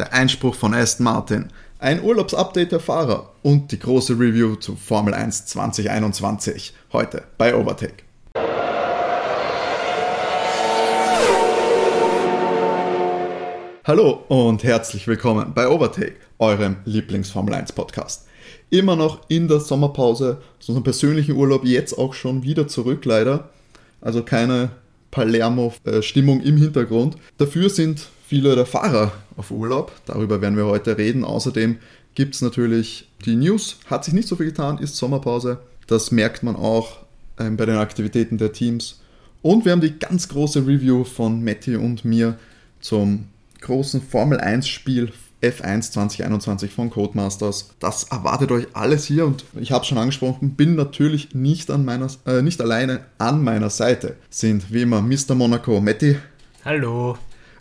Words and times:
der 0.00 0.14
Einspruch 0.14 0.54
von 0.54 0.72
Aston 0.72 1.04
Martin, 1.04 1.48
ein 1.78 2.02
Urlaubsupdate 2.02 2.72
der 2.72 2.80
Fahrer 2.80 3.34
und 3.42 3.70
die 3.70 3.78
große 3.78 4.14
Review 4.14 4.56
zu 4.56 4.74
Formel 4.74 5.12
1 5.12 5.44
2021 5.44 6.72
heute 6.94 7.22
bei 7.36 7.54
Overtake. 7.54 8.02
Hallo 13.84 14.24
und 14.28 14.64
herzlich 14.64 15.06
willkommen 15.06 15.52
bei 15.54 15.68
Overtake, 15.68 16.16
eurem 16.38 16.76
Lieblings-Formel 16.86 17.52
1 17.52 17.72
Podcast. 17.72 18.26
Immer 18.70 18.96
noch 18.96 19.28
in 19.28 19.48
der 19.48 19.60
Sommerpause, 19.60 20.40
zu 20.60 20.72
unserem 20.72 20.84
persönlichen 20.84 21.36
Urlaub, 21.36 21.66
jetzt 21.66 21.98
auch 21.98 22.14
schon 22.14 22.42
wieder 22.42 22.66
zurück 22.68 23.04
leider. 23.04 23.50
Also 24.00 24.22
keine 24.22 24.70
Palermo-Stimmung 25.10 26.40
im 26.40 26.56
Hintergrund. 26.56 27.18
Dafür 27.36 27.68
sind 27.68 28.08
viele 28.26 28.54
der 28.54 28.64
Fahrer 28.64 29.12
auf 29.40 29.50
Urlaub. 29.50 29.92
Darüber 30.04 30.40
werden 30.40 30.56
wir 30.56 30.66
heute 30.66 30.98
reden. 30.98 31.24
Außerdem 31.24 31.78
gibt 32.14 32.34
es 32.34 32.42
natürlich 32.42 33.08
die 33.24 33.36
News. 33.36 33.78
Hat 33.86 34.04
sich 34.04 34.14
nicht 34.14 34.28
so 34.28 34.36
viel 34.36 34.46
getan, 34.46 34.78
ist 34.78 34.96
Sommerpause. 34.96 35.58
Das 35.86 36.12
merkt 36.12 36.42
man 36.42 36.56
auch 36.56 36.98
ähm, 37.38 37.56
bei 37.56 37.66
den 37.66 37.76
Aktivitäten 37.76 38.38
der 38.38 38.52
Teams. 38.52 39.00
Und 39.42 39.64
wir 39.64 39.72
haben 39.72 39.80
die 39.80 39.98
ganz 39.98 40.28
große 40.28 40.66
Review 40.66 41.04
von 41.04 41.42
Matti 41.42 41.74
und 41.76 42.04
mir 42.04 42.38
zum 42.80 43.28
großen 43.62 44.02
Formel 44.02 44.38
1 44.38 44.68
Spiel 44.68 45.12
F1 45.42 45.92
2021 45.92 46.70
von 46.70 46.90
Codemasters. 46.90 47.70
Das 47.80 48.04
erwartet 48.04 48.52
euch 48.52 48.66
alles 48.74 49.06
hier 49.06 49.24
und 49.24 49.46
ich 49.58 49.72
habe 49.72 49.82
es 49.82 49.88
schon 49.88 49.96
angesprochen, 49.96 50.50
bin 50.50 50.74
natürlich 50.74 51.34
nicht, 51.34 51.70
an 51.70 51.86
meiner, 51.86 52.08
äh, 52.26 52.42
nicht 52.42 52.60
alleine 52.60 53.00
an 53.16 53.42
meiner 53.42 53.70
Seite. 53.70 54.16
Sind 54.28 54.70
wie 54.70 54.82
immer 54.82 55.00
Mr. 55.00 55.34
Monaco 55.34 55.80
Matti. 55.80 56.18
Hallo. 56.62 57.16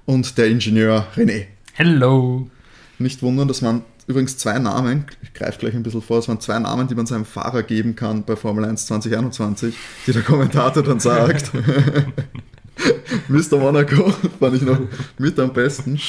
Und 0.05 0.38
der 0.38 0.48
Ingenieur 0.48 1.08
René. 1.16 1.45
Hallo. 1.78 2.50
Nicht 2.98 3.22
wundern, 3.22 3.48
das 3.48 3.62
waren 3.62 3.84
übrigens 4.08 4.38
zwei 4.38 4.58
Namen, 4.59 5.05
ich 5.22 5.34
greife 5.34 5.59
gleich 5.59 5.76
ein 5.76 5.84
bisschen 5.84 6.02
vor, 6.02 6.20
es 6.20 6.28
waren 6.28 6.39
zwei 6.42 6.59
Namen, 6.59 6.88
die 6.88 6.95
man 6.95 7.06
seinem 7.06 7.26
Fahrer 7.26 7.64
geben 7.64 7.95
kann 7.95 8.23
bei 8.23 8.36
Formel 8.36 8.66
1 8.66 8.88
2021, 8.88 9.76
die 10.08 10.11
der 10.11 10.23
Kommentator 10.23 10.84
dann 10.84 11.00
sagt. 11.00 11.52
Mr. 13.28 13.58
Monaco 13.58 14.14
fand 14.39 14.56
ich 14.56 14.61
noch 14.64 14.80
mit 15.17 15.39
am 15.39 15.53
besten. 15.53 16.00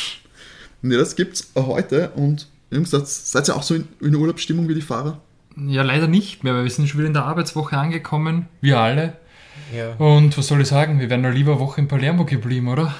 Ne, 0.83 0.97
das 0.97 1.15
gibt's 1.15 1.53
heute 1.55 2.11
und 2.11 2.49
Jungs, 2.71 2.91
seid 2.91 3.49
ihr 3.49 3.57
auch 3.57 3.63
so 3.63 3.75
in, 3.75 3.89
in 4.01 4.15
Urlaubsstimmung 4.15 4.69
wie 4.69 4.75
die 4.75 4.81
Fahrer? 4.81 5.21
Ja, 5.57 5.83
leider 5.83 6.07
nicht 6.07 6.45
mehr, 6.45 6.55
weil 6.55 6.65
wir 6.65 6.71
sind 6.71 6.89
schon 6.89 6.99
wieder 6.99 7.09
in 7.09 7.15
der 7.15 7.25
Arbeitswoche 7.25 7.77
angekommen, 7.77 8.49
wir 8.61 8.79
alle. 8.79 9.15
Ja. 9.77 9.95
Und 9.97 10.39
was 10.39 10.47
soll 10.47 10.61
ich 10.61 10.69
sagen, 10.69 11.01
wir 11.01 11.11
wären 11.11 11.23
noch 11.23 11.33
lieber 11.33 11.53
eine 11.53 11.61
Woche 11.61 11.81
in 11.81 11.89
Palermo 11.89 12.25
geblieben, 12.25 12.69
oder? 12.69 12.95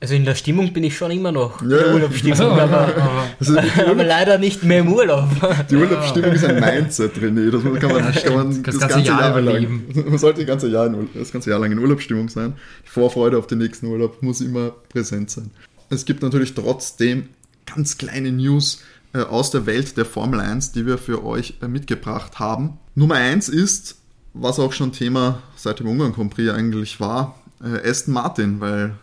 Also 0.00 0.14
in 0.14 0.24
der 0.24 0.36
Stimmung 0.36 0.72
bin 0.72 0.84
ich 0.84 0.96
schon 0.96 1.10
immer 1.10 1.32
noch. 1.32 1.60
Ja. 1.60 1.64
In 1.64 1.70
der 1.70 1.94
Urlaubsstimmung, 1.94 2.40
aber, 2.40 2.62
aber, 2.62 3.30
also 3.40 3.54
Urlaub, 3.54 3.88
aber, 3.88 4.04
leider 4.04 4.38
nicht 4.38 4.62
mehr 4.62 4.80
im 4.80 4.92
Urlaub. 4.92 5.28
Die 5.68 5.76
Urlaubsstimmung 5.76 6.32
ist 6.32 6.44
ein 6.44 6.60
Mindset, 6.60 7.16
René. 7.16 7.50
Das 7.50 7.62
kann 7.62 7.92
man, 7.92 8.14
ja, 8.14 8.20
kann 8.20 8.34
man 8.34 8.62
das, 8.62 8.78
das, 8.78 8.88
ganze, 8.88 9.00
Jahr, 9.00 9.20
Jahr 9.20 9.40
lang. 9.40 9.82
Man 10.08 10.18
sollte 10.18 10.40
das 10.40 10.46
ganze 10.46 10.68
Jahr, 10.68 10.86
in, 10.86 11.08
das 11.14 11.32
ganze 11.32 11.50
Jahr 11.50 11.58
lang 11.58 11.72
in 11.72 11.78
Urlaubsstimmung 11.80 12.28
sein. 12.28 12.54
Die 12.84 12.90
Vorfreude 12.90 13.38
auf 13.38 13.48
den 13.48 13.58
nächsten 13.58 13.86
Urlaub 13.86 14.22
muss 14.22 14.40
immer 14.40 14.70
präsent 14.88 15.30
sein. 15.30 15.50
Es 15.90 16.04
gibt 16.04 16.22
natürlich 16.22 16.54
trotzdem 16.54 17.30
ganz 17.66 17.98
kleine 17.98 18.30
News 18.30 18.82
äh, 19.12 19.18
aus 19.18 19.50
der 19.50 19.66
Welt 19.66 19.96
der 19.96 20.04
Formel 20.04 20.38
1, 20.38 20.72
die 20.72 20.86
wir 20.86 20.98
für 20.98 21.24
euch 21.24 21.54
äh, 21.60 21.66
mitgebracht 21.66 22.38
haben. 22.38 22.78
Nummer 22.94 23.16
1 23.16 23.48
ist, 23.48 23.96
was 24.34 24.60
auch 24.60 24.72
schon 24.72 24.92
Thema 24.92 25.42
seit 25.56 25.80
dem 25.80 25.88
Ungarn 25.88 26.12
Grand 26.12 26.32
Prix 26.32 26.50
eigentlich 26.52 27.00
war, 27.00 27.40
äh, 27.62 27.88
Aston 27.88 28.14
Martin, 28.14 28.60
weil 28.60 28.94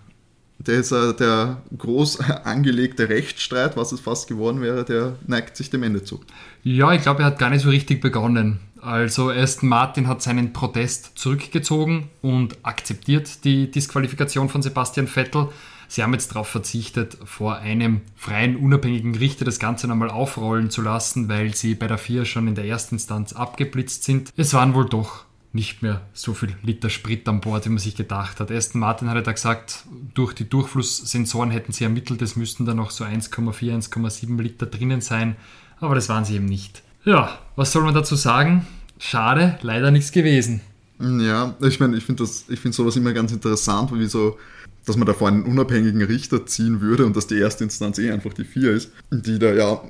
der 0.68 0.80
ist 0.80 0.92
der 0.92 1.62
groß 1.78 2.20
angelegte 2.44 3.10
Rechtsstreit, 3.10 3.78
was 3.78 3.92
es 3.92 4.00
fast 4.00 4.28
geworden 4.28 4.62
wäre, 4.62 4.86
der 4.86 5.16
neigt 5.28 5.58
sich 5.58 5.70
dem 5.70 5.84
Ende 5.84 6.04
zu. 6.04 6.22
Ja, 6.64 6.94
ich 6.94 7.02
glaube, 7.02 7.22
er 7.22 7.28
hat 7.28 7.40
gar 7.40 7.50
nicht 7.50 7.62
so 7.62 7.70
richtig 7.70 8.02
begonnen. 8.02 8.60
Also 8.82 9.32
Aston 9.32 9.70
Martin 9.70 10.08
hat 10.08 10.22
seinen 10.22 10.54
Protest 10.54 11.14
zurückgezogen 11.16 12.10
und 12.22 12.58
akzeptiert 12.62 13.44
die 13.44 13.72
Disqualifikation 13.72 14.48
von 14.48 14.62
Sebastian 14.62 15.08
Vettel. 15.08 15.50
Sie 15.88 16.04
haben 16.04 16.14
jetzt 16.14 16.32
darauf 16.32 16.48
verzichtet, 16.48 17.18
vor 17.26 17.58
einem 17.58 18.02
freien, 18.16 18.56
unabhängigen 18.56 19.16
Richter 19.16 19.46
das 19.46 19.60
Ganze 19.60 19.88
nochmal 19.88 20.10
aufrollen 20.10 20.70
zu 20.70 20.82
lassen, 20.82 21.30
weil 21.30 21.56
sie 21.56 21.76
bei 21.76 21.88
der 21.88 21.98
FIA 21.98 22.26
schon 22.26 22.48
in 22.48 22.56
der 22.56 22.66
ersten 22.66 22.96
Instanz 22.96 23.34
abgeblitzt 23.34 24.04
sind. 24.04 24.32
Es 24.38 24.54
waren 24.54 24.74
wohl 24.74 24.88
doch 24.88 25.25
nicht 25.56 25.82
mehr 25.82 26.02
so 26.14 26.34
viel 26.34 26.56
Liter 26.62 26.90
Sprit 26.90 27.28
an 27.28 27.42
Bord, 27.42 27.66
wie 27.66 27.70
man 27.70 27.80
sich 27.80 27.96
gedacht 27.96 28.40
hat. 28.40 28.52
Aston 28.52 28.82
Martin 28.82 29.10
hatte 29.10 29.24
da 29.24 29.32
gesagt, 29.32 29.86
durch 30.14 30.34
die 30.34 30.48
Durchflusssensoren 30.48 31.50
hätten 31.50 31.72
sie 31.72 31.86
ermittelt, 31.86 32.22
es 32.22 32.36
müssten 32.36 32.66
da 32.66 32.74
noch 32.74 32.92
so 32.92 33.06
1,4, 33.06 33.90
1,7 33.90 34.42
Liter 34.42 34.66
drinnen 34.66 35.02
sein, 35.02 35.38
aber 35.80 35.96
das 35.96 36.10
waren 36.10 36.26
sie 36.26 36.36
eben 36.36 36.46
nicht. 36.46 36.84
Ja, 37.06 37.40
was 37.56 37.72
soll 37.72 37.84
man 37.84 37.94
dazu 37.94 38.16
sagen? 38.16 38.68
Schade, 39.00 39.58
leider 39.62 39.92
nichts 39.92 40.12
gewesen. 40.12 40.62
Ja, 41.00 41.56
ich 41.62 41.80
meine, 41.80 41.98
ich 41.98 42.06
finde 42.06 42.26
finde 42.26 42.72
sowas 42.72 42.96
immer 42.96 43.14
ganz 43.14 43.32
interessant, 43.32 43.92
wie 43.94 44.06
so 44.06 44.38
dass 44.86 44.98
man 44.98 45.08
da 45.08 45.14
vor 45.14 45.28
einen 45.28 45.44
unabhängigen 45.44 46.02
Richter 46.04 46.46
ziehen 46.46 46.80
würde 46.80 47.06
und 47.06 47.16
dass 47.16 47.28
die 47.28 47.40
erste 47.40 47.64
Instanz 47.64 47.98
eh 47.98 48.12
einfach 48.12 48.34
die 48.34 48.46
vier 48.46 48.72
ist, 48.72 48.92
die 49.10 49.40
da 49.40 49.52
ja 49.52 49.82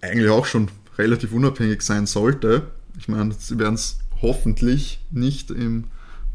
eigentlich 0.00 0.30
auch 0.30 0.46
schon 0.46 0.68
relativ 0.98 1.32
unabhängig 1.32 1.82
sein 1.82 2.06
sollte. 2.06 2.62
Ich 2.98 3.08
meine, 3.08 3.32
sie 3.38 3.58
werden 3.58 3.74
es 3.74 3.98
hoffentlich 4.22 5.00
nicht 5.10 5.50
im 5.50 5.84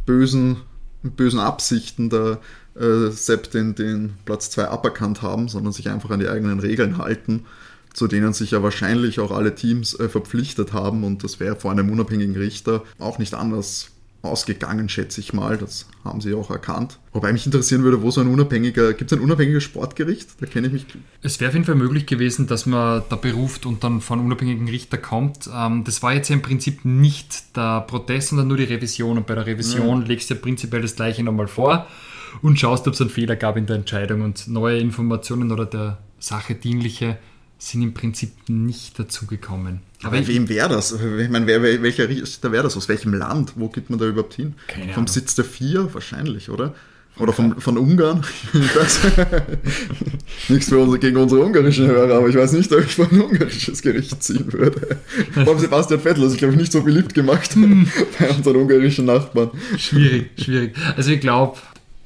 bösen, 0.05 0.57
mit 1.01 1.15
bösen 1.15 1.39
Absichten 1.39 2.09
da 2.09 2.39
äh, 2.75 3.09
Sepp 3.09 3.49
den, 3.51 3.75
den 3.75 4.13
Platz 4.25 4.49
2 4.51 4.67
aberkannt 4.67 5.21
haben, 5.21 5.47
sondern 5.47 5.73
sich 5.73 5.89
einfach 5.89 6.11
an 6.11 6.19
die 6.19 6.29
eigenen 6.29 6.59
Regeln 6.59 6.97
halten, 6.97 7.45
zu 7.93 8.07
denen 8.07 8.33
sich 8.33 8.51
ja 8.51 8.61
wahrscheinlich 8.61 9.19
auch 9.19 9.31
alle 9.31 9.55
Teams 9.55 9.99
äh, 9.99 10.09
verpflichtet 10.09 10.73
haben. 10.73 11.03
Und 11.03 11.23
das 11.23 11.39
wäre 11.39 11.55
vor 11.55 11.71
einem 11.71 11.89
unabhängigen 11.89 12.35
Richter 12.35 12.83
auch 12.99 13.17
nicht 13.17 13.33
anders 13.33 13.91
ausgegangen, 14.21 14.89
schätze 14.89 15.21
ich 15.21 15.33
mal. 15.33 15.57
Das 15.57 15.87
haben 16.03 16.21
sie 16.21 16.33
auch 16.33 16.49
erkannt. 16.49 16.99
Wobei 17.13 17.31
mich 17.33 17.45
interessieren 17.45 17.83
würde, 17.83 18.01
wo 18.01 18.11
so 18.11 18.21
ein 18.21 18.27
unabhängiger, 18.27 18.93
gibt 18.93 19.11
es 19.11 19.17
ein 19.17 19.23
unabhängiges 19.23 19.63
Sportgericht? 19.63 20.29
Da 20.39 20.45
kenne 20.45 20.67
ich 20.67 20.73
mich. 20.73 20.85
Es 21.21 21.39
wäre 21.39 21.49
auf 21.49 21.53
jeden 21.53 21.65
Fall 21.65 21.75
möglich 21.75 22.05
gewesen, 22.05 22.47
dass 22.47 22.65
man 22.65 23.03
da 23.09 23.15
beruft 23.15 23.65
und 23.65 23.83
dann 23.83 24.01
von 24.01 24.19
unabhängigen 24.19 24.67
Richter 24.67 24.97
kommt. 24.97 25.49
Ähm, 25.53 25.83
das 25.83 26.03
war 26.03 26.13
jetzt 26.13 26.29
ja 26.29 26.35
im 26.35 26.41
Prinzip 26.41 26.85
nicht 26.85 27.55
der 27.55 27.81
Protest, 27.81 28.29
sondern 28.29 28.47
nur 28.47 28.57
die 28.57 28.63
Revision. 28.63 29.17
Und 29.17 29.27
bei 29.27 29.35
der 29.35 29.45
Revision 29.45 30.01
ja. 30.01 30.07
legst 30.07 30.29
du 30.29 30.33
ja 30.33 30.39
prinzipiell 30.39 30.81
das 30.81 30.95
Gleiche 30.95 31.23
nochmal 31.23 31.47
vor 31.47 31.87
und 32.41 32.59
schaust, 32.59 32.87
ob 32.87 32.93
es 32.93 33.01
einen 33.01 33.09
Fehler 33.09 33.35
gab 33.35 33.57
in 33.57 33.65
der 33.65 33.77
Entscheidung 33.77 34.21
und 34.21 34.47
neue 34.47 34.79
Informationen 34.79 35.51
oder 35.51 35.65
der 35.65 35.97
Sache 36.19 36.55
dienliche 36.55 37.17
sind 37.57 37.81
im 37.81 37.93
Prinzip 37.93 38.31
nicht 38.49 38.99
dazugekommen. 38.99 39.81
Aber 40.03 40.17
ich, 40.17 40.27
wem 40.27 40.47
wäre 40.47 40.69
das? 40.69 40.91
Ich 40.91 41.29
meine, 41.29 41.47
wer, 41.47 41.61
welcher 41.61 42.07
Richter 42.07 42.51
wäre 42.51 42.63
das? 42.63 42.77
Aus 42.77 42.87
welchem 42.87 43.13
Land? 43.13 43.53
Wo 43.55 43.67
geht 43.69 43.89
man 43.89 43.97
da 43.97 44.05
überhaupt 44.05 44.35
hin? 44.35 44.53
Keine 44.67 44.85
Vom 44.85 45.03
Ahnung. 45.03 45.07
Sitz 45.07 45.35
der 45.35 45.45
Vier 45.45 45.93
wahrscheinlich, 45.93 46.49
oder? 46.49 46.75
Oder 47.19 47.33
von, 47.33 47.59
von 47.59 47.77
Ungarn? 47.77 48.23
Nichts 50.49 50.69
für 50.69 50.77
unsere, 50.77 50.99
gegen 50.99 51.17
unsere 51.17 51.43
ungarischen 51.43 51.87
Hörer, 51.87 52.17
aber 52.17 52.29
ich 52.29 52.35
weiß 52.35 52.51
nicht, 52.53 52.71
ob 52.71 52.85
ich 52.85 52.95
vor 52.95 53.11
ein 53.11 53.21
ungarisches 53.21 53.81
Gericht 53.81 54.21
ziehen 54.21 54.51
würde. 54.53 54.97
Vor 55.43 55.57
Sebastian 55.57 55.99
Vettel 55.99 56.23
ist, 56.23 56.37
glaube 56.37 56.53
ich, 56.53 56.59
nicht 56.59 56.71
so 56.71 56.83
beliebt 56.83 57.13
gemacht 57.13 57.53
hm. 57.55 57.89
bei 58.19 58.29
unseren 58.29 58.57
ungarischen 58.57 59.05
Nachbarn. 59.05 59.49
Schwierig, 59.77 60.29
schwierig. 60.37 60.75
Also 60.95 61.11
ich 61.11 61.19
glaube, 61.19 61.57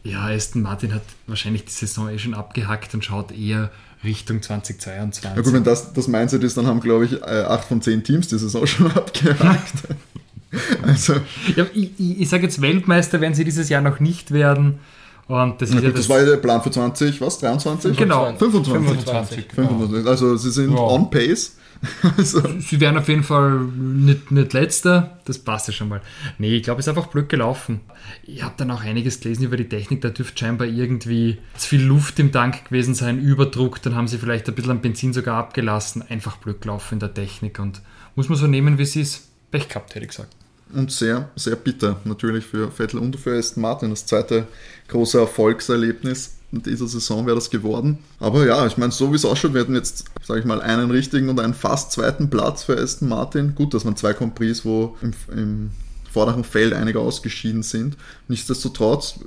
ja, 0.04 0.28
Aston 0.28 0.62
Martin 0.62 0.94
hat 0.94 1.04
wahrscheinlich 1.28 1.66
die 1.66 1.72
Saison 1.72 2.10
eh 2.10 2.18
schon 2.18 2.34
abgehackt 2.34 2.94
und 2.94 3.04
schaut 3.04 3.32
eher 3.32 3.70
Richtung 4.04 4.42
2022. 4.42 5.24
Ja 5.24 5.42
gut, 5.42 5.54
wenn 5.54 5.64
das 5.64 5.94
das 5.94 6.08
Mindset 6.08 6.44
ist, 6.44 6.58
dann 6.58 6.66
haben, 6.66 6.80
glaube 6.80 7.06
ich, 7.06 7.22
äh, 7.22 7.44
acht 7.48 7.66
von 7.66 7.82
zehn 7.82 8.04
Teams 8.04 8.28
die 8.28 8.38
Saison 8.38 8.66
schon 8.66 8.88
abgehakt. 8.96 9.74
also. 10.84 11.16
Ja, 11.56 11.66
ich, 11.74 11.92
ich, 11.98 12.22
ich 12.22 12.30
sage 12.30 12.44
jetzt, 12.44 12.62
Weltmeister 12.62 13.22
werden 13.22 13.34
sie 13.34 13.44
dieses 13.44 13.70
Jahr 13.70 13.82
noch 13.82 14.00
nicht 14.00 14.32
werden. 14.32 14.80
Und 15.28 15.62
das, 15.62 15.72
gut, 15.72 15.84
ja 15.84 15.90
das, 15.90 16.02
das, 16.02 16.10
war 16.10 16.20
ja 16.20 16.26
der 16.26 16.38
Plan 16.38 16.62
für 16.62 16.72
20, 16.72 17.22
was? 17.22 17.40
23? 17.40 17.96
Genau. 17.96 18.34
25. 18.36 18.74
25. 18.74 19.46
25. 19.54 20.08
Also 20.08 20.36
sie 20.36 20.52
sind 20.52 20.74
ja. 20.74 20.80
on 20.80 21.10
pace. 21.10 21.58
also. 22.18 22.42
Sie 22.60 22.80
werden 22.80 22.98
auf 22.98 23.08
jeden 23.08 23.24
Fall 23.24 23.60
nicht, 23.60 24.32
nicht 24.32 24.54
letzter, 24.54 25.20
das 25.26 25.40
passt 25.40 25.68
ja 25.68 25.74
schon 25.74 25.90
mal. 25.90 26.02
Nee, 26.38 26.56
ich 26.56 26.64
glaube, 26.64 26.80
es 26.80 26.88
ist 26.88 26.90
einfach 26.90 27.08
blöd 27.08 27.30
gelaufen. 27.30 27.82
Ich 28.24 28.44
habe 28.44 28.56
dann 28.58 28.72
auch 28.72 28.82
einiges 28.82 29.20
gelesen 29.20 29.46
über 29.46 29.58
die 29.58 29.70
Technik, 29.70 30.02
da 30.02 30.10
dürfte 30.10 30.38
scheinbar 30.38 30.68
irgendwie 30.68 31.38
zu 31.58 31.70
viel 31.70 31.84
Luft 31.84 32.20
im 32.20 32.32
Tank 32.32 32.66
gewesen 32.66 32.94
sein, 32.94 33.20
Überdruck, 33.20 33.82
dann 33.82 33.96
haben 33.96 34.08
sie 34.08 34.18
vielleicht 34.18 34.48
ein 34.48 34.56
bisschen 34.56 34.72
an 34.72 34.82
Benzin 34.82 35.14
sogar 35.14 35.38
abgelassen. 35.38 36.04
Einfach 36.04 36.38
blöd 36.38 36.62
gelaufen 36.62 36.96
in 36.96 37.00
der 37.00 37.14
Technik 37.14 37.60
und 37.60 37.82
muss 38.16 38.30
man 38.30 38.38
so 38.38 38.48
nehmen, 38.48 38.78
wie 38.78 38.84
es 38.84 38.96
ist. 38.96 39.28
Pech 39.52 39.68
gehabt, 39.68 39.96
hätte 39.96 40.06
ich 40.06 40.10
gesagt. 40.12 40.36
Und 40.74 40.92
sehr, 40.92 41.30
sehr 41.36 41.58
bitter 41.58 42.00
natürlich 42.06 42.46
für 42.46 42.72
Vettel 42.72 43.00
und 43.00 43.18
für 43.18 43.38
Aston 43.38 43.62
Martin. 43.62 43.90
Das 43.90 44.06
zweite 44.06 44.48
große 44.88 45.20
Erfolgserlebnis 45.20 46.38
in 46.52 46.64
dieser 46.64 46.88
Saison 46.88 47.26
wäre 47.26 47.36
das 47.36 47.50
geworden. 47.50 48.00
Aber 48.20 48.46
ja, 48.46 48.66
ich 48.68 48.78
meine, 48.78 48.92
so 48.92 49.12
wie 49.12 49.16
es 49.16 49.26
ausschaut, 49.26 49.54
wir 49.54 49.62
hätten 49.62 49.76
jetzt, 49.76 50.06
sage 50.22 50.42
ich 50.42 50.46
mal, 50.46 50.62
einen 50.62 50.92
richtigen 50.92 51.30
und 51.30 51.40
einen 51.40 51.54
fast 51.54 51.92
zweiten 51.92 52.30
Platz 52.30 52.64
für 52.64 52.78
Aston 52.78 53.08
Martin. 53.08 53.56
Gut, 53.56 53.74
dass 53.74 53.86
man 53.86 53.96
zwei 53.96 54.14
Compris, 54.14 54.66
wo 54.66 54.98
im, 55.02 55.14
im 55.36 55.72
vorderen 56.12 56.44
Feld 56.44 56.74
einige 56.74 57.00
ausgeschieden 57.00 57.64
sind. 57.64 57.96
Nichtsdestotrotz 58.28 59.20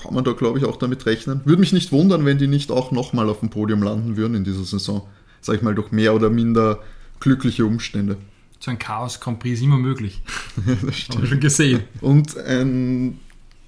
kann 0.00 0.12
man 0.12 0.24
da, 0.24 0.32
glaube 0.32 0.58
ich, 0.58 0.64
auch 0.64 0.76
damit 0.76 1.06
rechnen. 1.06 1.40
Würde 1.44 1.60
mich 1.60 1.72
nicht 1.72 1.92
wundern, 1.92 2.24
wenn 2.24 2.38
die 2.38 2.48
nicht 2.48 2.72
auch 2.72 2.90
nochmal 2.90 3.28
auf 3.28 3.40
dem 3.40 3.50
Podium 3.50 3.82
landen 3.82 4.16
würden 4.16 4.34
in 4.34 4.44
dieser 4.44 4.64
Saison. 4.64 5.06
Sag 5.40 5.56
ich 5.56 5.62
mal, 5.62 5.74
durch 5.74 5.92
mehr 5.92 6.14
oder 6.14 6.30
minder 6.30 6.80
glückliche 7.20 7.64
Umstände. 7.64 8.16
So 8.58 8.70
ein 8.70 8.78
Chaos 8.78 9.18
Prix 9.18 9.58
ist 9.58 9.62
immer 9.62 9.78
möglich. 9.78 10.22
das 10.84 10.96
stimmt. 10.96 11.16
Haben 11.16 11.22
wir 11.22 11.28
schon 11.28 11.40
gesehen. 11.40 11.84
Und 12.00 12.36
ein 12.38 13.20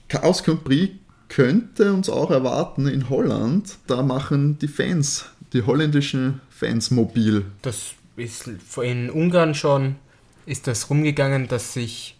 Chaos 0.08 0.42
Prix 0.42 0.92
könnte 1.28 1.92
uns 1.92 2.08
auch 2.08 2.30
erwarten 2.30 2.86
in 2.86 3.08
Holland. 3.08 3.78
Da 3.86 4.02
machen 4.02 4.58
die 4.58 4.68
Fans, 4.68 5.26
die 5.52 5.62
holländischen 5.62 6.40
Fans 6.50 6.90
mobil. 6.90 7.44
Das 7.62 7.94
ist 8.16 8.50
in 8.82 9.10
Ungarn 9.10 9.54
schon, 9.54 9.96
ist 10.46 10.66
das 10.66 10.90
rumgegangen, 10.90 11.48
dass 11.48 11.74
sich 11.74 12.16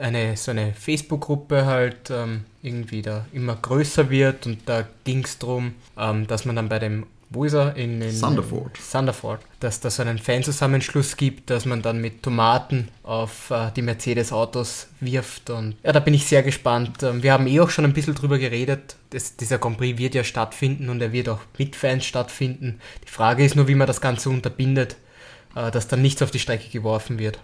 eine 0.00 0.36
so 0.36 0.50
eine 0.50 0.72
Facebook-Gruppe 0.72 1.66
halt 1.66 2.10
ähm, 2.10 2.44
irgendwie 2.62 3.02
da 3.02 3.26
immer 3.32 3.56
größer 3.56 4.08
wird 4.10 4.46
und 4.46 4.60
da 4.66 4.86
ging 5.04 5.24
es 5.24 5.38
darum, 5.38 5.74
ähm, 5.98 6.26
dass 6.26 6.44
man 6.44 6.56
dann 6.56 6.68
bei 6.68 6.78
dem 6.78 7.06
wo 7.32 7.44
ist 7.44 7.54
er? 7.54 7.76
In, 7.76 8.00
in 8.02 8.18
Thunderford. 8.18 8.78
Thunderford. 8.90 9.40
Dass 9.60 9.80
da 9.80 9.90
so 9.90 10.02
einen 10.02 10.18
Fanzusammenschluss 10.18 11.16
gibt, 11.16 11.50
dass 11.50 11.64
man 11.64 11.82
dann 11.82 12.00
mit 12.00 12.22
Tomaten 12.22 12.88
auf 13.02 13.50
äh, 13.50 13.70
die 13.74 13.82
Mercedes-Autos 13.82 14.88
wirft. 15.00 15.50
Und 15.50 15.76
ja, 15.82 15.92
da 15.92 16.00
bin 16.00 16.14
ich 16.14 16.26
sehr 16.26 16.42
gespannt. 16.42 17.02
Ähm, 17.02 17.22
wir 17.22 17.32
haben 17.32 17.46
eh 17.46 17.60
auch 17.60 17.70
schon 17.70 17.84
ein 17.84 17.92
bisschen 17.92 18.14
drüber 18.14 18.38
geredet. 18.38 18.96
Das, 19.10 19.36
dieser 19.36 19.58
Grand 19.58 19.78
Prix 19.78 19.98
wird 19.98 20.14
ja 20.14 20.24
stattfinden 20.24 20.88
und 20.88 21.00
er 21.00 21.12
wird 21.12 21.28
auch 21.28 21.40
mit 21.58 21.76
Fans 21.76 22.04
stattfinden. 22.04 22.80
Die 23.04 23.10
Frage 23.10 23.44
ist 23.44 23.56
nur, 23.56 23.68
wie 23.68 23.74
man 23.74 23.86
das 23.86 24.00
Ganze 24.00 24.30
unterbindet, 24.30 24.96
äh, 25.54 25.70
dass 25.70 25.88
dann 25.88 26.02
nichts 26.02 26.22
auf 26.22 26.30
die 26.30 26.38
Strecke 26.38 26.68
geworfen 26.70 27.18
wird. 27.18 27.38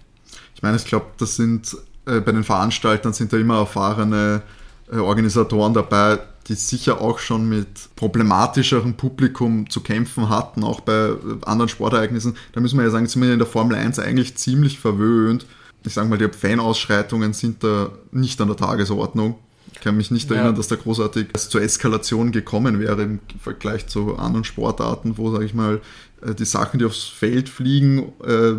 Ich 0.55 0.63
meine, 0.63 0.77
ich 0.77 0.85
glaube, 0.85 1.07
das 1.19 1.37
sind 1.37 1.77
äh, 2.09 2.21
bei 2.21 2.33
den 2.33 2.45
Veranstaltern 2.45 3.13
sind 3.13 3.33
da 3.33 3.37
immer 3.37 3.59
erfahrene 3.59 4.43
äh, 4.91 4.97
Organisatoren 4.97 5.75
dabei, 5.75 6.19
die 6.49 6.55
sicher 6.55 7.01
auch 7.01 7.19
schon 7.19 7.49
mit 7.49 7.95
problematischeren 7.95 8.95
Publikum 8.95 9.69
zu 9.69 9.83
kämpfen 9.83 10.29
hatten, 10.31 10.65
auch 10.65 10.81
bei 10.81 10.93
äh, 10.93 11.17
anderen 11.45 11.69
Sportereignissen. 11.69 12.37
Da 12.53 12.61
müssen 12.61 12.79
wir 12.79 12.85
ja 12.85 12.91
sagen, 12.91 13.07
sind 13.07 13.23
wir 13.23 13.33
in 13.33 13.39
der 13.39 13.47
Formel 13.47 13.77
1 13.77 13.99
eigentlich 13.99 14.37
ziemlich 14.37 14.79
verwöhnt. 14.79 15.47
Ich 15.85 15.95
sage 15.95 16.09
mal, 16.09 16.19
die 16.19 16.29
Fanausschreitungen 16.29 17.35
sind 17.35 17.63
da 17.63 17.91
nicht 18.13 18.41
an 18.41 18.49
der 18.49 18.57
Tagesordnung. 18.57 19.39
Ich 19.73 19.81
kann 19.81 19.97
mich 19.97 20.11
nicht 20.11 20.31
ja. 20.31 20.37
erinnern, 20.37 20.57
dass 20.57 20.69
da 20.69 20.77
großartig 20.77 21.35
zur 21.35 21.61
Eskalation 21.61 22.33
gekommen 22.33 22.81
wäre 22.81 23.03
im 23.03 23.21
Vergleich 23.41 23.87
zu 23.87 24.17
anderen 24.17 24.45
Sportarten, 24.45 25.19
wo, 25.19 25.31
sage 25.31 25.45
ich 25.45 25.55
mal, 25.55 25.81
äh, 26.23 26.35
die 26.35 26.47
Sachen, 26.47 26.79
die 26.79 26.87
aufs 26.87 27.05
Feld 27.05 27.49
fliegen, 27.49 28.13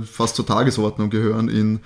fast 0.04 0.36
zur 0.36 0.46
Tagesordnung 0.46 1.10
gehören 1.10 1.50
in, 1.50 1.80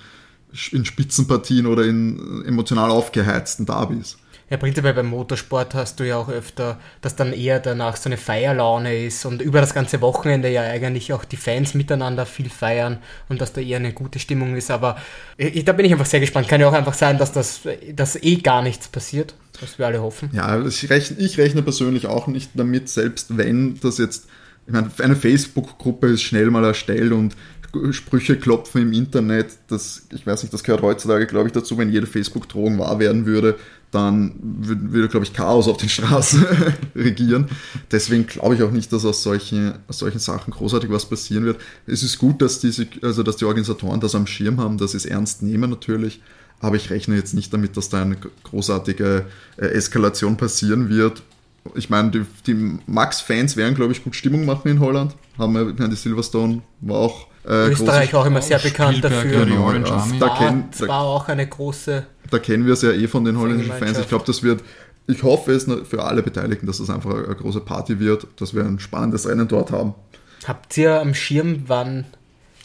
in 0.70 0.84
Spitzenpartien 0.84 1.66
oder 1.66 1.84
in 1.84 2.44
emotional 2.44 2.90
aufgeheizten 2.90 3.64
Derbys. 3.64 4.18
Ja, 4.50 4.58
prinzipiell 4.58 4.92
beim 4.92 5.06
Motorsport 5.06 5.74
hast 5.74 5.98
du 6.00 6.04
ja 6.04 6.18
auch 6.18 6.28
öfter, 6.28 6.78
dass 7.00 7.16
dann 7.16 7.32
eher 7.32 7.60
danach 7.60 7.96
so 7.96 8.08
eine 8.08 8.18
Feierlaune 8.18 9.06
ist 9.06 9.24
und 9.24 9.40
über 9.40 9.60
das 9.60 9.72
ganze 9.72 10.02
Wochenende 10.02 10.50
ja 10.50 10.62
eigentlich 10.62 11.12
auch 11.14 11.24
die 11.24 11.38
Fans 11.38 11.72
miteinander 11.72 12.26
viel 12.26 12.50
feiern 12.50 12.98
und 13.30 13.40
dass 13.40 13.54
da 13.54 13.62
eher 13.62 13.78
eine 13.78 13.94
gute 13.94 14.18
Stimmung 14.18 14.54
ist. 14.54 14.70
Aber 14.70 14.98
ich, 15.38 15.64
da 15.64 15.72
bin 15.72 15.86
ich 15.86 15.92
einfach 15.92 16.06
sehr 16.06 16.20
gespannt. 16.20 16.46
Kann 16.48 16.60
ja 16.60 16.68
auch 16.68 16.74
einfach 16.74 16.94
sein, 16.94 17.16
dass 17.16 17.32
das 17.32 17.62
dass 17.94 18.22
eh 18.22 18.36
gar 18.36 18.62
nichts 18.62 18.88
passiert, 18.88 19.34
was 19.60 19.78
wir 19.78 19.86
alle 19.86 20.02
hoffen. 20.02 20.28
Ja, 20.34 20.64
ich 20.64 20.90
rechne, 20.90 21.16
ich 21.18 21.38
rechne 21.38 21.62
persönlich 21.62 22.06
auch 22.06 22.26
nicht 22.26 22.50
damit, 22.54 22.90
selbst 22.90 23.38
wenn 23.38 23.80
das 23.80 23.96
jetzt, 23.96 24.26
ich 24.66 24.72
meine, 24.74 24.90
eine 24.98 25.16
Facebook-Gruppe 25.16 26.08
ist 26.08 26.22
schnell 26.22 26.50
mal 26.50 26.64
erstellt 26.64 27.12
und 27.12 27.34
Sprüche 27.90 28.36
klopfen 28.36 28.82
im 28.82 28.92
Internet, 28.92 29.46
das, 29.68 30.06
ich 30.12 30.26
weiß 30.26 30.42
nicht, 30.42 30.52
das 30.52 30.62
gehört 30.62 30.82
heutzutage, 30.82 31.26
glaube 31.26 31.48
ich, 31.48 31.52
dazu, 31.52 31.78
wenn 31.78 31.90
jede 31.90 32.06
Facebook-Drohung 32.06 32.78
wahr 32.78 32.98
werden 32.98 33.26
würde, 33.26 33.56
dann 33.94 34.34
würde, 34.40 34.92
würde 34.92 35.08
glaube 35.08 35.24
ich, 35.24 35.32
Chaos 35.32 35.68
auf 35.68 35.76
den 35.76 35.88
Straßen 35.88 36.44
regieren. 36.96 37.48
Deswegen 37.90 38.26
glaube 38.26 38.56
ich 38.56 38.62
auch 38.62 38.72
nicht, 38.72 38.92
dass 38.92 39.04
aus 39.04 39.22
solchen, 39.22 39.74
aus 39.88 39.98
solchen 39.98 40.18
Sachen 40.18 40.52
großartig 40.52 40.90
was 40.90 41.06
passieren 41.06 41.44
wird. 41.44 41.60
Es 41.86 42.02
ist 42.02 42.18
gut, 42.18 42.42
dass, 42.42 42.58
diese, 42.58 42.86
also 43.02 43.22
dass 43.22 43.36
die 43.36 43.44
Organisatoren 43.44 44.00
das 44.00 44.14
am 44.14 44.26
Schirm 44.26 44.58
haben, 44.60 44.78
dass 44.78 44.92
sie 44.92 44.96
es 44.96 45.06
ernst 45.06 45.42
nehmen 45.42 45.70
natürlich, 45.70 46.20
aber 46.60 46.76
ich 46.76 46.90
rechne 46.90 47.16
jetzt 47.16 47.34
nicht 47.34 47.52
damit, 47.52 47.76
dass 47.76 47.88
da 47.88 48.02
eine 48.02 48.16
großartige 48.42 49.26
äh, 49.56 49.66
Eskalation 49.66 50.36
passieren 50.36 50.88
wird. 50.88 51.22
Ich 51.74 51.88
meine, 51.88 52.10
die, 52.10 52.22
die 52.46 52.78
Max-Fans 52.86 53.56
werden, 53.56 53.74
glaube 53.74 53.92
ich, 53.92 54.02
gut 54.02 54.16
Stimmung 54.16 54.44
machen 54.44 54.68
in 54.68 54.80
Holland. 54.80 55.14
Haben 55.38 55.54
wir, 55.54 55.88
die 55.88 55.96
Silverstone 55.96 56.62
war 56.80 56.98
auch 56.98 57.28
äh, 57.46 57.68
Österreich 57.70 58.14
auch 58.14 58.26
immer 58.26 58.42
sehr 58.42 58.58
bekannt 58.58 58.98
Spielberg, 58.98 59.24
dafür. 59.24 59.46
Genau, 59.46 59.64
Orange. 59.64 59.92
Army. 59.92 60.18
Da 60.18 60.28
kenn, 60.36 60.64
da, 60.78 60.88
war 60.88 61.02
auch 61.02 61.28
eine 61.28 61.46
große. 61.46 62.06
Da 62.30 62.38
kennen 62.38 62.66
wir 62.66 62.72
es 62.72 62.82
ja 62.82 62.92
eh 62.92 63.06
von 63.06 63.24
den 63.24 63.38
holländischen 63.38 63.74
Fans. 63.74 63.98
Ich 63.98 64.08
glaube, 64.08 64.24
das 64.26 64.42
wird. 64.42 64.62
Ich 65.06 65.22
hoffe 65.22 65.52
es 65.52 65.66
für 65.84 66.02
alle 66.02 66.22
Beteiligten, 66.22 66.66
dass 66.66 66.78
das 66.78 66.88
einfach 66.88 67.10
eine 67.10 67.34
große 67.34 67.60
Party 67.60 68.00
wird, 68.00 68.26
dass 68.36 68.54
wir 68.54 68.64
ein 68.64 68.78
spannendes 68.78 69.28
Rennen 69.28 69.46
dort 69.46 69.70
haben. 69.70 69.94
Habt 70.46 70.76
ihr 70.78 70.98
am 70.98 71.12
Schirm, 71.12 71.64
wann, 71.66 72.06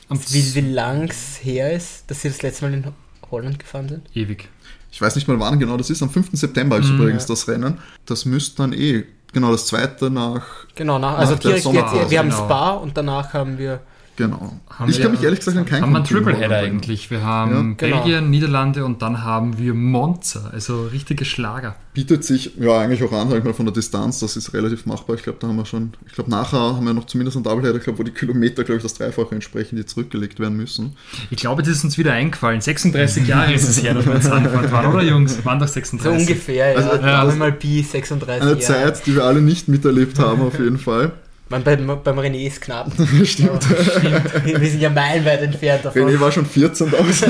wie, 0.10 0.56
wie 0.56 0.62
lang 0.62 1.10
es 1.10 1.40
her 1.44 1.74
ist, 1.74 2.10
dass 2.10 2.24
ihr 2.24 2.32
das 2.32 2.42
letzte 2.42 2.66
Mal 2.66 2.74
in 2.74 2.86
Holland 3.30 3.60
gefahren 3.60 3.90
sind? 3.90 4.08
Ewig. 4.14 4.48
Ich 4.92 5.02
weiß 5.02 5.16
nicht 5.16 5.28
mal 5.28 5.40
wann 5.40 5.60
genau 5.60 5.76
das 5.76 5.90
ist. 5.90 6.02
Am 6.02 6.10
5. 6.10 6.30
September 6.34 6.78
ist 6.78 6.90
mhm, 6.90 7.00
übrigens 7.02 7.24
ja. 7.24 7.28
das 7.28 7.48
Rennen. 7.50 7.78
Das 8.06 8.24
müsste 8.24 8.58
dann 8.58 8.74
eh 8.74 9.04
genau 9.34 9.52
das 9.52 9.68
zweite 9.68 10.10
nach. 10.10 10.46
Genau, 10.76 10.98
nach, 10.98 11.18
also 11.18 11.34
nach 11.34 11.40
direkt 11.40 11.66
jetzt, 11.66 12.10
wir 12.10 12.20
haben 12.20 12.30
genau. 12.30 12.46
Spa 12.46 12.72
und 12.72 12.98
danach 12.98 13.34
haben 13.34 13.58
wir 13.58 13.82
Genau. 14.20 14.60
Haben 14.70 14.90
ich 14.90 15.02
kann 15.02 15.12
mich 15.12 15.24
ehrlich 15.24 15.40
gesagt 15.40 15.56
an 15.56 15.66
keinen 15.66 15.82
Haben 15.82 15.92
wir 15.92 15.98
einen 16.00 16.06
Tripleheader 16.06 16.58
eigentlich. 16.58 17.10
Wir 17.10 17.24
haben 17.24 17.78
ja. 17.80 17.88
Belgien, 17.88 18.04
genau. 18.18 18.28
Niederlande 18.28 18.84
und 18.84 19.02
dann 19.02 19.24
haben 19.24 19.58
wir 19.58 19.74
Monza, 19.74 20.50
also 20.52 20.88
richtige 20.88 21.24
Schlager. 21.24 21.78
Bietet 21.94 22.26
sich 22.26 22.52
ja 22.60 22.80
eigentlich 22.80 23.02
auch 23.02 23.14
an, 23.14 23.30
sag 23.30 23.38
ich 23.38 23.46
mal, 23.46 23.54
von 23.54 23.66
der 23.66 23.74
Distanz, 23.74 24.20
das 24.20 24.36
ist 24.36 24.54
relativ 24.54 24.86
machbar. 24.86 25.16
Ich 25.16 25.24
glaube, 25.24 25.38
da 25.40 25.48
haben 25.48 25.56
wir 25.56 25.66
schon, 25.66 25.94
ich 26.06 26.12
glaube, 26.12 26.30
nachher 26.30 26.76
haben 26.76 26.86
wir 26.86 26.94
noch 26.94 27.06
zumindest 27.06 27.38
einen 27.38 27.46
Doubleheader, 27.46 27.78
ich 27.78 27.86
glaube, 27.86 28.00
wo 28.00 28.04
die 28.04 28.12
Kilometer, 28.12 28.66
glaube 28.66 28.78
ich, 28.80 28.84
das 28.84 28.94
Dreifache 28.96 29.34
entsprechen, 29.34 29.78
die 29.78 29.86
zurückgelegt 29.86 30.42
werden 30.42 30.58
müssen. 30.58 30.98
Ich 31.30 31.38
glaube, 31.38 31.64
das 31.64 31.72
ist 31.72 31.86
uns 31.86 31.98
wieder 31.98 32.12
eingefallen. 32.12 32.60
36 32.60 33.26
Jahre 33.26 33.54
ist 33.54 33.70
es 33.70 33.82
her, 33.82 33.94
dass 33.94 34.06
wir 34.06 34.16
jetzt 34.16 34.28
Anfahrt 34.30 34.70
waren, 34.70 34.94
oder 34.94 35.04
Jungs? 35.04 35.46
Waren 35.46 35.60
doch 35.60 35.68
36. 35.70 36.04
So 36.04 36.12
ungefähr, 36.12 36.74
ja. 36.74 36.78
Also, 36.78 37.06
ja, 37.06 37.22
also 37.22 37.38
mal 37.38 37.54
Pi 37.54 37.84
36 37.84 38.42
Eine 38.42 38.52
Jahre. 38.52 38.60
Zeit, 38.60 39.06
die 39.06 39.16
wir 39.16 39.24
alle 39.24 39.42
nicht 39.42 39.70
miterlebt 39.70 40.20
haben, 40.20 40.42
auf 40.42 40.60
jeden 40.60 40.78
Fall. 40.78 41.14
Man, 41.50 41.64
beim, 41.64 41.88
beim 42.04 42.20
René 42.20 42.46
ist 42.46 42.62
knapp. 42.62 42.92
stimmt. 43.24 43.64
stimmt. 43.64 44.46
Wir 44.46 44.70
sind 44.70 44.82
ja 44.82 44.90
meilenweit 44.90 45.42
entfernt 45.42 45.86
davon. 45.86 46.04
René 46.04 46.20
war 46.20 46.32
schon 46.32 46.46
14 46.46 46.94
aus. 46.94 47.24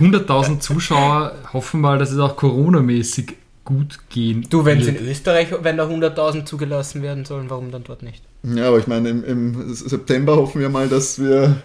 100.000 0.00 0.60
Zuschauer 0.60 1.34
hoffen 1.52 1.80
mal, 1.80 1.98
dass 1.98 2.12
es 2.12 2.18
auch 2.18 2.36
Corona-mäßig 2.36 3.34
gut 3.64 3.98
gehen 4.08 4.46
Du, 4.48 4.64
wenn 4.64 4.80
es 4.80 4.86
in 4.86 4.96
Österreich, 4.96 5.48
wenn 5.62 5.76
da 5.76 5.86
100.000 5.86 6.44
zugelassen 6.44 7.02
werden 7.02 7.24
sollen, 7.24 7.50
warum 7.50 7.70
dann 7.70 7.84
dort 7.84 8.02
nicht? 8.02 8.22
Ja, 8.42 8.68
aber 8.68 8.78
ich 8.78 8.86
meine, 8.86 9.10
im, 9.10 9.24
im 9.24 9.74
September 9.74 10.36
hoffen 10.36 10.60
wir 10.60 10.70
mal, 10.70 10.88
dass 10.88 11.18
wir 11.20 11.56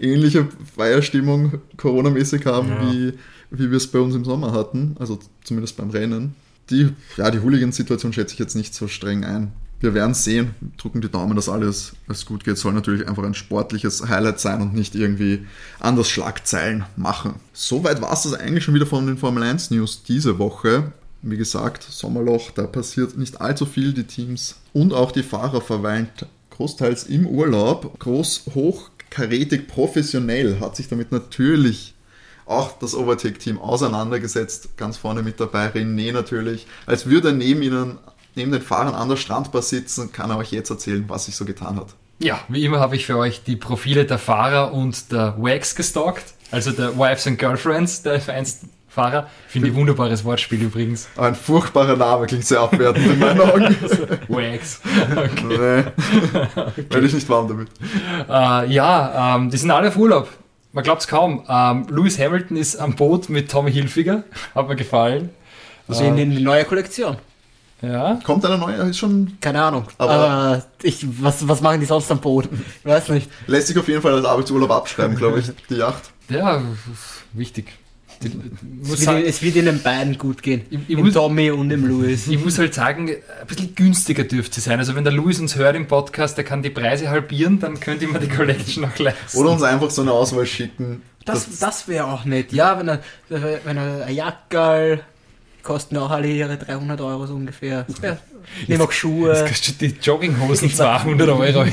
ähnliche 0.00 0.48
Feierstimmung 0.76 1.60
Corona-mäßig 1.76 2.46
haben, 2.46 2.68
ja. 2.68 2.90
wie, 2.90 3.12
wie 3.50 3.70
wir 3.70 3.76
es 3.76 3.86
bei 3.86 3.98
uns 4.00 4.14
im 4.14 4.24
Sommer 4.24 4.52
hatten. 4.52 4.96
Also 4.98 5.18
zumindest 5.44 5.76
beim 5.76 5.90
Rennen 5.90 6.34
die, 6.70 6.90
ja, 7.16 7.30
die 7.30 7.40
Hooligan-Situation 7.40 8.12
schätze 8.12 8.34
ich 8.34 8.38
jetzt 8.38 8.56
nicht 8.56 8.74
so 8.74 8.88
streng 8.88 9.24
ein. 9.24 9.52
Wir 9.80 9.92
werden 9.92 10.14
sehen, 10.14 10.54
drücken 10.78 11.02
die 11.02 11.10
Daumen, 11.10 11.36
dass 11.36 11.48
alles, 11.48 11.92
alles 12.08 12.24
gut 12.24 12.44
geht. 12.44 12.56
Soll 12.56 12.72
natürlich 12.72 13.06
einfach 13.06 13.22
ein 13.22 13.34
sportliches 13.34 14.08
Highlight 14.08 14.40
sein 14.40 14.62
und 14.62 14.72
nicht 14.72 14.94
irgendwie 14.94 15.46
anders 15.78 16.08
Schlagzeilen 16.08 16.84
machen. 16.96 17.34
Soweit 17.52 18.00
war 18.00 18.12
es 18.12 18.22
das 18.22 18.32
eigentlich 18.32 18.64
schon 18.64 18.74
wieder 18.74 18.86
von 18.86 19.06
den 19.06 19.18
Formel 19.18 19.42
1 19.42 19.72
News 19.72 20.02
diese 20.02 20.38
Woche. 20.38 20.92
Wie 21.20 21.36
gesagt, 21.36 21.82
Sommerloch, 21.82 22.50
da 22.52 22.66
passiert 22.66 23.18
nicht 23.18 23.40
allzu 23.40 23.66
viel. 23.66 23.92
Die 23.92 24.04
Teams 24.04 24.56
und 24.72 24.94
auch 24.94 25.12
die 25.12 25.22
Fahrer 25.22 25.60
verweilen 25.60 26.08
großteils 26.50 27.04
im 27.04 27.26
Urlaub. 27.26 27.98
Groß, 27.98 28.46
hochkarätig, 28.54 29.66
professionell 29.66 30.60
hat 30.60 30.76
sich 30.76 30.88
damit 30.88 31.12
natürlich 31.12 31.94
auch 32.46 32.78
das 32.78 32.94
Overtake-Team 32.94 33.58
auseinandergesetzt. 33.58 34.76
Ganz 34.76 34.96
vorne 34.96 35.22
mit 35.22 35.40
dabei 35.40 35.68
René 35.68 36.12
natürlich. 36.12 36.66
Als 36.86 37.06
würde 37.06 37.28
er 37.28 37.34
neben 37.34 37.62
ihnen, 37.62 37.98
neben 38.34 38.52
den 38.52 38.62
Fahrern 38.62 38.94
an 38.94 39.08
der 39.08 39.16
Strandbar 39.16 39.62
sitzen, 39.62 40.12
kann 40.12 40.30
er 40.30 40.38
euch 40.38 40.52
jetzt 40.52 40.70
erzählen, 40.70 41.04
was 41.08 41.26
sich 41.26 41.36
so 41.36 41.44
getan 41.44 41.76
hat. 41.76 41.94
Ja, 42.20 42.40
wie 42.48 42.64
immer 42.64 42.80
habe 42.80 42.96
ich 42.96 43.06
für 43.06 43.16
euch 43.16 43.42
die 43.42 43.56
Profile 43.56 44.04
der 44.04 44.18
Fahrer 44.18 44.72
und 44.72 45.10
der 45.10 45.36
Wags 45.38 45.74
gestalkt, 45.74 46.34
also 46.50 46.70
der 46.70 46.96
Wives 46.96 47.26
and 47.26 47.38
Girlfriends 47.38 48.02
der 48.02 48.20
F1 48.20 48.58
Fahrer. 48.88 49.26
Finde 49.48 49.68
ich 49.68 49.74
wunderbares 49.74 50.24
Wortspiel 50.24 50.62
übrigens. 50.62 51.08
Ein 51.16 51.34
furchtbarer 51.34 51.96
Name, 51.96 52.26
klingt 52.26 52.46
sehr 52.46 52.60
abwertend 52.60 53.04
in 53.04 53.18
meinen 53.18 53.40
Augen. 53.40 53.76
Wags. 54.28 54.80
Okay. 55.10 55.32
Nee. 55.48 55.84
okay. 56.54 56.84
Werde 56.90 57.06
ich 57.08 57.14
nicht 57.14 57.28
warm 57.28 57.48
damit. 57.48 57.68
Uh, 58.28 58.70
ja, 58.70 59.34
ähm, 59.36 59.50
die 59.50 59.56
sind 59.56 59.72
alle 59.72 59.88
auf 59.88 59.96
Urlaub 59.96 60.28
man 60.74 60.84
glaubt 60.84 61.00
es 61.00 61.08
kaum. 61.08 61.42
Ähm, 61.48 61.86
Lewis 61.88 62.18
Hamilton 62.18 62.56
ist 62.58 62.76
am 62.76 62.94
Boot 62.94 63.30
mit 63.30 63.50
Tommy 63.50 63.72
Hilfiger. 63.72 64.24
Hat 64.54 64.68
mir 64.68 64.76
gefallen. 64.76 65.30
Also 65.88 66.04
in 66.04 66.16
die 66.16 66.26
neue 66.42 66.64
Kollektion. 66.66 67.16
Ja. 67.82 68.18
Kommt 68.24 68.44
eine 68.46 68.56
neue? 68.56 68.76
Ist 68.76 68.96
schon. 68.98 69.36
Keine 69.40 69.62
Ahnung. 69.62 69.84
Aber- 69.98 70.12
Aber, 70.12 70.64
ich, 70.82 71.04
was, 71.22 71.46
was 71.46 71.60
machen 71.60 71.80
die 71.80 71.86
sonst 71.86 72.10
am 72.10 72.18
Boden? 72.20 72.64
Ich 72.80 72.84
weiß 72.86 73.08
nicht. 73.10 73.30
Lässt 73.46 73.66
sich 73.68 73.78
auf 73.78 73.86
jeden 73.88 74.00
Fall 74.00 74.14
als 74.14 74.24
Arbeitsurlaub 74.24 74.70
abschreiben, 74.70 75.16
glaube 75.16 75.40
ich, 75.40 75.50
die 75.70 75.76
Yacht. 75.76 76.10
Ja, 76.30 76.62
wichtig. 77.34 77.66
Es 78.24 79.06
wird, 79.06 79.26
es 79.26 79.42
wird 79.42 79.56
ihnen 79.56 79.82
beiden 79.82 80.18
gut 80.18 80.42
gehen. 80.42 80.62
Ich- 80.70 80.78
ich 80.88 80.96
Dem 80.96 81.04
muss- 81.04 81.14
Tommy 81.14 81.50
und 81.50 81.68
dem 81.68 81.86
Louis. 81.86 82.26
ich 82.28 82.42
muss 82.42 82.58
halt 82.58 82.74
sagen, 82.74 83.08
ein 83.10 83.46
bisschen 83.46 83.74
günstiger 83.74 84.24
dürfte 84.24 84.56
sie 84.56 84.68
sein. 84.68 84.78
Also 84.78 84.94
wenn 84.94 85.04
der 85.04 85.12
Luis 85.12 85.40
uns 85.40 85.56
hört 85.56 85.76
im 85.76 85.86
Podcast, 85.86 86.36
der 86.36 86.44
kann 86.44 86.62
die 86.62 86.70
Preise 86.70 87.08
halbieren, 87.10 87.58
dann 87.60 87.80
könnte 87.80 88.04
ich 88.04 88.12
mir 88.12 88.18
die 88.20 88.28
Collection 88.28 88.82
noch 88.82 88.98
leisten. 88.98 89.38
Oder 89.38 89.50
uns 89.50 89.62
einfach 89.62 89.90
so 89.90 90.02
eine 90.02 90.12
Auswahl 90.12 90.46
schicken. 90.46 91.02
Das, 91.24 91.58
das 91.58 91.88
wäre 91.88 92.04
auch 92.06 92.24
nett. 92.26 92.52
Ja, 92.52 92.78
wenn 92.78 92.88
er, 92.88 93.00
wenn 93.64 93.76
er 93.78 94.04
ein 94.06 94.14
Jackerl 94.14 95.00
kosten 95.62 95.96
auch 95.96 96.10
alle 96.10 96.28
ihre 96.28 96.58
300 96.58 97.00
Euro 97.00 97.26
so 97.26 97.34
ungefähr. 97.34 97.86
Ja. 98.02 98.18
Nehmen 98.66 98.82
auch 98.82 98.86
Jetzt 98.86 98.94
Schuhe. 98.98 99.44
kostet 99.48 99.80
die 99.80 99.94
Jogginghosen 100.00 100.70
200 100.70 101.28
Euro. 101.28 101.66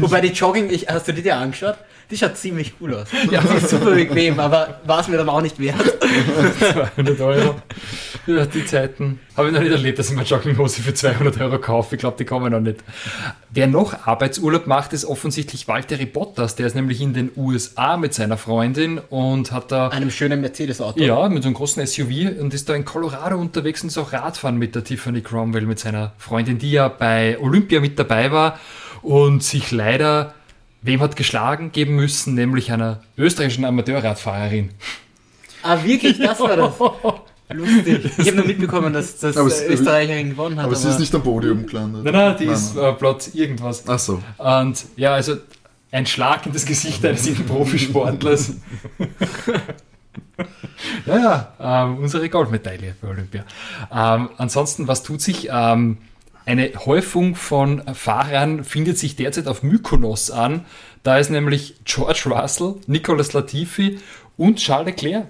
Wobei 0.00 0.20
die 0.20 0.28
Jogging, 0.28 0.70
ich, 0.70 0.88
hast 0.88 1.08
du 1.08 1.12
die 1.12 1.22
dir 1.22 1.36
angeschaut? 1.36 1.76
Die 2.10 2.16
schaut 2.16 2.38
ziemlich 2.38 2.72
cool 2.80 2.94
aus. 2.94 3.08
Ja, 3.30 3.42
die 3.42 3.56
ist 3.58 3.68
super 3.68 3.90
bequem, 3.90 4.40
aber 4.40 4.80
war 4.86 5.00
es 5.00 5.08
mir 5.08 5.18
dann 5.18 5.28
auch 5.28 5.42
nicht 5.42 5.58
wert. 5.58 5.76
200 6.58 7.20
Euro. 7.20 7.56
Ja, 8.26 8.46
die 8.46 8.64
Zeiten 8.64 9.20
habe 9.36 9.48
ich 9.48 9.54
noch 9.54 9.60
nicht 9.60 9.72
erlebt, 9.72 9.98
dass 9.98 10.10
ich 10.10 10.16
mir 10.16 10.22
Jogginghose 10.22 10.80
für 10.82 10.94
200 10.94 11.38
Euro 11.40 11.58
kaufe. 11.58 11.96
Ich 11.96 12.00
glaube, 12.00 12.16
die 12.18 12.24
kommen 12.24 12.50
noch 12.52 12.60
nicht. 12.60 12.78
Wer 13.50 13.66
noch 13.66 14.06
Arbeitsurlaub 14.06 14.66
macht, 14.66 14.94
ist 14.94 15.04
offensichtlich 15.04 15.68
Walter 15.68 15.96
Bottas. 16.06 16.56
Der 16.56 16.66
ist 16.66 16.74
nämlich 16.74 17.00
in 17.02 17.12
den 17.12 17.30
USA 17.36 17.98
mit 17.98 18.14
seiner 18.14 18.38
Freundin 18.38 18.98
und 19.10 19.52
hat 19.52 19.70
da 19.70 19.88
Einem 19.88 20.10
schönen 20.10 20.40
Mercedes-Auto. 20.40 21.02
Ja, 21.02 21.28
mit 21.28 21.42
so 21.42 21.48
einem 21.48 21.54
großen 21.54 21.86
SUV 21.86 22.40
und 22.40 22.54
ist 22.54 22.68
da 22.70 22.74
in 22.74 22.84
Colorado 22.86 23.36
unterwegs 23.36 23.82
und 23.82 23.88
ist 23.88 23.98
auch 23.98 24.12
Radfahren 24.12 24.56
mit 24.56 24.74
der 24.74 24.84
Tiffany 24.84 25.20
Cromwell, 25.20 25.66
mit 25.66 25.78
seiner 25.78 26.07
Freundin, 26.18 26.58
die 26.58 26.70
ja 26.72 26.88
bei 26.88 27.38
Olympia 27.40 27.80
mit 27.80 27.98
dabei 27.98 28.30
war 28.32 28.58
und 29.02 29.42
sich 29.42 29.70
leider 29.70 30.34
wem 30.82 31.00
hat 31.00 31.16
geschlagen 31.16 31.72
geben 31.72 31.96
müssen, 31.96 32.34
nämlich 32.34 32.70
einer 32.72 33.00
österreichischen 33.16 33.64
Amateurradfahrerin. 33.64 34.70
Ah, 35.62 35.78
wirklich? 35.84 36.18
Das 36.18 36.38
war 36.40 36.56
das. 36.56 36.74
Lustig. 37.50 38.10
Ich 38.18 38.26
habe 38.26 38.36
nur 38.36 38.44
mitbekommen, 38.46 38.92
dass 38.92 39.18
das 39.18 39.36
Aber 39.36 39.48
es- 39.48 39.62
Österreicherin 39.62 40.30
gewonnen 40.30 40.58
hat. 40.58 40.66
Aber 40.66 40.76
sie 40.76 40.88
ist 40.88 41.00
nicht 41.00 41.14
am 41.14 41.22
Podium 41.22 41.66
gelandet. 41.66 42.04
Nein, 42.04 42.12
nein, 42.12 42.36
die 42.38 42.44
ist 42.44 42.76
äh, 42.76 42.92
Platz 42.92 43.28
irgendwas. 43.34 43.84
Ach 43.88 43.98
so. 43.98 44.22
Und 44.36 44.84
ja, 44.96 45.14
also 45.14 45.36
ein 45.90 46.04
Schlag 46.06 46.44
in 46.46 46.52
das 46.52 46.66
Gesicht 46.66 47.04
eines 47.06 47.24
jeden 47.26 47.46
Profisportlers. 47.46 48.52
ja, 51.06 51.18
ja, 51.60 51.84
ähm, 51.84 51.98
unsere 51.98 52.28
Goldmedaille 52.28 52.94
bei 53.00 53.08
Olympia. 53.08 53.44
Ähm, 53.92 54.30
ansonsten, 54.38 54.88
was 54.88 55.02
tut 55.02 55.20
sich? 55.20 55.48
Ähm, 55.50 55.98
eine 56.46 56.72
Häufung 56.86 57.34
von 57.34 57.82
Fahrern 57.94 58.64
findet 58.64 58.96
sich 58.98 59.16
derzeit 59.16 59.48
auf 59.48 59.62
Mykonos 59.62 60.30
an. 60.30 60.64
Da 61.02 61.18
ist 61.18 61.30
nämlich 61.30 61.76
George 61.84 62.24
Russell, 62.26 62.76
Nicolas 62.86 63.32
Latifi 63.34 63.98
und 64.36 64.56
Charles 64.56 64.86
Leclerc. 64.86 65.26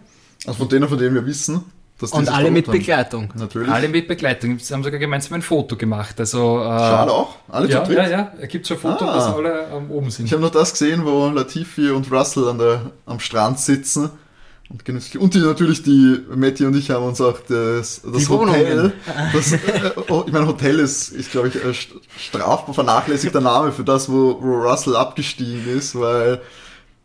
Also 0.46 0.58
von 0.60 0.68
denen, 0.68 0.88
von 0.88 0.96
denen 0.98 1.14
wir 1.16 1.26
wissen, 1.26 1.64
dass 1.98 2.12
die 2.12 2.18
Und 2.18 2.28
alle 2.32 2.52
mit 2.52 2.68
unten- 2.68 2.78
Begleitung. 2.78 3.32
Natürlich. 3.34 3.68
Alle 3.68 3.88
mit 3.88 4.06
Begleitung. 4.06 4.60
Sie 4.60 4.72
haben 4.72 4.84
sogar 4.84 5.00
gemeinsam 5.00 5.34
ein 5.34 5.42
Foto 5.42 5.74
gemacht. 5.76 6.20
Also, 6.20 6.60
äh, 6.60 6.62
Charles 6.62 7.12
auch? 7.12 7.34
Alle 7.48 7.68
ja, 7.68 7.82
zu 7.82 7.88
dritt? 7.92 7.98
ja, 8.04 8.08
ja. 8.10 8.32
Es 8.40 8.48
gibt 8.48 8.68
schon 8.68 8.76
ein 8.76 8.80
Foto, 8.80 9.04
Ah. 9.04 9.14
dass 9.16 9.26
alle 9.34 9.66
ähm, 9.74 9.90
oben 9.90 10.10
sind. 10.12 10.26
Ich 10.26 10.32
habe 10.32 10.42
noch 10.42 10.50
das 10.52 10.70
gesehen, 10.70 11.04
wo 11.04 11.26
Latifi 11.28 11.90
und 11.90 12.12
Russell 12.12 12.48
an 12.48 12.58
der, 12.58 12.92
am 13.06 13.18
Strand 13.18 13.58
sitzen. 13.58 14.10
Und, 14.70 14.84
genüsslich- 14.84 15.18
und 15.18 15.32
die, 15.32 15.38
natürlich 15.38 15.82
die, 15.82 16.18
Matty 16.34 16.66
und 16.66 16.76
ich 16.76 16.90
haben 16.90 17.06
uns 17.06 17.20
auch 17.22 17.38
das, 17.48 18.02
das 18.04 18.28
Hotel, 18.28 18.92
das, 19.32 19.52
äh, 19.52 19.58
oh, 20.10 20.24
ich 20.26 20.32
meine, 20.32 20.46
Hotel 20.46 20.78
ist, 20.80 21.08
ist 21.08 21.30
glaube 21.30 21.48
ich, 21.48 21.54
ein 21.64 21.70
st- 21.72 21.94
strafbar 22.18 22.74
vernachlässigter 22.74 23.40
Name 23.40 23.72
für 23.72 23.82
das, 23.84 24.10
wo, 24.10 24.36
wo 24.42 24.56
Russell 24.68 24.94
abgestiegen 24.94 25.66
ist, 25.74 25.98
weil 25.98 26.42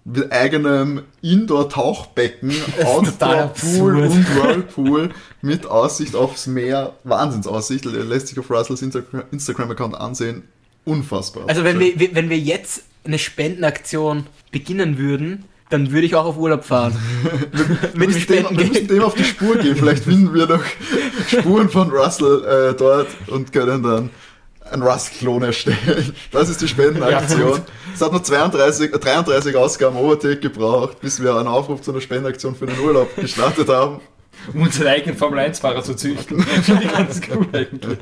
mit 0.04 0.30
eigenem 0.34 1.04
Indoor-Tauchbecken, 1.22 2.52
Outdoor-Pool 2.84 3.96
und 4.02 4.36
Whirlpool 4.36 5.10
mit 5.42 5.66
Aussicht 5.66 6.16
aufs 6.16 6.48
Meer, 6.48 6.94
Wahnsinnsaussicht, 7.06 7.86
lässt 7.86 8.28
sich 8.28 8.40
auf 8.40 8.50
Russells 8.50 8.82
Insta- 8.84 9.04
Instagram-Account 9.32 9.96
ansehen. 9.96 10.44
Unfassbar. 10.86 11.44
Also 11.48 11.64
wenn 11.64 11.80
Schön. 11.80 11.98
wir, 12.00 12.16
wenn 12.16 12.30
wir 12.30 12.38
jetzt 12.38 12.84
eine 13.06 13.18
Spendenaktion 13.20 14.28
beginnen 14.52 14.98
würden, 14.98 15.46
dann 15.74 15.92
würde 15.92 16.06
ich 16.06 16.16
auch 16.16 16.26
auf 16.26 16.38
Urlaub 16.38 16.64
fahren. 16.64 16.96
Wir 17.94 18.08
müssen, 18.08 18.28
dem, 18.28 18.46
wir 18.58 18.68
müssen 18.68 18.88
dem 18.88 19.02
auf 19.02 19.16
die 19.16 19.24
Spur 19.24 19.56
gehen. 19.56 19.76
Vielleicht 19.76 20.04
finden 20.04 20.34
wir 20.34 20.46
noch 20.46 20.64
Spuren 21.28 21.68
von 21.70 21.90
Russell 21.90 22.44
äh, 22.46 22.78
dort 22.78 23.08
und 23.28 23.52
können 23.52 23.82
dann 23.82 24.10
einen 24.70 24.84
Russell-Klon 24.84 25.44
erstellen. 25.44 26.14
Das 26.32 26.50
ist 26.50 26.62
die 26.62 26.68
Spendenaktion. 26.68 27.62
es 27.94 28.02
hat 28.02 28.12
nur 28.12 28.24
32, 28.24 28.94
äh, 28.94 29.00
33 29.00 29.56
Ausgaben 29.56 29.98
Overtake 29.98 30.38
gebraucht, 30.38 31.02
bis 31.02 31.22
wir 31.22 31.36
einen 31.36 31.48
Aufruf 31.48 31.82
zu 31.82 31.92
einer 31.92 32.02
Spendenaktion 32.02 32.56
für 32.56 32.68
den 32.68 32.80
Urlaub 32.80 33.16
gestartet 33.16 33.68
haben. 33.68 34.00
Um 34.54 34.62
unseren 34.62 34.88
eigenen 34.88 35.18
Formel-1-Fahrer 35.18 35.84
zu 35.84 35.96
züchten. 35.96 36.42
Finde 36.64 36.84
ich 36.84 36.92
ganz 36.92 37.22
cool 37.34 37.48
eigentlich. 37.54 38.00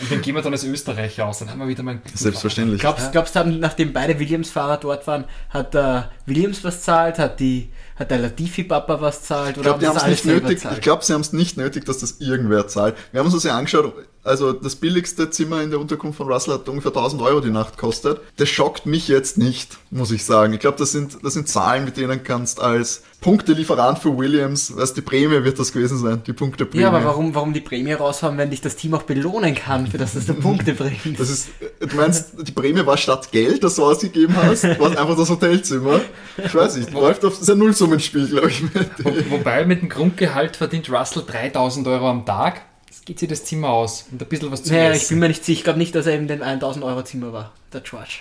Und 0.00 0.10
dann 0.10 0.20
gehen 0.20 0.34
wir 0.34 0.42
dann 0.42 0.52
als 0.52 0.64
Österreicher 0.64 1.26
aus, 1.26 1.38
dann 1.38 1.50
haben 1.50 1.60
wir 1.60 1.68
wieder 1.68 1.82
mal 1.82 1.92
einen 1.92 2.02
Selbstverständlich. 2.12 2.80
Glaubst, 2.80 3.12
glaubst 3.12 3.34
du, 3.34 3.40
haben, 3.40 3.60
nachdem 3.60 3.92
beide 3.92 4.18
Williams-Fahrer 4.18 4.78
dort 4.78 5.06
waren, 5.06 5.24
hat 5.50 5.74
der 5.74 6.10
Williams 6.26 6.64
was 6.64 6.82
zahlt, 6.82 7.18
hat, 7.18 7.38
die, 7.40 7.70
hat 7.96 8.10
der 8.10 8.18
Latifi-Papa 8.18 9.00
was 9.00 9.22
zahlt? 9.22 9.56
Ich 9.56 9.62
glaube, 9.62 9.78
die 9.78 9.86
haben 9.86 9.96
es 9.96 10.06
nicht 10.06 10.22
selber 10.24 10.48
nötig. 10.48 10.60
zahlt? 10.60 10.78
Ich 10.78 10.82
glaube, 10.82 11.04
sie 11.04 11.12
haben 11.12 11.20
es 11.20 11.32
nicht 11.32 11.56
nötig, 11.56 11.84
dass 11.84 11.98
das 11.98 12.20
irgendwer 12.20 12.66
zahlt. 12.66 12.96
Wir 13.12 13.20
haben 13.20 13.26
uns 13.26 13.34
das 13.34 13.44
ja 13.44 13.56
angeschaut. 13.56 13.94
Also 14.24 14.52
das 14.52 14.76
billigste 14.76 15.30
Zimmer 15.30 15.62
in 15.62 15.70
der 15.70 15.80
Unterkunft 15.80 16.16
von 16.16 16.30
Russell 16.30 16.54
hat 16.54 16.68
ungefähr 16.68 16.92
1000 16.92 17.20
Euro 17.22 17.40
die 17.40 17.50
Nacht 17.50 17.76
kostet. 17.76 18.20
Das 18.36 18.48
schockt 18.48 18.86
mich 18.86 19.08
jetzt 19.08 19.36
nicht, 19.36 19.78
muss 19.90 20.12
ich 20.12 20.24
sagen. 20.24 20.52
Ich 20.52 20.60
glaube, 20.60 20.78
das 20.78 20.92
sind, 20.92 21.24
das 21.24 21.34
sind 21.34 21.48
Zahlen, 21.48 21.84
mit 21.84 21.96
denen 21.96 22.22
kannst 22.22 22.60
als 22.60 23.02
Punktelieferant 23.20 23.98
für 23.98 24.16
Williams, 24.16 24.76
was 24.76 24.94
die 24.94 25.00
Prämie 25.00 25.42
wird 25.42 25.58
das 25.58 25.72
gewesen 25.72 25.98
sein, 25.98 26.22
die 26.24 26.32
Punkteprämie. 26.32 26.82
Ja, 26.82 26.88
aber 26.88 27.04
warum, 27.04 27.34
warum 27.34 27.52
die 27.52 27.60
Prämie 27.60 27.92
raushauen, 27.94 28.38
wenn 28.38 28.50
dich 28.50 28.60
das 28.60 28.76
Team 28.76 28.94
auch 28.94 29.02
belohnen 29.02 29.56
kann, 29.56 29.88
für 29.88 29.98
das 29.98 30.14
es 30.14 30.26
da 30.26 30.34
Punkte 30.34 30.74
bringt? 30.74 31.18
Das 31.18 31.28
ist, 31.28 31.48
du 31.80 31.96
meinst, 31.96 32.34
die 32.46 32.52
Prämie 32.52 32.86
war 32.86 32.96
statt 32.96 33.32
Geld, 33.32 33.64
das 33.64 33.74
du 33.74 33.84
ausgegeben 33.84 34.36
hast, 34.36 34.64
war 34.64 34.90
es 34.90 34.96
einfach 34.96 35.16
das 35.16 35.30
Hotelzimmer. 35.30 36.00
Ich 36.36 36.54
weiß 36.54 36.76
nicht, 36.76 36.92
läuft 36.92 37.24
auf, 37.24 37.32
das 37.32 37.42
ist 37.42 37.50
ein 37.50 37.58
Nullsummenspiel, 37.58 38.28
glaube 38.28 38.50
ich. 38.50 38.62
Mit 38.62 38.90
Wo, 39.02 39.12
wobei 39.30 39.64
mit 39.66 39.82
dem 39.82 39.88
Grundgehalt 39.88 40.56
verdient 40.56 40.90
Russell 40.90 41.24
3000 41.26 41.86
Euro 41.88 42.08
am 42.08 42.24
Tag. 42.24 42.62
Das 42.92 43.06
geht 43.06 43.18
sich 43.18 43.28
das 43.30 43.44
Zimmer 43.46 43.70
aus 43.70 44.04
und 44.12 44.20
ein 44.20 44.28
bisschen 44.28 44.52
was 44.52 44.64
zu 44.64 44.72
Naja, 44.74 44.90
ich 44.90 44.96
essen. 45.04 45.08
bin 45.14 45.20
mir 45.20 45.28
nicht 45.28 45.42
sicher. 45.46 45.58
Ich 45.60 45.64
glaube 45.64 45.78
nicht, 45.78 45.94
dass 45.94 46.04
er 46.06 46.14
in 46.14 46.28
dem 46.28 46.42
1000 46.42 46.84
Euro 46.84 47.02
Zimmer 47.02 47.32
war, 47.32 47.52
der 47.72 47.80
George. 47.80 48.18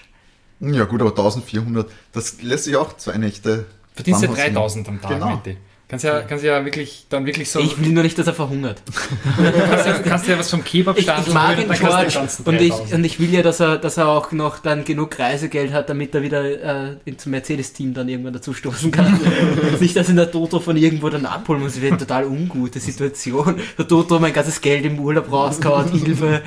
Ja 0.62 0.86
gut, 0.86 1.02
aber 1.02 1.10
1400, 1.10 1.92
das 2.14 2.42
lässt 2.42 2.64
sich 2.64 2.78
auch 2.78 2.96
zwei 2.96 3.18
Nächte. 3.18 3.66
Verdienst 3.96 4.22
ja 4.22 4.30
Bahnhofs 4.30 4.46
nehmen. 4.46 4.54
3000 4.56 4.88
am 4.88 5.02
Tag, 5.02 5.12
Genau. 5.12 5.26
Matti. 5.32 5.58
Kannst 5.92 6.06
ja, 6.06 6.22
kannst 6.22 6.46
ja 6.46 6.64
wirklich, 6.64 7.06
dann 7.10 7.26
wirklich 7.26 7.52
so, 7.52 7.60
Ich 7.60 7.78
will 7.78 7.92
nur 7.92 8.04
nicht, 8.04 8.18
dass 8.18 8.26
er 8.26 8.34
verhungert. 8.34 8.82
kannst, 9.36 9.86
ja, 9.86 10.00
kannst 10.00 10.26
ja 10.26 10.40
was 10.40 10.50
vom 10.50 10.62
Ich, 10.62 10.66
Kebabstand 10.68 11.28
ich 11.28 11.34
mag 11.34 11.58
kannst 11.68 11.70
du 11.70 11.74
die 11.74 11.80
George 11.82 12.20
und 12.46 12.62
ich, 12.62 12.70
3000. 12.70 12.94
und 12.94 13.04
ich 13.04 13.20
will 13.20 13.34
ja, 13.34 13.42
dass 13.42 13.60
er, 13.60 13.78
dass 13.78 13.98
er 13.98 14.08
auch 14.08 14.32
noch 14.32 14.60
dann 14.60 14.86
genug 14.86 15.20
Reisegeld 15.20 15.74
hat, 15.74 15.90
damit 15.90 16.16
er 16.16 16.22
wieder 16.22 16.94
äh, 17.04 17.18
zum 17.18 17.34
Mercedes-Team 17.34 17.94
dann 17.94 18.08
irgendwann 18.08 18.32
dazu 18.32 18.54
stoßen 18.54 18.90
kann. 18.90 19.20
nicht, 19.82 19.98
dass 19.98 20.08
ihn 20.08 20.16
der 20.16 20.32
Toto 20.32 20.62
von 20.62 20.78
irgendwo 20.78 21.10
dann 21.10 21.26
abholen 21.26 21.62
muss. 21.62 21.74
Das 21.74 21.82
wäre 21.82 21.92
eine 21.92 22.00
total 22.00 22.24
ungute 22.24 22.80
Situation. 22.80 23.60
Der 23.78 23.86
Toto 23.86 24.18
mein 24.18 24.32
ganzes 24.32 24.62
Geld 24.62 24.86
im 24.86 24.98
Urlaub 24.98 25.30
rausgehauen, 25.30 25.92
Hilfe. 25.92 26.42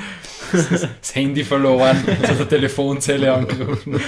Das 0.54 1.14
Handy 1.14 1.44
verloren, 1.44 1.96
zu 2.26 2.34
der 2.34 2.49
Telefonzelle 2.49 3.32
angerufen. 3.32 4.00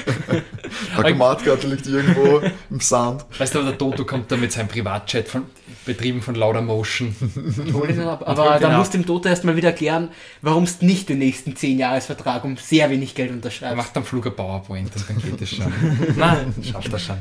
Der 0.97 1.05
Tomatkarte 1.05 1.67
liegt 1.67 1.87
irgendwo 1.87 2.41
im 2.71 2.81
Sand. 2.81 3.25
Weißt 3.39 3.55
du, 3.55 3.59
aber 3.61 3.69
der 3.69 3.79
Toto 3.79 4.05
kommt 4.05 4.31
da 4.31 4.37
mit 4.37 4.53
seinem 4.53 4.69
Privatjet 4.69 5.29
von, 5.29 5.45
betrieben 5.85 6.23
von 6.23 6.35
Lauder 6.35 6.63
Motion. 6.63 7.15
Ab. 8.07 8.23
Aber 8.27 8.53
ab. 8.53 8.77
musst 8.77 8.95
du 8.95 8.99
dem 8.99 9.07
Toto 9.07 9.29
erstmal 9.29 9.57
wieder 9.57 9.69
erklären, 9.69 10.09
warum 10.43 10.65
es 10.65 10.83
nicht 10.83 11.09
den 11.09 11.19
nächsten 11.19 11.53
10-Jahres-Vertrag 11.53 12.45
um 12.45 12.57
sehr 12.57 12.91
wenig 12.91 13.15
Geld 13.15 13.31
Er 13.31 13.35
unterschreibst. 13.35 13.77
macht 13.77 13.97
am 13.97 14.05
Flug 14.05 14.27
ein 14.27 14.37
PowerPoint 14.37 14.91
und 14.95 15.09
dann 15.09 15.19
geht 15.23 15.43
es 15.43 15.51
schon. 15.51 15.73
Nein, 16.17 16.55
schafft 16.63 16.93
er 16.93 16.99
schon. 16.99 17.17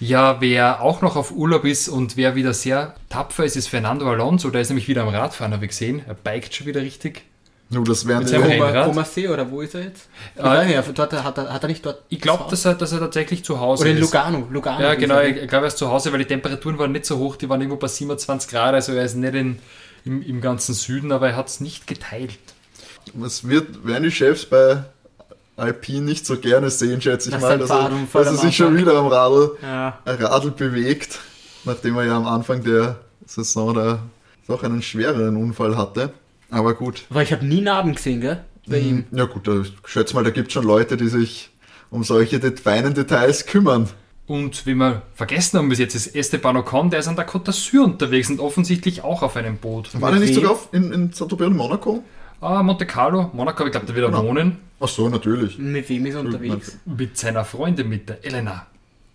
Ja, 0.00 0.40
wer 0.40 0.82
auch 0.82 1.00
noch 1.02 1.16
auf 1.16 1.30
Urlaub 1.30 1.64
ist 1.64 1.88
und 1.88 2.16
wer 2.16 2.34
wieder 2.34 2.54
sehr 2.54 2.94
tapfer 3.08 3.44
ist, 3.44 3.56
ist 3.56 3.68
Fernando 3.68 4.10
Alonso. 4.10 4.50
Der 4.50 4.60
ist 4.60 4.68
nämlich 4.68 4.88
wieder 4.88 5.02
am 5.02 5.08
Radfahren, 5.08 5.52
habe 5.52 5.64
ich 5.64 5.70
gesehen. 5.70 6.02
Er 6.06 6.14
biked 6.14 6.54
schon 6.54 6.66
wieder 6.66 6.80
richtig. 6.80 7.22
Nur 7.72 7.84
das 7.84 8.06
Rennrad? 8.06 8.84
Komasee 8.84 9.28
oder 9.28 9.50
wo 9.50 9.62
ist 9.62 9.74
er 9.74 9.84
jetzt? 9.84 10.08
Ich 10.36 10.42
Ah, 10.42 10.62
nicht, 10.62 10.76
aber 10.76 10.92
dort 10.92 11.12
hat 11.12 11.38
er, 11.38 11.52
hat 11.52 11.62
er 11.64 11.68
nicht 11.68 11.84
dort. 11.84 12.02
Ich 12.10 12.20
glaube, 12.20 12.44
das 12.50 12.62
dass 12.62 12.64
er, 12.66 12.74
dass 12.74 12.92
er 12.92 13.00
tatsächlich 13.00 13.44
zu 13.44 13.58
Hause 13.60 13.82
Oder 13.82 13.90
in 13.92 13.96
ist. 13.96 14.02
Lugano. 14.02 14.46
Lugano 14.50 14.82
Ja, 14.82 14.92
ist 14.92 15.00
genau. 15.00 15.14
er. 15.16 15.28
Ich 15.42 15.48
glaube, 15.48 15.64
er 15.64 15.68
ist 15.68 15.78
zu 15.78 15.88
Hause, 15.90 16.12
weil 16.12 16.18
die 16.18 16.26
Temperaturen 16.26 16.78
waren 16.78 16.92
nicht 16.92 17.06
so 17.06 17.16
hoch. 17.18 17.36
Die 17.36 17.48
waren 17.48 17.60
irgendwo 17.60 17.78
bei 17.78 17.88
27 17.88 18.50
Grad. 18.50 18.74
Also 18.74 18.92
er 18.92 19.04
ist 19.04 19.14
nicht 19.16 19.34
in, 19.34 19.58
im, 20.04 20.20
im 20.22 20.40
ganzen 20.42 20.74
Süden, 20.74 21.12
aber 21.12 21.30
er 21.30 21.36
hat 21.36 21.48
es 21.48 21.60
nicht 21.60 21.86
geteilt. 21.86 22.38
das 23.14 23.48
wird, 23.48 23.86
werden 23.86 24.04
die 24.04 24.10
Chefs 24.10 24.44
bei 24.44 24.84
Alpine 25.56 26.04
nicht 26.04 26.26
so 26.26 26.36
gerne 26.38 26.70
sehen, 26.70 27.00
schätze 27.00 27.28
ich 27.28 27.34
Nach 27.34 27.42
mal, 27.42 27.58
dass 27.58 27.70
er, 27.70 27.90
dass 28.12 28.26
er 28.26 28.36
sich 28.36 28.56
schon 28.56 28.76
wieder 28.76 28.94
am 28.96 29.06
Radl, 29.06 29.52
Ja. 29.62 29.98
Radl 30.06 30.50
bewegt, 30.50 31.20
nachdem 31.64 31.96
er 31.96 32.04
ja 32.04 32.16
am 32.16 32.26
Anfang 32.26 32.62
der 32.64 32.96
Saison 33.26 33.74
da 33.74 33.98
doch 34.48 34.62
einen 34.62 34.82
schwereren 34.82 35.36
Unfall 35.36 35.76
hatte. 35.76 36.12
Aber 36.52 36.74
gut. 36.74 37.06
Aber 37.10 37.22
ich 37.22 37.32
habe 37.32 37.44
nie 37.46 37.62
Narben 37.62 37.94
gesehen, 37.94 38.20
gell? 38.20 38.44
Bei 38.66 38.78
ihm. 38.78 39.04
Ja 39.10 39.24
gut, 39.24 39.48
da, 39.48 39.62
ich 39.62 39.72
schätze 39.86 40.14
mal, 40.14 40.22
da 40.22 40.30
gibt 40.30 40.48
es 40.48 40.52
schon 40.54 40.64
Leute, 40.64 40.96
die 40.96 41.08
sich 41.08 41.50
um 41.90 42.04
solche 42.04 42.38
det 42.38 42.60
feinen 42.60 42.94
Details 42.94 43.46
kümmern. 43.46 43.88
Und 44.26 44.66
wie 44.66 44.74
wir 44.74 45.02
vergessen 45.14 45.58
haben 45.58 45.68
bis 45.68 45.78
jetzt, 45.78 45.94
ist 45.94 46.14
Esteban 46.14 46.56
Ocon, 46.56 46.90
der 46.90 47.00
ist 47.00 47.08
an 47.08 47.16
der 47.16 47.28
Côte 47.28 47.46
d'Azur 47.50 47.84
unterwegs 47.84 48.30
und 48.30 48.38
offensichtlich 48.38 49.02
auch 49.02 49.22
auf 49.22 49.36
einem 49.36 49.56
Boot. 49.56 50.00
War 50.00 50.10
der 50.12 50.20
nicht 50.20 50.34
sogar 50.34 50.52
auf, 50.52 50.68
in, 50.72 50.92
in 50.92 51.12
Saint-Tropez 51.12 51.46
und 51.48 51.56
Monaco? 51.56 52.04
Ah, 52.40 52.62
Monte 52.62 52.86
Carlo, 52.86 53.30
Monaco, 53.32 53.64
ich 53.64 53.72
glaube, 53.72 53.86
der 53.86 53.94
wird 53.96 54.06
Genau. 54.06 54.24
wohnen 54.24 54.58
Ach 54.78 54.88
so, 54.88 55.08
natürlich. 55.08 55.58
Mit 55.58 55.88
wem 55.88 56.06
ist 56.06 56.14
er 56.14 56.20
unterwegs? 56.20 56.78
mit 56.84 57.16
seiner 57.16 57.44
Freundin, 57.44 57.88
mit 57.88 58.08
der 58.08 58.24
Elena. 58.24 58.66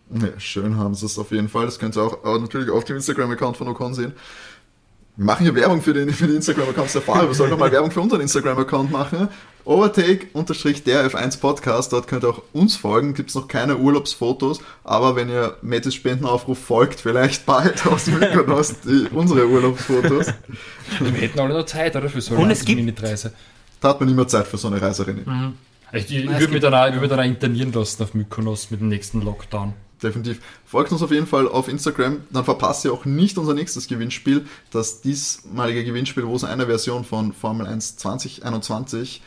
Ja, 0.10 0.39
schön 0.39 0.77
haben 0.77 0.96
sie 0.96 1.06
es 1.06 1.20
auf 1.20 1.32
jeden 1.32 1.50
Fall. 1.50 1.65
Das 1.65 1.77
könnt 1.77 1.96
ihr 1.98 2.03
auch, 2.03 2.24
auch 2.24 2.39
natürlich 2.39 2.70
auf 2.70 2.86
dem 2.86 2.96
Instagram-Account 2.98 3.58
von 3.58 3.67
Ocon 3.67 3.94
sehen. 3.94 4.13
Wir 5.18 5.26
machen 5.26 5.44
hier 5.46 5.56
Werbung 5.56 5.82
für 5.82 5.94
den, 5.94 6.12
für 6.14 6.28
den 6.28 6.36
Instagram-Account 6.36 6.94
der 6.94 7.02
Fahrer. 7.02 7.28
Wir 7.28 7.34
sollen 7.34 7.50
noch 7.50 7.58
mal 7.58 7.72
Werbung 7.72 7.90
für 7.90 8.02
unseren 8.02 8.22
Instagram-Account 8.22 8.92
machen. 8.92 9.30
Overtake-der 9.66 11.10
F1 11.12 11.40
Podcast. 11.40 11.92
Dort 11.92 12.08
könnt 12.08 12.24
ihr 12.24 12.30
auch 12.30 12.44
uns 12.54 12.76
folgen. 12.76 13.16
Gibt 13.16 13.30
es 13.30 13.36
noch 13.36 13.48
keine 13.48 13.78
Urlaubsfotos. 13.78 14.60
Aber 14.84 15.16
wenn 15.16 15.28
ihr 15.30 15.58
Mattis 15.64 15.96
Spendenaufruf 15.96 16.60
folgt, 16.60 17.00
vielleicht 17.00 17.48
bald 17.48 17.86
aus 17.88 18.06
Mykonos 18.08 18.76
die, 18.82 19.08
unsere 19.12 19.48
Urlaubsfotos. 19.48 20.28
Wir 21.00 21.12
hätten 21.14 21.40
alle 21.40 21.56
noch 21.56 21.66
Zeit, 21.66 21.96
oder? 21.96 22.10
Für 22.10 22.22
so 22.22 22.36
Und 22.36 22.44
eine 22.44 22.54
es 22.54 22.64
gibt- 22.64 22.80
Mini-Reise. 22.80 23.34
Da 23.82 23.90
hat 23.90 24.00
man 24.00 24.10
immer 24.10 24.28
Zeit 24.28 24.48
für 24.48 24.58
so 24.58 24.68
eine 24.68 24.80
Reiserin. 24.82 25.26
Ich, 25.94 26.12
ich, 26.12 26.26
Na, 26.26 26.32
ich 26.32 26.38
es 26.38 26.40
würde 26.40 26.40
mich 26.40 26.50
gibt- 26.52 26.64
dann 26.64 26.74
auch, 26.76 26.86
ich 26.88 26.94
würd 26.94 27.02
mich 27.02 27.10
dann 27.10 27.20
auch 27.20 27.24
internieren 27.26 27.72
lassen 27.74 28.04
auf 28.04 28.14
Mykonos 28.14 28.70
mit 28.72 28.82
dem 28.82 28.88
nächsten 28.90 29.22
Lockdown. 29.24 29.74
Definitiv. 30.01 30.39
Folgt 30.66 30.92
uns 30.92 31.01
auf 31.01 31.12
jeden 31.12 31.25
Fall 31.25 31.48
auf 31.48 31.68
Instagram, 31.68 32.22
dann 32.30 32.46
verpasst 32.46 32.86
ihr 32.86 32.94
auch 32.94 33.06
nicht 33.06 33.38
unser 33.38 33.56
nächstes 33.56 33.88
Gewinnspiel. 33.88 34.46
Das 34.72 35.01
diesmalige 35.01 35.84
Gewinnspiel, 35.84 36.27
wo 36.27 36.36
es 36.36 36.44
eine 36.44 36.68
Version 36.68 37.04
von 37.04 37.34
Formel 37.34 37.66
1 37.66 37.98
2021 37.98 39.24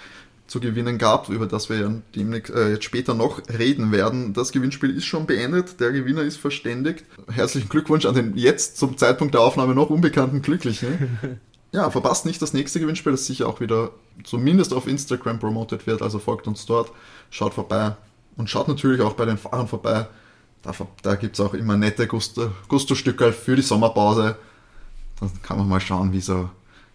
zu 0.46 0.58
gewinnen 0.58 0.98
gab, 0.98 1.28
über 1.28 1.46
das 1.46 1.70
wir 1.70 1.78
ja 1.78 1.94
demnächst, 2.14 2.52
äh, 2.52 2.70
jetzt 2.70 2.84
später 2.84 3.14
noch 3.14 3.40
reden 3.48 3.92
werden. 3.92 4.32
Das 4.32 4.50
Gewinnspiel 4.50 4.96
ist 4.96 5.04
schon 5.04 5.26
beendet, 5.26 5.78
der 5.80 5.92
Gewinner 5.92 6.22
ist 6.22 6.38
verständigt. 6.38 7.04
Herzlichen 7.30 7.68
Glückwunsch 7.68 8.04
an 8.04 8.14
den 8.14 8.36
jetzt 8.36 8.76
zum 8.76 8.96
Zeitpunkt 8.96 9.34
der 9.34 9.42
Aufnahme 9.42 9.74
noch 9.74 9.90
unbekannten 9.90 10.42
Glücklichen. 10.42 11.40
Ja, 11.72 11.88
verpasst 11.88 12.26
nicht 12.26 12.42
das 12.42 12.52
nächste 12.52 12.80
Gewinnspiel, 12.80 13.12
das 13.12 13.26
sicher 13.26 13.46
auch 13.46 13.60
wieder 13.60 13.92
zumindest 14.24 14.74
auf 14.74 14.88
Instagram 14.88 15.38
promotet 15.38 15.86
wird. 15.86 16.02
Also 16.02 16.18
folgt 16.18 16.48
uns 16.48 16.66
dort, 16.66 16.90
schaut 17.30 17.54
vorbei 17.54 17.94
und 18.36 18.50
schaut 18.50 18.66
natürlich 18.66 19.00
auch 19.02 19.12
bei 19.12 19.24
den 19.24 19.38
Fahrern 19.38 19.68
vorbei. 19.68 20.08
Da, 20.62 20.72
da 21.02 21.14
gibt 21.14 21.36
es 21.38 21.40
auch 21.44 21.54
immer 21.54 21.76
nette 21.76 22.06
Gusto- 22.06 22.50
Gusto-Stücke 22.68 23.32
für 23.32 23.56
die 23.56 23.62
Sommerpause. 23.62 24.36
Dann 25.18 25.30
kann 25.42 25.56
man 25.58 25.68
mal 25.68 25.80
schauen, 25.80 26.12
wie 26.12 26.20
so 26.20 26.50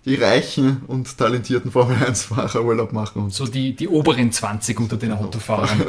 die 0.05 0.15
reichen 0.15 0.84
und 0.88 1.17
talentierten 1.17 1.72
Formel-1-Fahrer 1.72 2.63
Urlaub 2.63 2.93
machen. 2.93 3.24
Und 3.24 3.34
So 3.34 3.48
die, 3.48 3.75
die 3.75 3.88
oberen 3.88 4.31
20 4.31 4.79
unter 4.79 4.98
den 4.98 5.12
Autofahrern. 5.13 5.81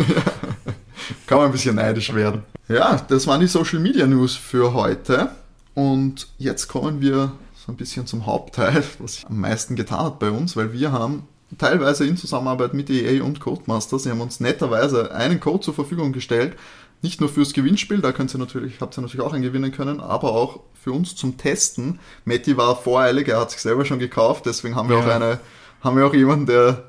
kann 1.27 1.39
man 1.39 1.47
ein 1.47 1.53
bisschen 1.53 1.77
neidisch 1.77 2.15
werden. 2.15 2.43
Ja, 2.69 2.97
das 3.09 3.27
waren 3.27 3.41
die 3.41 3.47
Social 3.47 3.79
Media 3.79 4.07
News 4.07 4.35
für 4.35 4.73
heute. 4.73 5.31
Und 5.75 6.29
jetzt 6.39 6.69
kommen 6.69 7.01
wir 7.03 7.33
so 7.67 7.73
ein 7.73 7.77
bisschen 7.77 8.07
zum 8.07 8.25
Hauptteil, 8.27 8.83
was 8.99 9.17
sich 9.17 9.27
am 9.27 9.39
meisten 9.41 9.77
getan 9.77 10.05
hat 10.07 10.19
bei 10.19 10.31
uns, 10.31 10.57
weil 10.57 10.73
wir 10.73 10.93
haben 10.93 11.25
teilweise 11.59 12.07
in 12.07 12.17
Zusammenarbeit 12.17 12.73
mit 12.75 12.89
EA 12.91 13.23
und 13.23 13.39
Codemasters, 13.41 14.05
sie 14.05 14.11
haben 14.11 14.21
uns 14.21 14.41
netterweise 14.41 15.15
einen 15.15 15.39
Code 15.41 15.61
zur 15.61 15.75
Verfügung 15.75 16.13
gestellt, 16.13 16.55
nicht 17.03 17.21
nur 17.21 17.29
fürs 17.29 17.53
Gewinnspiel, 17.53 18.01
da 18.01 18.13
könnt 18.13 18.35
ihr 18.35 18.39
natürlich, 18.39 18.81
habt 18.81 18.97
ihr 18.99 19.03
natürlich 19.03 19.25
auch 19.25 19.33
einen 19.33 19.43
gewinnen 19.43 19.73
können, 19.73 20.01
aber 20.01 20.33
auch 20.33 20.61
für 20.83 20.93
uns 20.93 21.15
zum 21.17 21.37
Testen. 21.37 21.99
Matti 22.25 22.57
war 22.57 22.77
voreilig, 22.77 23.29
er 23.29 23.41
hat 23.41 23.51
sich 23.51 23.61
selber 23.61 23.85
schon 23.85 23.99
gekauft, 23.99 24.47
deswegen 24.47 24.75
haben 24.77 24.89
wir 24.89 24.97
Ja. 24.99 25.05
auch 25.05 25.09
eine, 25.11 25.41
haben 25.83 25.97
wir 25.97 26.07
auch 26.07 26.15
jemanden, 26.15 26.47
der, 26.47 26.85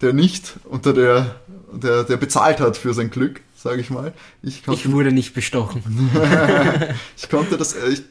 der 0.00 0.12
nicht 0.12 0.54
unter 0.64 0.92
der, 0.92 1.36
der, 1.72 2.04
der 2.04 2.16
bezahlt 2.16 2.60
hat 2.60 2.76
für 2.76 2.94
sein 2.94 3.10
Glück, 3.10 3.42
sage 3.54 3.80
ich 3.80 3.90
mal. 3.90 4.12
Ich 4.42 4.64
konnte, 4.64 4.80
Ich 4.80 4.90
wurde 4.90 5.12
nicht 5.12 5.34
bestochen. 5.34 5.82
ich 7.16 7.28
konnte 7.28 7.56
das, 7.58 7.74
äh, 7.74 7.90
ich, 7.90 8.02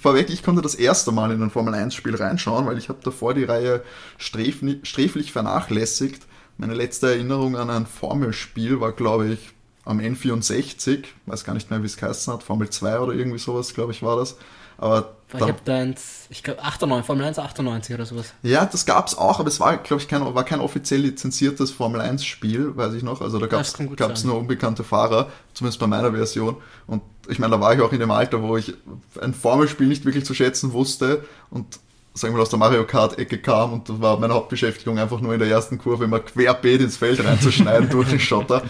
vorweg, 0.00 0.30
ich 0.30 0.42
konnte 0.42 0.62
das 0.62 0.74
erste 0.74 1.12
Mal 1.12 1.32
in 1.32 1.42
ein 1.42 1.50
Formel 1.50 1.74
1 1.74 1.94
Spiel 1.94 2.14
reinschauen, 2.14 2.66
weil 2.66 2.78
ich 2.78 2.88
habe 2.88 3.00
davor 3.02 3.34
die 3.34 3.44
Reihe 3.44 3.82
sträfli, 4.18 4.80
sträflich 4.84 5.32
vernachlässigt. 5.32 6.22
Meine 6.58 6.74
letzte 6.74 7.08
Erinnerung 7.08 7.56
an 7.56 7.70
ein 7.70 7.86
Formelspiel 7.86 8.80
war, 8.80 8.92
glaube 8.92 9.28
ich, 9.28 9.50
am 9.84 9.98
N64, 10.00 11.04
weiß 11.26 11.44
gar 11.44 11.54
nicht 11.54 11.70
mehr, 11.70 11.82
wie 11.82 11.86
es 11.86 11.96
geheißen 11.96 12.32
hat, 12.32 12.42
Formel 12.42 12.70
2 12.70 13.00
oder 13.00 13.12
irgendwie 13.12 13.38
sowas, 13.38 13.74
glaube 13.74 13.92
ich, 13.92 14.02
war 14.02 14.16
das. 14.16 14.36
Aber 14.78 15.14
Ich 15.32 15.38
da- 15.38 15.46
habe 15.48 15.58
da 15.64 15.76
eins, 15.76 16.26
ich 16.30 16.42
glaube 16.42 16.62
98, 16.62 17.06
Formel 17.06 17.24
1 17.24 17.38
98 17.38 17.94
oder 17.94 18.04
sowas. 18.06 18.32
ja, 18.42 18.64
das 18.64 18.84
gab's 18.86 19.14
auch, 19.16 19.38
aber 19.38 19.48
es 19.48 19.60
war, 19.60 19.76
glaube 19.76 20.02
ich, 20.02 20.08
kein, 20.08 20.22
war 20.34 20.44
kein 20.44 20.60
offiziell 20.60 21.00
lizenziertes 21.02 21.70
Formel-1-Spiel, 21.70 22.76
weiß 22.76 22.94
ich 22.94 23.02
noch. 23.02 23.20
Also 23.20 23.38
da 23.38 23.46
gab's 23.46 23.72
sein. 23.72 23.90
nur 24.24 24.38
unbekannte 24.38 24.82
Fahrer, 24.82 25.30
zumindest 25.54 25.78
bei 25.78 25.86
meiner 25.86 26.12
Version. 26.12 26.56
Und 26.86 27.02
ich 27.28 27.38
meine, 27.38 27.52
da 27.52 27.60
war 27.60 27.74
ich 27.74 27.80
auch 27.80 27.92
in 27.92 28.00
dem 28.00 28.10
Alter, 28.10 28.42
wo 28.42 28.56
ich 28.56 28.74
ein 29.20 29.34
Formelspiel 29.34 29.86
nicht 29.86 30.04
wirklich 30.04 30.24
zu 30.24 30.34
schätzen 30.34 30.72
wusste 30.72 31.24
und 31.50 31.78
sagen 32.14 32.34
wir 32.34 32.38
mal 32.38 32.42
aus 32.42 32.50
der 32.50 32.58
Mario 32.58 32.86
Kart-Ecke 32.86 33.38
kam 33.38 33.72
und 33.72 33.88
da 33.88 34.00
war 34.00 34.18
meine 34.18 34.34
Hauptbeschäftigung 34.34 34.98
einfach 34.98 35.20
nur 35.20 35.32
in 35.32 35.40
der 35.40 35.48
ersten 35.48 35.78
Kurve 35.78 36.04
immer 36.04 36.20
querbeet 36.20 36.82
ins 36.82 36.96
Feld 36.96 37.24
reinzuschneiden 37.24 37.88
durch 37.90 38.10
den 38.10 38.20
Schotter 38.20 38.62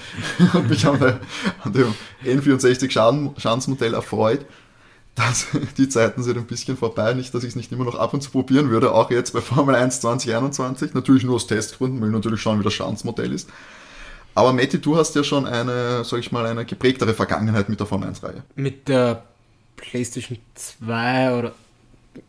und 0.54 0.68
mich 0.68 0.86
an, 0.86 1.00
der, 1.00 1.20
an 1.62 1.72
dem 1.72 1.94
N64 2.24 2.90
Schaden, 2.90 3.30
Schadensmodell 3.36 3.94
erfreut. 3.94 4.46
Das, 5.14 5.48
die 5.76 5.88
Zeiten 5.88 6.22
sind 6.22 6.38
ein 6.38 6.46
bisschen 6.46 6.76
vorbei. 6.76 7.14
Nicht, 7.14 7.34
dass 7.34 7.42
ich 7.42 7.50
es 7.50 7.56
nicht 7.56 7.72
immer 7.72 7.84
noch 7.84 7.96
ab 7.96 8.14
und 8.14 8.22
zu 8.22 8.30
probieren 8.30 8.70
würde, 8.70 8.92
auch 8.92 9.10
jetzt 9.10 9.32
bei 9.32 9.40
Formel 9.40 9.74
1 9.74 10.00
2021. 10.00 10.94
Natürlich 10.94 11.24
nur 11.24 11.36
aus 11.36 11.46
Testgründen, 11.46 12.00
weil 12.00 12.08
ich 12.08 12.14
natürlich 12.14 12.40
schauen, 12.40 12.60
wie 12.60 12.64
das 12.64 12.74
Schadensmodell 12.74 13.32
ist. 13.32 13.50
Aber 14.34 14.52
Matti, 14.52 14.80
du 14.80 14.96
hast 14.96 15.14
ja 15.14 15.24
schon 15.24 15.46
eine, 15.46 16.04
sag 16.04 16.20
ich 16.20 16.32
mal, 16.32 16.46
eine 16.46 16.64
geprägtere 16.64 17.12
Vergangenheit 17.12 17.68
mit 17.68 17.80
der 17.80 17.86
Formel 17.86 18.08
1-Reihe. 18.08 18.42
Mit 18.54 18.88
der 18.88 19.24
PlayStation 19.76 20.38
2 20.54 21.38
oder 21.38 21.52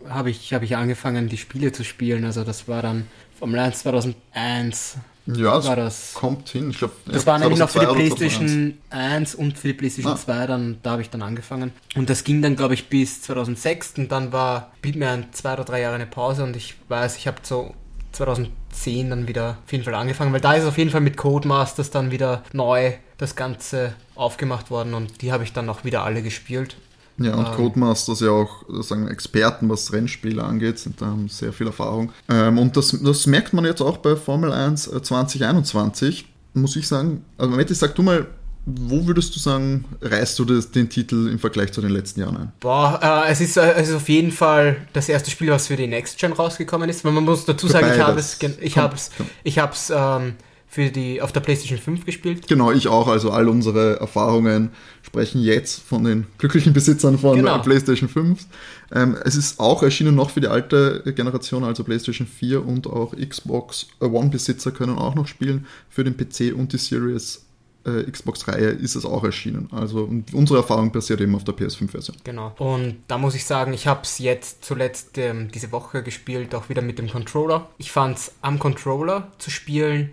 habe 0.10 0.30
ich, 0.30 0.54
habe 0.54 0.66
ich 0.66 0.76
angefangen, 0.76 1.30
die 1.30 1.38
Spiele 1.38 1.72
zu 1.72 1.84
spielen. 1.84 2.26
Also 2.26 2.44
das 2.44 2.68
war 2.68 2.82
dann 2.82 3.08
Formel 3.38 3.60
1 3.60 3.80
2001 3.80 4.98
Ja, 5.26 5.56
das, 5.56 5.68
war 5.68 5.76
das. 5.76 6.14
kommt 6.14 6.50
hin. 6.50 6.70
Ich 6.72 6.78
glaub, 6.80 6.92
Das 7.06 7.26
war 7.26 7.40
nämlich 7.40 7.60
noch 7.60 7.70
für 7.70 7.80
die 7.80 7.86
2002 7.86 7.92
oder 7.92 8.18
2001. 8.18 8.18
PlayStation 8.18 8.78
1 8.90 9.36
und 9.36 9.58
für 9.58 9.68
die 9.70 9.74
PlayStation 9.74 10.14
Ah. 10.14 10.18
2, 10.18 10.48
dann, 10.48 10.78
da 10.84 10.92
habe 10.92 11.02
ich 11.02 11.10
dann 11.10 11.22
angefangen. 11.22 11.72
Und 11.96 12.10
das 12.10 12.24
ging 12.24 12.42
dann, 12.42 12.56
glaube 12.56 12.74
ich, 12.74 12.90
bis 12.90 13.22
2006 13.24 13.94
und 13.98 14.12
dann 14.12 14.32
war, 14.32 14.72
ein, 14.84 15.26
zwei 15.32 15.54
oder 15.54 15.64
drei 15.64 15.82
Jahre 15.82 15.96
eine 15.96 16.06
Pause 16.08 16.44
und 16.44 16.56
ich 16.56 16.76
weiß, 16.90 17.18
ich 17.18 17.28
habe 17.28 17.38
so 17.44 17.74
2010 18.14 19.10
dann 19.10 19.28
wieder 19.28 19.58
auf 19.66 19.72
jeden 19.72 19.84
Fall 19.84 19.96
angefangen, 19.96 20.34
weil 20.34 20.42
da 20.42 20.54
ist 20.54 20.66
auf 20.66 20.78
jeden 20.78 20.90
Fall 20.92 21.02
mit 21.02 21.18
Codemasters 21.18 21.90
dann 21.92 22.12
wieder 22.12 22.44
neu 22.54 22.94
das 23.18 23.36
Ganze 23.36 23.94
aufgemacht 24.16 24.70
worden 24.70 24.94
und 24.94 25.22
die 25.22 25.32
habe 25.32 25.44
ich 25.44 25.54
dann 25.54 25.70
auch 25.70 25.84
wieder 25.84 26.04
alle 26.04 26.22
gespielt. 26.22 26.76
Ja, 27.18 27.36
und 27.36 27.48
Ähm. 27.48 27.56
Codemasters 27.56 28.22
ja 28.22 28.32
auch 28.32 28.68
äh, 28.70 28.82
sagen 28.82 29.08
Experten, 29.08 29.70
was 29.70 29.94
Rennspiele 29.94 30.44
angeht, 30.44 30.80
sind 30.80 31.02
da 31.02 31.08
haben 31.08 31.30
sehr 31.30 31.54
viel 31.54 31.68
Erfahrung. 31.68 32.12
Ähm, 32.30 32.58
und 32.58 32.76
das, 32.76 32.98
das 33.02 33.28
merkt 33.28 33.54
man 33.54 33.66
jetzt 33.66 33.82
auch 33.82 33.98
bei 33.98 34.16
Formel 34.16 34.52
1 34.52 34.88
äh, 34.88 35.02
2021, 35.02 36.26
muss 36.54 36.76
ich 36.76 36.88
sagen. 36.88 37.24
Also 37.38 37.56
Matti, 37.56 37.74
sag 37.74 37.96
du 37.96 38.02
mal, 38.02 38.28
wo 38.66 39.06
würdest 39.06 39.36
du 39.36 39.40
sagen, 39.40 39.86
reißt 40.02 40.40
du 40.40 40.46
das, 40.46 40.72
den 40.72 40.90
Titel 40.90 41.30
im 41.30 41.38
Vergleich 41.38 41.74
zu 41.74 41.82
den 41.82 41.90
letzten 41.90 42.22
Jahren 42.22 42.38
ein? 42.38 42.52
Boah, 42.62 43.00
äh, 43.28 43.32
es, 43.32 43.42
ist, 43.42 43.58
äh, 43.58 43.74
es 43.74 43.90
ist 43.90 43.96
auf 43.96 44.08
jeden 44.08 44.32
Fall 44.32 44.78
das 44.94 45.10
erste 45.10 45.30
Spiel, 45.30 45.52
was 45.52 45.68
für 45.68 45.76
die 45.76 45.88
Next 45.88 46.18
Gen 46.18 46.32
rausgekommen 46.32 46.90
ist. 46.90 47.04
Man 47.04 47.14
muss 47.14 47.46
dazu 47.46 47.68
sagen, 47.68 47.92
ich 47.94 48.00
habe 48.00 48.20
es, 48.20 48.40
ich 48.42 48.76
komm. 48.76 49.28
ich 49.44 49.60
habe 49.60 49.74
es 49.74 49.92
ähm, 49.94 50.36
für 50.74 50.90
die 50.90 51.22
auf 51.22 51.32
der 51.32 51.42
PlayStation 51.42 51.78
5 51.78 52.04
gespielt. 52.04 52.48
Genau, 52.48 52.72
ich 52.72 52.88
auch. 52.88 53.08
Also 53.08 53.30
all 53.30 53.48
unsere 53.48 54.00
Erfahrungen 54.00 54.72
sprechen 55.04 55.40
jetzt 55.40 55.84
von 55.84 56.04
den 56.04 56.26
glücklichen 56.40 56.74
Besitzern 56.74 57.20
von 57.20 57.36
Genau. 57.38 57.60
PlayStation 57.60 58.10
5. 58.10 58.48
Ähm, 58.92 59.16
es 59.24 59.36
ist 59.36 59.60
auch 59.60 59.84
erschienen 59.84 60.16
noch 60.16 60.32
für 60.32 60.42
die 60.42 60.48
alte 60.48 61.04
Generation, 61.16 61.64
also 61.64 61.84
PlayStation 61.84 62.26
4 62.26 62.66
und 62.66 62.88
auch 62.88 63.14
Xbox 63.16 63.86
One-Besitzer 64.00 64.72
können 64.72 64.98
auch 64.98 65.14
noch 65.14 65.28
spielen. 65.28 65.68
Für 65.92 66.04
den 66.04 66.18
PC 66.18 66.56
und 66.58 66.74
die 66.74 66.78
Series 66.78 67.46
äh, 67.86 68.10
Xbox-Reihe 68.10 68.70
ist 68.70 68.96
es 68.96 69.06
auch 69.06 69.24
erschienen. 69.24 69.70
Also 69.72 70.10
unsere 70.32 70.58
Erfahrung 70.58 70.92
basiert 70.92 71.22
eben 71.22 71.36
auf 71.36 71.44
der 71.44 71.54
PS5-Version. 71.54 72.18
Genau. 72.24 72.52
Und 72.58 72.96
da 73.08 73.20
muss 73.20 73.36
ich 73.36 73.46
sagen, 73.46 73.74
ich 73.74 73.86
habe 73.86 74.02
es 74.02 74.18
jetzt 74.18 74.66
zuletzt 74.66 75.20
ähm, 75.20 75.52
diese 75.54 75.72
Woche 75.72 76.02
gespielt, 76.02 76.56
auch 76.56 76.70
wieder 76.70 76.82
mit 76.82 76.98
dem 76.98 77.12
Controller. 77.12 77.70
Ich 77.78 77.92
fand 77.92 78.18
es 78.18 78.32
am 78.42 78.58
Controller 78.58 79.28
zu 79.38 79.52
spielen 79.52 80.10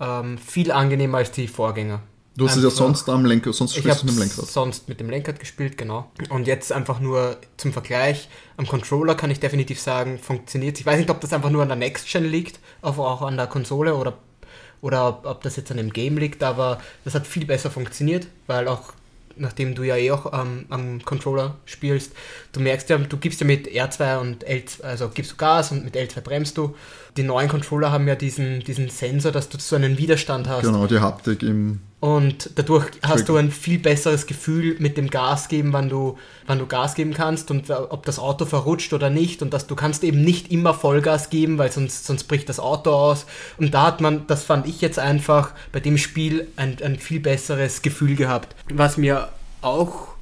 ähm, 0.00 0.38
viel 0.38 0.70
angenehmer 0.72 1.18
als 1.18 1.30
die 1.32 1.48
Vorgänger. 1.48 2.00
Du 2.36 2.46
hast 2.46 2.54
es 2.56 2.62
ja 2.62 2.68
Einfach- 2.68 2.78
sonst 2.78 3.08
am 3.08 3.24
Lenker, 3.24 3.52
sonst 3.52 3.74
spielst 3.74 4.02
du 4.02 4.06
mit 4.06 4.14
dem 4.14 4.20
Lenkrad. 4.20 4.46
sonst 4.46 4.88
mit 4.88 5.00
dem 5.00 5.10
Lenkrad 5.10 5.40
gespielt, 5.40 5.76
genau. 5.76 6.08
Und 6.28 6.46
jetzt 6.46 6.70
einfach 6.72 7.00
nur 7.00 7.36
zum 7.56 7.72
Vergleich. 7.72 8.28
Am 8.56 8.66
Controller 8.68 9.16
kann 9.16 9.30
ich 9.32 9.40
definitiv 9.40 9.80
sagen, 9.80 10.20
funktioniert. 10.20 10.78
Ich 10.78 10.86
weiß 10.86 10.98
nicht, 10.98 11.10
ob 11.10 11.20
das 11.20 11.32
einfach 11.32 11.50
nur 11.50 11.62
an 11.62 11.68
der 11.68 11.76
Next 11.76 12.08
Gen 12.08 12.24
liegt, 12.24 12.60
aber 12.80 13.08
auch 13.10 13.22
an 13.22 13.36
der 13.36 13.48
Konsole 13.48 13.96
oder, 13.96 14.18
oder 14.82 15.08
ob, 15.08 15.26
ob 15.26 15.42
das 15.42 15.56
jetzt 15.56 15.72
an 15.72 15.78
dem 15.78 15.92
Game 15.92 16.16
liegt, 16.16 16.44
aber 16.44 16.80
das 17.04 17.14
hat 17.14 17.26
viel 17.26 17.44
besser 17.44 17.72
funktioniert, 17.72 18.28
weil 18.46 18.68
auch 18.68 18.92
nachdem 19.38 19.74
du 19.74 19.82
ja 19.82 19.96
eh 19.96 20.10
auch 20.10 20.32
ähm, 20.32 20.66
am 20.68 21.04
Controller 21.04 21.56
spielst, 21.64 22.12
du 22.52 22.60
merkst 22.60 22.90
ja, 22.90 22.98
du 22.98 23.16
gibst 23.16 23.40
ja 23.40 23.46
mit 23.46 23.68
R2 23.68 24.18
und 24.18 24.46
L2, 24.46 24.82
also 24.82 25.08
gibst 25.08 25.32
du 25.32 25.36
Gas 25.36 25.72
und 25.72 25.84
mit 25.84 25.96
L2 25.96 26.20
bremst 26.20 26.56
du. 26.56 26.74
die 27.16 27.22
neuen 27.24 27.48
Controller 27.48 27.90
haben 27.90 28.06
ja 28.06 28.14
diesen, 28.14 28.60
diesen 28.60 28.88
Sensor, 28.88 29.32
dass 29.32 29.48
du 29.48 29.58
so 29.58 29.76
einen 29.76 29.98
Widerstand 29.98 30.48
hast. 30.48 30.62
Genau, 30.62 30.86
die 30.86 31.00
Haptik 31.00 31.42
im. 31.42 31.80
Und 32.00 32.50
dadurch 32.54 32.86
hast 33.02 33.28
du 33.28 33.36
ein 33.36 33.50
viel 33.50 33.80
besseres 33.80 34.26
Gefühl 34.26 34.76
mit 34.78 34.96
dem 34.96 35.10
Gas 35.10 35.48
geben, 35.48 35.72
wann 35.72 35.88
du, 35.88 36.16
wann 36.46 36.60
du 36.60 36.66
Gas 36.66 36.94
geben 36.94 37.12
kannst 37.12 37.50
und 37.50 37.68
ob 37.70 38.06
das 38.06 38.20
Auto 38.20 38.44
verrutscht 38.44 38.92
oder 38.92 39.10
nicht. 39.10 39.42
Und 39.42 39.52
dass 39.52 39.66
du 39.66 39.74
kannst 39.74 40.04
eben 40.04 40.22
nicht 40.22 40.52
immer 40.52 40.74
Vollgas 40.74 41.28
geben, 41.28 41.58
weil 41.58 41.72
sonst, 41.72 42.06
sonst 42.06 42.24
bricht 42.24 42.48
das 42.48 42.60
Auto 42.60 42.92
aus. 42.92 43.26
Und 43.56 43.74
da 43.74 43.86
hat 43.86 44.00
man, 44.00 44.28
das 44.28 44.44
fand 44.44 44.68
ich 44.68 44.80
jetzt 44.80 45.00
einfach 45.00 45.54
bei 45.72 45.80
dem 45.80 45.98
Spiel 45.98 46.46
ein, 46.54 46.76
ein 46.84 47.00
viel 47.00 47.18
besseres 47.18 47.82
Gefühl 47.82 48.14
gehabt. 48.14 48.54
Was 48.72 48.96
mir 48.96 49.30
auch 49.60 50.14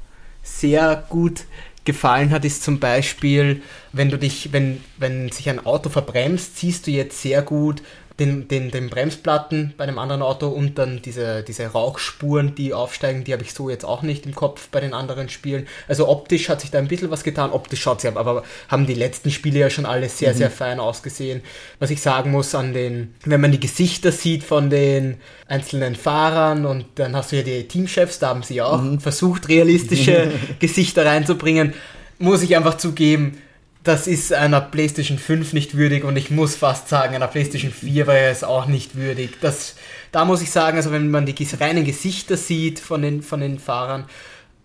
sehr 0.42 1.04
gut 1.10 1.44
gefallen 1.84 2.30
hat, 2.30 2.44
ist 2.44 2.62
zum 2.62 2.80
Beispiel, 2.80 3.62
wenn 3.92 4.08
du 4.08 4.18
dich, 4.18 4.52
wenn, 4.52 4.82
wenn 4.96 5.30
sich 5.30 5.48
ein 5.50 5.64
Auto 5.64 5.90
verbremst, 5.90 6.58
siehst 6.58 6.86
du 6.86 6.90
jetzt 6.90 7.20
sehr 7.20 7.42
gut, 7.42 7.82
den, 8.18 8.48
den, 8.48 8.70
den 8.70 8.88
Bremsplatten 8.88 9.74
bei 9.76 9.84
einem 9.84 9.98
anderen 9.98 10.22
Auto 10.22 10.48
und 10.48 10.78
dann 10.78 11.02
diese, 11.02 11.42
diese 11.42 11.66
Rauchspuren, 11.66 12.54
die 12.54 12.72
aufsteigen, 12.72 13.24
die 13.24 13.32
habe 13.34 13.42
ich 13.42 13.52
so 13.52 13.68
jetzt 13.68 13.84
auch 13.84 14.02
nicht 14.02 14.24
im 14.24 14.34
Kopf 14.34 14.68
bei 14.68 14.80
den 14.80 14.94
anderen 14.94 15.28
Spielen. 15.28 15.66
Also 15.86 16.08
optisch 16.08 16.48
hat 16.48 16.62
sich 16.62 16.70
da 16.70 16.78
ein 16.78 16.88
bisschen 16.88 17.10
was 17.10 17.24
getan. 17.24 17.52
Optisch 17.52 17.82
schaut 17.82 18.00
sie 18.00 18.08
aber 18.08 18.42
haben 18.68 18.86
die 18.86 18.94
letzten 18.94 19.30
Spiele 19.30 19.58
ja 19.58 19.70
schon 19.70 19.84
alle 19.84 20.08
sehr, 20.08 20.32
mhm. 20.32 20.38
sehr 20.38 20.50
fein 20.50 20.80
ausgesehen. 20.80 21.42
Was 21.78 21.90
ich 21.90 22.00
sagen 22.00 22.30
muss 22.30 22.54
an 22.54 22.72
den, 22.72 23.14
wenn 23.24 23.40
man 23.40 23.52
die 23.52 23.60
Gesichter 23.60 24.12
sieht 24.12 24.44
von 24.44 24.70
den 24.70 25.18
einzelnen 25.46 25.94
Fahrern 25.94 26.64
und 26.64 26.86
dann 26.94 27.14
hast 27.14 27.32
du 27.32 27.36
ja 27.36 27.42
die 27.42 27.68
Teamchefs, 27.68 28.18
da 28.18 28.28
haben 28.28 28.42
sie 28.42 28.62
auch 28.62 28.80
mhm. 28.80 28.98
versucht, 28.98 29.48
realistische 29.48 30.32
Gesichter 30.58 31.04
reinzubringen, 31.04 31.74
muss 32.18 32.42
ich 32.42 32.56
einfach 32.56 32.78
zugeben, 32.78 33.38
das 33.86 34.08
ist 34.08 34.32
einer 34.32 34.60
PlayStation 34.60 35.18
5 35.18 35.52
nicht 35.52 35.76
würdig 35.76 36.04
und 36.04 36.16
ich 36.16 36.30
muss 36.30 36.56
fast 36.56 36.88
sagen, 36.88 37.14
einer 37.14 37.28
PlayStation 37.28 37.70
4 37.70 38.06
war 38.06 38.16
es 38.16 38.42
auch 38.42 38.66
nicht 38.66 38.96
würdig. 38.96 39.38
Das, 39.40 39.76
da 40.10 40.24
muss 40.24 40.42
ich 40.42 40.50
sagen, 40.50 40.76
also 40.76 40.90
wenn 40.90 41.10
man 41.10 41.24
die 41.24 41.34
reinen 41.60 41.84
Gesichter 41.84 42.36
sieht 42.36 42.80
von 42.80 43.02
den, 43.02 43.22
von 43.22 43.40
den 43.40 43.58
Fahrern, 43.60 44.04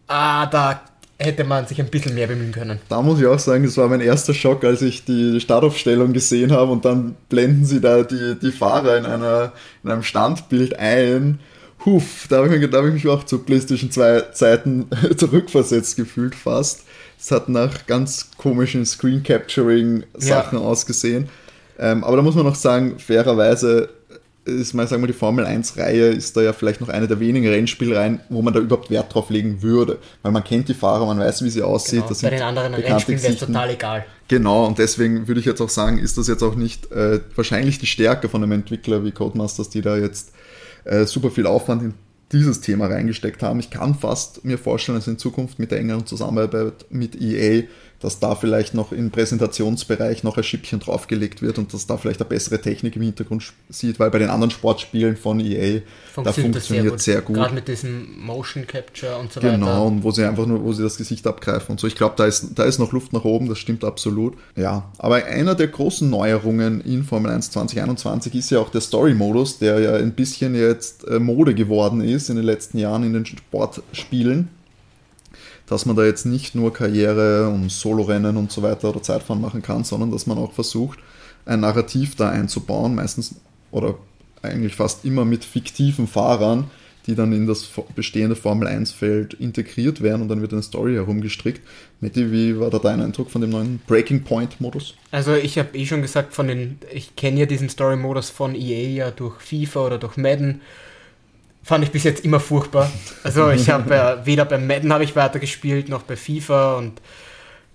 ah, 0.08 0.48
da 0.48 0.82
hätte 1.20 1.44
man 1.44 1.68
sich 1.68 1.80
ein 1.80 1.90
bisschen 1.90 2.16
mehr 2.16 2.26
bemühen 2.26 2.52
können. 2.52 2.80
Da 2.90 3.02
muss 3.04 3.20
ich 3.20 3.28
auch 3.28 3.38
sagen, 3.38 3.64
das 3.64 3.78
war 3.78 3.88
mein 3.88 4.02
erster 4.02 4.34
Schock, 4.34 4.64
als 4.64 4.82
ich 4.82 5.06
die 5.06 5.40
Startaufstellung 5.40 6.14
gesehen 6.14 6.52
habe 6.52 6.72
und 6.72 6.84
dann 6.84 7.16
blenden 7.30 7.66
sie 7.66 7.80
da 7.80 8.02
die, 8.02 8.40
die 8.42 8.52
Fahrer 8.52 8.98
in, 8.98 9.06
einer, 9.06 9.54
in 9.84 9.92
einem 9.92 10.04
Standbild 10.04 10.80
ein. 10.80 11.40
Huf, 11.86 12.26
da 12.28 12.38
habe 12.38 12.56
ich, 12.56 12.74
hab 12.74 12.86
ich 12.86 12.94
mich 12.94 13.08
auch 13.08 13.24
zu 13.24 13.40
PlayStation 13.40 13.92
2 13.92 14.22
Zeiten 14.34 14.88
zurückversetzt 15.18 15.96
gefühlt 15.96 16.34
fast. 16.34 16.86
Es 17.22 17.30
hat 17.30 17.50
nach 17.50 17.86
ganz 17.86 18.32
komischen 18.36 18.84
Screen 18.84 19.22
Capturing 19.22 20.04
Sachen 20.16 20.58
ja. 20.58 20.66
ausgesehen. 20.66 21.30
Ähm, 21.78 22.04
aber 22.04 22.18
da 22.18 22.24
muss 22.24 22.34
man 22.34 22.46
noch 22.46 22.56
sagen, 22.56 22.98
fairerweise 22.98 23.90
ist 24.44 24.74
mal, 24.74 24.88
sagen 24.88 25.04
wir, 25.04 25.08
die 25.08 25.14
Formel 25.14 25.46
1 25.46 25.78
Reihe 25.78 26.08
ist 26.08 26.36
da 26.36 26.42
ja 26.42 26.52
vielleicht 26.52 26.82
noch 26.82 26.90
eine 26.90 27.08
der 27.08 27.20
wenigen 27.20 27.48
Rennspielreihen, 27.48 28.22
wo 28.30 28.42
man 28.42 28.56
da 28.56 28.60
überhaupt 28.60 28.90
Wert 28.90 29.14
drauf 29.14 29.30
legen 29.30 29.62
würde. 29.62 30.00
Weil 30.24 30.32
man 30.32 30.44
kennt 30.44 30.68
die 30.68 30.74
Fahrer, 30.74 31.06
man 31.06 31.20
weiß, 31.20 31.44
wie 31.44 31.52
sie 31.52 31.62
aussieht. 31.62 32.08
Genau. 32.08 32.22
Bei 32.24 32.30
den 32.32 32.42
anderen 32.42 32.74
Rennspielen 32.74 33.22
wäre 33.22 33.34
es 33.34 33.40
total 33.40 33.70
egal. 33.70 34.06
Genau, 34.28 34.66
und 34.66 34.80
deswegen 34.80 35.28
würde 35.28 35.40
ich 35.42 35.46
jetzt 35.46 35.62
auch 35.62 35.70
sagen, 35.70 36.00
ist 36.00 36.18
das 36.18 36.28
jetzt 36.28 36.42
auch 36.42 36.56
nicht 36.56 36.92
äh, 36.92 37.20
wahrscheinlich 37.36 37.78
die 37.78 37.86
Stärke 37.86 38.30
von 38.30 38.42
einem 38.42 38.54
Entwickler 38.54 39.04
wie 39.04 39.12
Codemasters, 39.12 39.70
die 39.70 39.82
da 39.82 39.96
jetzt 39.96 40.32
äh, 40.86 41.06
super 41.06 41.30
viel 41.30 41.46
Aufwand 41.46 41.84
in 41.84 41.94
dieses 42.32 42.62
Thema 42.62 42.88
reingesteckt 42.88 43.44
haben. 43.44 43.60
Ich 43.60 43.70
kann 43.70 43.96
fast 43.96 44.46
mir 44.46 44.58
vorstellen, 44.58 44.98
dass 44.98 45.08
in 45.08 45.17
Zukunft 45.17 45.60
mit 45.60 45.72
der 45.72 45.80
engeren 45.80 46.06
Zusammenarbeit 46.06 46.86
mit 46.89 47.20
EA 47.22 47.63
dass 48.02 48.20
da 48.20 48.36
vielleicht 48.36 48.74
noch 48.74 48.92
im 48.92 49.12
Präsentationsbereich 49.12 50.24
noch 50.24 50.38
ein 50.38 50.44
Schippchen 50.44 50.80
draufgelegt 50.80 51.42
wird 51.42 51.58
und 51.58 51.74
dass 51.74 51.88
da 51.88 51.98
vielleicht 51.98 52.20
eine 52.20 52.30
bessere 52.30 52.60
Technik 52.60 52.96
im 52.96 53.04
Hintergrund 53.04 53.54
sieht, 53.70 54.00
weil 54.00 54.10
bei 54.10 54.20
den 54.20 54.30
anderen 54.30 54.52
Sportspielen 54.52 55.16
von 55.16 55.40
EA, 55.40 55.82
funktioniert 56.12 56.28
da 56.28 56.34
funktioniert 56.34 56.62
sehr 56.66 56.92
gut. 56.92 57.02
sehr 57.02 57.22
gut. 57.22 57.36
Gerade 57.36 57.54
mit 57.54 57.68
diesem 57.68 58.20
Motion 58.20 58.66
Capture 58.66 59.18
und 59.18 59.32
so 59.32 59.40
genau, 59.40 59.54
weiter. 59.54 59.60
Genau, 59.60 59.88
und 59.88 60.04
wo 60.04 60.12
sie 60.12 60.26
einfach 60.26 60.46
nur, 60.46 60.64
wo 60.64 60.74
sie 60.74 60.84
das 60.84 60.98
Gesicht 60.98 61.26
abgreifen 61.28 61.74
und 61.74 61.80
so. 61.80 61.88
Ich 61.88 61.96
glaube, 61.96 62.16
da 62.18 62.26
ist, 62.26 62.50
da 62.56 62.64
ist 62.64 62.80
noch 62.80 62.92
Luft 62.92 63.14
nach 63.14 63.24
oben, 63.24 63.48
das 63.48 63.60
stimmt 63.60 63.84
absolut. 63.84 64.36
Ja, 64.56 64.92
aber 64.98 65.26
einer 65.26 65.56
der 65.56 65.68
großen 65.68 66.10
Neuerungen 66.10 66.82
in 66.82 67.04
Formel 67.04 67.32
1 67.32 67.52
2021 67.52 68.34
ist 68.36 68.50
ja 68.50 68.60
auch 68.60 68.70
der 68.70 68.82
Story-Modus, 68.82 69.60
der 69.60 69.80
ja 69.80 69.96
ein 69.96 70.14
bisschen 70.14 70.56
jetzt 70.56 71.08
äh, 71.08 71.20
Mode 71.20 71.54
geworden 71.54 72.02
ist 72.02 72.30
in 72.30 72.36
den 72.36 72.46
letzten 72.46 72.80
Jahren 72.80 73.04
in 73.04 73.14
den 73.14 73.26
Sportspielen 73.26 74.50
dass 75.72 75.86
man 75.86 75.96
da 75.96 76.04
jetzt 76.04 76.26
nicht 76.26 76.54
nur 76.54 76.74
Karriere 76.74 77.48
und 77.48 77.72
Solorennen 77.72 78.36
und 78.36 78.52
so 78.52 78.62
weiter 78.62 78.90
oder 78.90 79.02
Zeitfahren 79.02 79.40
machen 79.40 79.62
kann, 79.62 79.86
sondern 79.86 80.12
dass 80.12 80.28
man 80.28 80.38
auch 80.38 80.52
versucht, 80.52 81.00
ein 81.46 81.62
Narrativ 81.62 82.16
da 82.16 82.30
einzubauen, 82.30 82.94
meistens 82.94 83.36
oder 83.72 83.96
eigentlich 84.42 84.76
fast 84.76 85.06
immer 85.06 85.24
mit 85.24 85.46
fiktiven 85.46 86.08
Fahrern, 86.08 86.70
die 87.08 87.16
dann 87.16 87.32
in 87.32 87.48
das 87.48 87.70
bestehende 87.96 88.36
Formel 88.36 88.68
1-Feld 88.68 89.36
integriert 89.36 90.02
werden 90.02 90.24
und 90.24 90.28
dann 90.28 90.42
wird 90.42 90.52
eine 90.52 90.62
Story 90.62 90.96
herumgestrickt. 90.96 91.62
Matti, 92.02 92.34
wie 92.34 92.60
war 92.60 92.70
da 92.70 92.78
dein 92.78 93.00
Eindruck 93.00 93.32
von 93.32 93.40
dem 93.40 93.52
neuen 93.52 93.80
Breaking 93.88 94.26
Point-Modus? 94.26 94.96
Also 95.12 95.36
ich 95.36 95.58
habe 95.58 95.78
eh 95.78 95.86
schon 95.86 96.02
gesagt, 96.02 96.34
von 96.34 96.50
den, 96.50 96.80
ich 96.94 97.16
kenne 97.16 97.40
ja 97.40 97.46
diesen 97.46 97.70
Story-Modus 97.70 98.30
von 98.30 98.56
EA 98.56 98.90
ja 98.90 99.12
durch 99.12 99.40
FIFA 99.40 99.86
oder 99.86 99.98
durch 100.00 100.18
Madden 100.18 100.60
fand 101.63 101.84
ich 101.84 101.91
bis 101.91 102.04
jetzt 102.04 102.26
immer 102.26 102.39
furchtbar. 102.39 102.91
Also 103.24 103.50
ich 103.52 103.69
habe 103.69 103.93
äh, 103.93 104.26
weder 104.26 104.45
beim 104.45 104.67
Madden 104.67 104.91
habe 104.91 105.04
ich 105.04 105.15
weitergespielt, 105.15 105.89
noch 105.89 106.04
bei 106.04 106.15
FIFA 106.15 106.76
und 106.78 107.02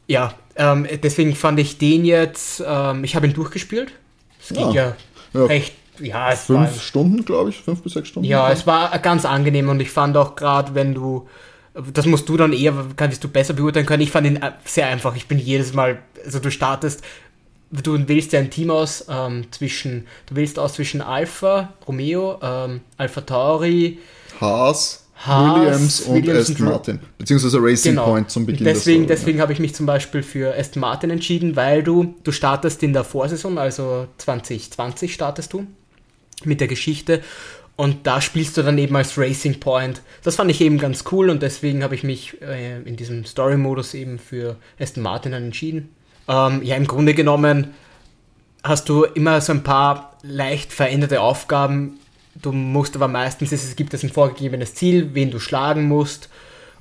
ja, 0.09 0.35
ähm, 0.57 0.87
deswegen 1.03 1.35
fand 1.35 1.59
ich 1.59 1.79
den 1.79 2.05
jetzt, 2.05 2.62
ähm, 2.66 3.05
ich 3.05 3.16
habe 3.16 3.27
ihn 3.27 3.33
durchgespielt. 3.33 3.92
Es 4.40 4.57
ging 4.57 4.70
ja, 4.70 4.94
ja, 5.33 5.44
recht, 5.46 5.75
ja, 5.99 6.31
es 6.31 6.44
fünf 6.44 6.61
war... 6.61 6.68
Fünf 6.68 6.83
Stunden, 6.83 7.25
glaube 7.25 7.51
ich, 7.51 7.57
fünf 7.57 7.83
bis 7.83 7.94
sechs 7.94 8.09
Stunden. 8.09 8.29
Ja, 8.29 8.51
es 8.51 8.66
war 8.66 8.96
ganz 9.01 9.25
angenehm 9.25 9.68
und 9.68 9.81
ich 9.81 9.90
fand 9.90 10.16
auch 10.16 10.37
gerade, 10.37 10.75
wenn 10.75 10.94
du, 10.94 11.29
das 11.92 12.07
musst 12.07 12.29
du 12.29 12.37
dann 12.37 12.53
eher, 12.53 12.75
kannst 12.96 13.22
du 13.25 13.29
besser 13.29 13.55
beurteilen 13.55 13.87
können, 13.87 14.03
ich 14.03 14.11
fand 14.11 14.27
ihn 14.27 14.37
äh, 14.37 14.53
sehr 14.64 14.87
einfach. 14.87 15.16
Ich 15.16 15.27
bin 15.27 15.38
jedes 15.38 15.75
Mal, 15.75 15.99
also 16.25 16.38
du 16.38 16.51
startest, 16.51 17.03
du 17.70 18.09
wählst 18.09 18.33
ja 18.33 18.40
ein 18.40 18.50
Team 18.50 18.70
aus 18.70 19.07
ähm, 19.09 19.46
zwischen, 19.50 20.07
du 20.26 20.37
wählst 20.37 20.59
aus 20.59 20.74
zwischen 20.74 21.00
Alpha, 21.00 21.74
Romeo, 21.87 22.38
ähm, 22.42 22.81
Alpha 22.96 23.20
Tauri, 23.22 23.98
Haas, 24.40 25.05
Haas 25.16 25.61
Williams 25.61 26.00
und 26.02 26.14
Williams 26.14 26.50
Aston 26.50 26.66
Martin, 26.66 27.00
beziehungsweise 27.18 27.59
Racing 27.61 27.92
genau. 27.92 28.07
Point 28.07 28.31
zum 28.31 28.46
Beginn. 28.46 28.64
Deswegen, 28.64 29.07
deswegen 29.07 29.38
ja. 29.38 29.42
habe 29.42 29.52
ich 29.52 29.59
mich 29.59 29.74
zum 29.74 29.87
Beispiel 29.87 30.22
für 30.22 30.57
Aston 30.57 30.81
Martin 30.81 31.11
entschieden, 31.11 31.57
weil 31.57 31.83
du, 31.83 32.14
du 32.22 32.33
startest 32.33 32.83
in 32.83 32.92
der 32.92 33.05
Vorsaison, 33.05 33.59
also 33.59 34.07
2020 34.18 35.14
startest 35.14 35.52
du 35.52 35.66
mit 36.44 36.61
der 36.61 36.68
Geschichte 36.68 37.22
und 37.76 38.07
da 38.07 38.20
spielst 38.20 38.57
du 38.57 38.62
dann 38.62 38.79
eben 38.79 38.96
als 38.96 39.18
Racing 39.18 39.61
Point. 39.61 40.02
Das 40.22 40.37
fand 40.37 40.50
ich 40.50 40.61
eben 40.61 40.79
ganz 40.79 41.05
cool 41.12 41.31
und 41.31 41.42
deswegen 41.42 41.83
habe 41.83 41.94
ich 41.94 42.05
mich 42.05 42.40
äh, 42.40 42.81
in 42.83 42.96
diesem 42.96 43.24
Story-Modus 43.24 43.94
eben 43.94 44.18
für 44.18 44.57
Aston 44.79 45.02
Martin 45.02 45.33
entschieden. 45.35 45.90
Ähm, 46.29 46.62
ja, 46.62 46.77
im 46.77 46.87
Grunde 46.87 47.15
genommen 47.15 47.75
hast 48.62 48.89
du 48.89 49.05
immer 49.05 49.41
so 49.41 49.53
ein 49.53 49.62
paar 49.62 50.17
leicht 50.23 50.73
veränderte 50.73 51.21
Aufgaben. 51.21 51.99
Du 52.35 52.53
musst 52.53 52.97
aber 52.97 53.09
meistens, 53.09 53.53
es 53.53 53.77
gibt 53.77 53.95
ein 53.95 54.11
vorgegebenes 54.11 54.75
Ziel, 54.75 55.15
wen 55.15 55.31
du 55.31 55.39
schlagen 55.39 55.89
musst. 55.89 56.29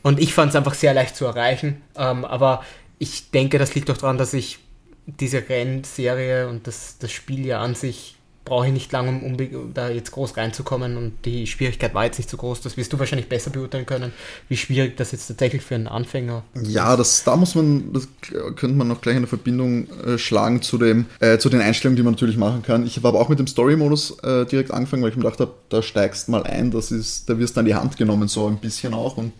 Und 0.01 0.19
ich 0.19 0.33
fand 0.33 0.49
es 0.49 0.55
einfach 0.55 0.73
sehr 0.73 0.93
leicht 0.93 1.15
zu 1.15 1.25
erreichen. 1.25 1.81
Ähm, 1.95 2.25
aber 2.25 2.63
ich 2.99 3.31
denke, 3.31 3.57
das 3.57 3.75
liegt 3.75 3.89
doch 3.89 3.97
daran, 3.97 4.17
dass 4.17 4.33
ich 4.33 4.59
diese 5.05 5.47
Rennserie 5.47 6.47
und 6.47 6.67
das, 6.67 6.97
das 6.97 7.11
Spiel 7.11 7.45
ja 7.45 7.61
an 7.61 7.75
sich 7.75 8.15
brauche 8.45 8.67
ich 8.67 8.73
nicht 8.73 8.91
lange, 8.91 9.09
um, 9.09 9.23
um, 9.23 9.73
da 9.73 9.89
jetzt 9.89 10.11
groß 10.11 10.37
reinzukommen 10.37 10.97
und 10.97 11.13
die 11.25 11.47
Schwierigkeit 11.47 11.93
war 11.93 12.05
jetzt 12.05 12.19
nicht 12.19 12.29
so 12.29 12.37
groß. 12.37 12.61
Das 12.61 12.77
wirst 12.77 12.93
du 12.93 12.99
wahrscheinlich 12.99 13.27
besser 13.27 13.49
beurteilen 13.49 13.85
können, 13.85 14.13
wie 14.47 14.55
schwierig 14.55 14.95
das 14.97 15.11
jetzt 15.11 15.27
tatsächlich 15.27 15.63
für 15.63 15.75
einen 15.75 15.87
Anfänger 15.87 16.43
ist. 16.53 16.67
Ja, 16.69 16.95
das, 16.95 17.23
da 17.23 17.35
muss 17.35 17.55
man, 17.55 17.91
das 17.91 18.07
könnte 18.55 18.75
man 18.75 18.87
noch 18.87 19.01
gleich 19.01 19.15
eine 19.15 19.27
Verbindung 19.27 19.87
äh, 20.05 20.17
schlagen 20.17 20.61
zu, 20.61 20.77
dem, 20.77 21.07
äh, 21.19 21.39
zu 21.39 21.49
den 21.49 21.59
Einstellungen, 21.59 21.97
die 21.97 22.03
man 22.03 22.13
natürlich 22.13 22.37
machen 22.37 22.61
kann. 22.61 22.85
Ich 22.85 22.97
habe 22.97 23.07
aber 23.07 23.19
auch 23.19 23.29
mit 23.29 23.39
dem 23.39 23.47
Story-Modus 23.47 24.19
äh, 24.19 24.45
direkt 24.45 24.71
angefangen, 24.71 25.01
weil 25.01 25.09
ich 25.09 25.15
mir 25.15 25.23
gedacht 25.23 25.39
habe, 25.39 25.53
da 25.69 25.81
steigst 25.81 26.29
mal 26.29 26.43
ein, 26.43 26.71
das 26.71 26.91
ist, 26.91 27.29
da 27.29 27.39
wirst 27.39 27.55
du 27.55 27.61
an 27.61 27.65
die 27.65 27.75
Hand 27.75 27.97
genommen, 27.97 28.27
so 28.27 28.47
ein 28.47 28.57
bisschen 28.57 28.93
auch 28.93 29.17
und 29.17 29.33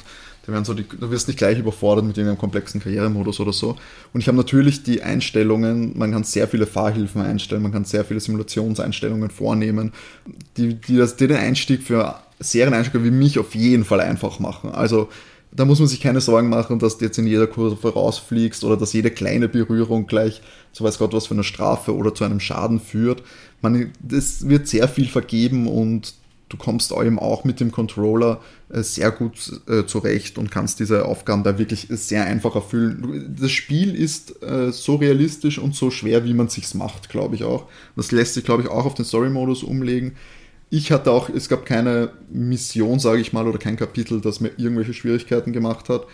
da 0.45 0.51
werden 0.53 0.65
so 0.65 0.73
die, 0.73 0.83
du 0.83 1.09
wirst 1.09 1.27
nicht 1.27 1.37
gleich 1.37 1.57
überfordert 1.57 2.05
mit 2.05 2.17
irgendeinem 2.17 2.39
komplexen 2.39 2.81
Karrieremodus 2.81 3.39
oder 3.39 3.53
so. 3.53 3.75
Und 4.13 4.21
ich 4.21 4.27
habe 4.27 4.37
natürlich 4.37 4.83
die 4.83 5.01
Einstellungen, 5.01 5.97
man 5.97 6.11
kann 6.11 6.23
sehr 6.23 6.47
viele 6.47 6.67
Fahrhilfen 6.67 7.21
einstellen, 7.21 7.63
man 7.63 7.71
kann 7.71 7.85
sehr 7.85 8.05
viele 8.05 8.19
Simulationseinstellungen 8.19 9.29
vornehmen, 9.29 9.91
die, 10.57 10.75
die, 10.75 10.97
das, 10.97 11.15
die 11.15 11.27
den 11.27 11.37
Einstieg 11.37 11.83
für 11.83 12.15
Serieneinsteiger 12.39 13.03
wie 13.03 13.11
mich 13.11 13.39
auf 13.39 13.55
jeden 13.55 13.85
Fall 13.85 14.01
einfach 14.01 14.39
machen. 14.39 14.71
Also 14.71 15.09
da 15.51 15.63
muss 15.63 15.79
man 15.79 15.87
sich 15.87 16.01
keine 16.01 16.19
Sorgen 16.19 16.49
machen, 16.49 16.79
dass 16.79 16.97
du 16.97 17.05
jetzt 17.05 17.17
in 17.17 17.27
jeder 17.27 17.47
Kurve 17.47 17.93
rausfliegst 17.93 18.63
oder 18.63 18.75
dass 18.75 18.93
jede 18.93 19.09
kleine 19.09 19.47
Berührung 19.47 20.05
gleich, 20.05 20.41
so 20.73 20.83
weiß 20.83 20.97
Gott 20.97 21.13
was 21.13 21.27
für 21.27 21.33
eine 21.33 21.45
Strafe 21.45 21.95
oder 21.95 22.13
zu 22.13 22.25
einem 22.25 22.41
Schaden 22.41 22.79
führt. 22.79 23.23
Man, 23.61 23.91
es 24.11 24.49
wird 24.49 24.67
sehr 24.67 24.87
viel 24.89 25.07
vergeben 25.07 25.67
und 25.67 26.13
du 26.49 26.57
kommst 26.57 26.91
eben 26.91 27.19
auch 27.19 27.43
mit 27.43 27.59
dem 27.59 27.71
Controller 27.71 28.41
äh, 28.69 28.83
sehr 28.83 29.11
gut 29.11 29.61
äh, 29.67 29.85
zurecht 29.85 30.37
und 30.37 30.51
kannst 30.51 30.79
diese 30.79 31.05
Aufgaben 31.05 31.43
da 31.43 31.57
wirklich 31.57 31.87
sehr 31.89 32.25
einfach 32.25 32.55
erfüllen. 32.55 33.35
Das 33.39 33.51
Spiel 33.51 33.95
ist 33.95 34.41
äh, 34.43 34.71
so 34.71 34.95
realistisch 34.95 35.57
und 35.57 35.75
so 35.75 35.91
schwer, 35.91 36.23
wie 36.25 36.33
man 36.33 36.49
sich's 36.49 36.73
macht, 36.73 37.09
glaube 37.09 37.35
ich 37.35 37.43
auch. 37.43 37.67
Das 37.95 38.11
lässt 38.11 38.35
sich, 38.35 38.43
glaube 38.43 38.63
ich, 38.63 38.69
auch 38.69 38.85
auf 38.85 38.93
den 38.93 39.05
Story-Modus 39.05 39.63
umlegen. 39.63 40.13
Ich 40.69 40.91
hatte 40.91 41.11
auch, 41.11 41.29
es 41.29 41.47
gab 41.47 41.65
keine 41.65 42.09
Mission, 42.29 42.99
sage 42.99 43.21
ich 43.21 43.33
mal, 43.33 43.47
oder 43.47 43.59
kein 43.59 43.77
Kapitel, 43.77 44.19
das 44.19 44.39
mir 44.39 44.51
irgendwelche 44.57 44.93
Schwierigkeiten 44.93 45.53
gemacht 45.53 45.89
hat 45.89 46.05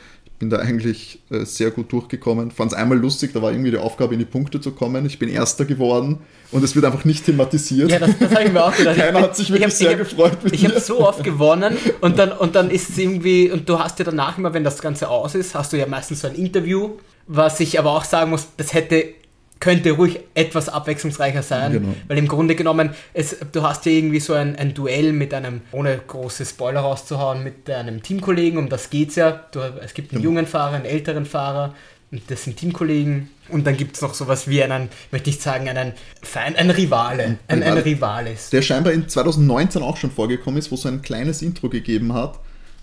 bin 0.41 0.49
da 0.49 0.57
eigentlich 0.57 1.19
äh, 1.29 1.45
sehr 1.45 1.69
gut 1.69 1.91
durchgekommen. 1.91 2.49
Fand 2.49 2.71
es 2.71 2.77
einmal 2.77 2.97
lustig, 2.97 3.31
da 3.31 3.43
war 3.43 3.51
irgendwie 3.51 3.69
die 3.69 3.77
Aufgabe, 3.77 4.13
in 4.13 4.19
die 4.19 4.25
Punkte 4.25 4.59
zu 4.59 4.71
kommen. 4.71 5.05
Ich 5.05 5.19
bin 5.19 5.29
Erster 5.29 5.65
geworden 5.65 6.17
und 6.51 6.63
es 6.63 6.75
wird 6.75 6.83
einfach 6.83 7.05
nicht 7.05 7.25
thematisiert. 7.25 7.91
Ja, 7.91 7.99
das, 7.99 8.17
das 8.17 8.31
habe 8.31 8.45
ich 8.45 8.51
mir 8.51 8.65
auch 8.65 8.75
gedacht. 8.75 8.95
Keiner 8.97 9.19
ich, 9.19 9.25
hat 9.25 9.35
sich 9.35 9.49
wirklich 9.51 9.65
hab, 9.65 9.71
sehr 9.71 9.91
ich 9.91 9.97
gefreut. 9.99 10.31
Hab, 10.43 10.51
ich 10.51 10.65
habe 10.65 10.79
so 10.79 11.07
oft 11.07 11.23
gewonnen 11.23 11.77
und 12.01 12.17
dann, 12.17 12.31
und 12.31 12.55
dann 12.55 12.71
ist 12.71 12.89
es 12.89 12.97
irgendwie, 12.97 13.51
und 13.51 13.69
du 13.69 13.77
hast 13.77 13.99
ja 13.99 14.05
danach 14.05 14.39
immer, 14.39 14.51
wenn 14.55 14.63
das 14.63 14.81
Ganze 14.81 15.09
aus 15.09 15.35
ist, 15.35 15.53
hast 15.53 15.73
du 15.73 15.77
ja 15.77 15.85
meistens 15.85 16.21
so 16.21 16.27
ein 16.27 16.33
Interview, 16.33 16.97
was 17.27 17.59
ich 17.59 17.77
aber 17.77 17.91
auch 17.91 18.03
sagen 18.03 18.31
muss, 18.31 18.47
das 18.57 18.73
hätte 18.73 19.13
könnte 19.61 19.91
ruhig 19.91 20.19
etwas 20.33 20.67
abwechslungsreicher 20.67 21.43
sein, 21.43 21.71
genau. 21.71 21.93
weil 22.09 22.17
im 22.17 22.27
Grunde 22.27 22.55
genommen, 22.55 22.89
es, 23.13 23.37
du 23.53 23.61
hast 23.61 23.85
ja 23.85 23.93
irgendwie 23.93 24.19
so 24.19 24.33
ein, 24.33 24.57
ein 24.57 24.73
Duell 24.73 25.13
mit 25.13 25.33
einem, 25.33 25.61
ohne 25.71 25.97
große 25.97 26.45
Spoiler 26.45 26.81
rauszuhauen, 26.81 27.43
mit 27.43 27.69
einem 27.69 28.03
Teamkollegen, 28.03 28.59
um 28.59 28.67
das 28.67 28.89
geht's 28.89 29.15
ja. 29.15 29.45
Du, 29.51 29.59
es 29.81 29.93
gibt 29.93 30.11
einen 30.11 30.21
genau. 30.21 30.33
jungen 30.33 30.47
Fahrer, 30.47 30.75
einen 30.75 30.85
älteren 30.85 31.25
Fahrer, 31.25 31.73
und 32.11 32.21
das 32.27 32.43
sind 32.43 32.57
Teamkollegen. 32.57 33.29
Und 33.49 33.65
dann 33.65 33.77
gibt 33.77 33.95
es 33.95 34.01
noch 34.01 34.13
sowas 34.13 34.47
wie 34.47 34.61
einen, 34.61 34.89
möchte 35.11 35.29
ich 35.29 35.39
sagen, 35.39 35.69
einen 35.69 35.93
Feind, 36.21 36.57
einen 36.57 36.71
Rivale. 36.71 37.37
Ein, 37.47 37.63
ein 37.63 37.77
Rivale 37.77 38.33
ist. 38.33 38.51
Der 38.51 38.61
scheinbar 38.61 38.91
in 38.91 39.07
2019 39.07 39.81
auch 39.81 39.95
schon 39.95 40.11
vorgekommen 40.11 40.59
ist, 40.59 40.71
wo 40.71 40.75
es 40.75 40.81
so 40.81 40.89
ein 40.89 41.01
kleines 41.01 41.41
Intro 41.41 41.69
gegeben 41.69 42.13
hat, 42.13 42.39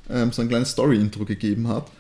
ähm, 0.09 0.33
so 0.33 0.41
ein 0.41 0.49
kleines 0.49 0.71
Story-Intro 0.71 1.27
gegeben 1.27 1.69
hat. 1.69 1.91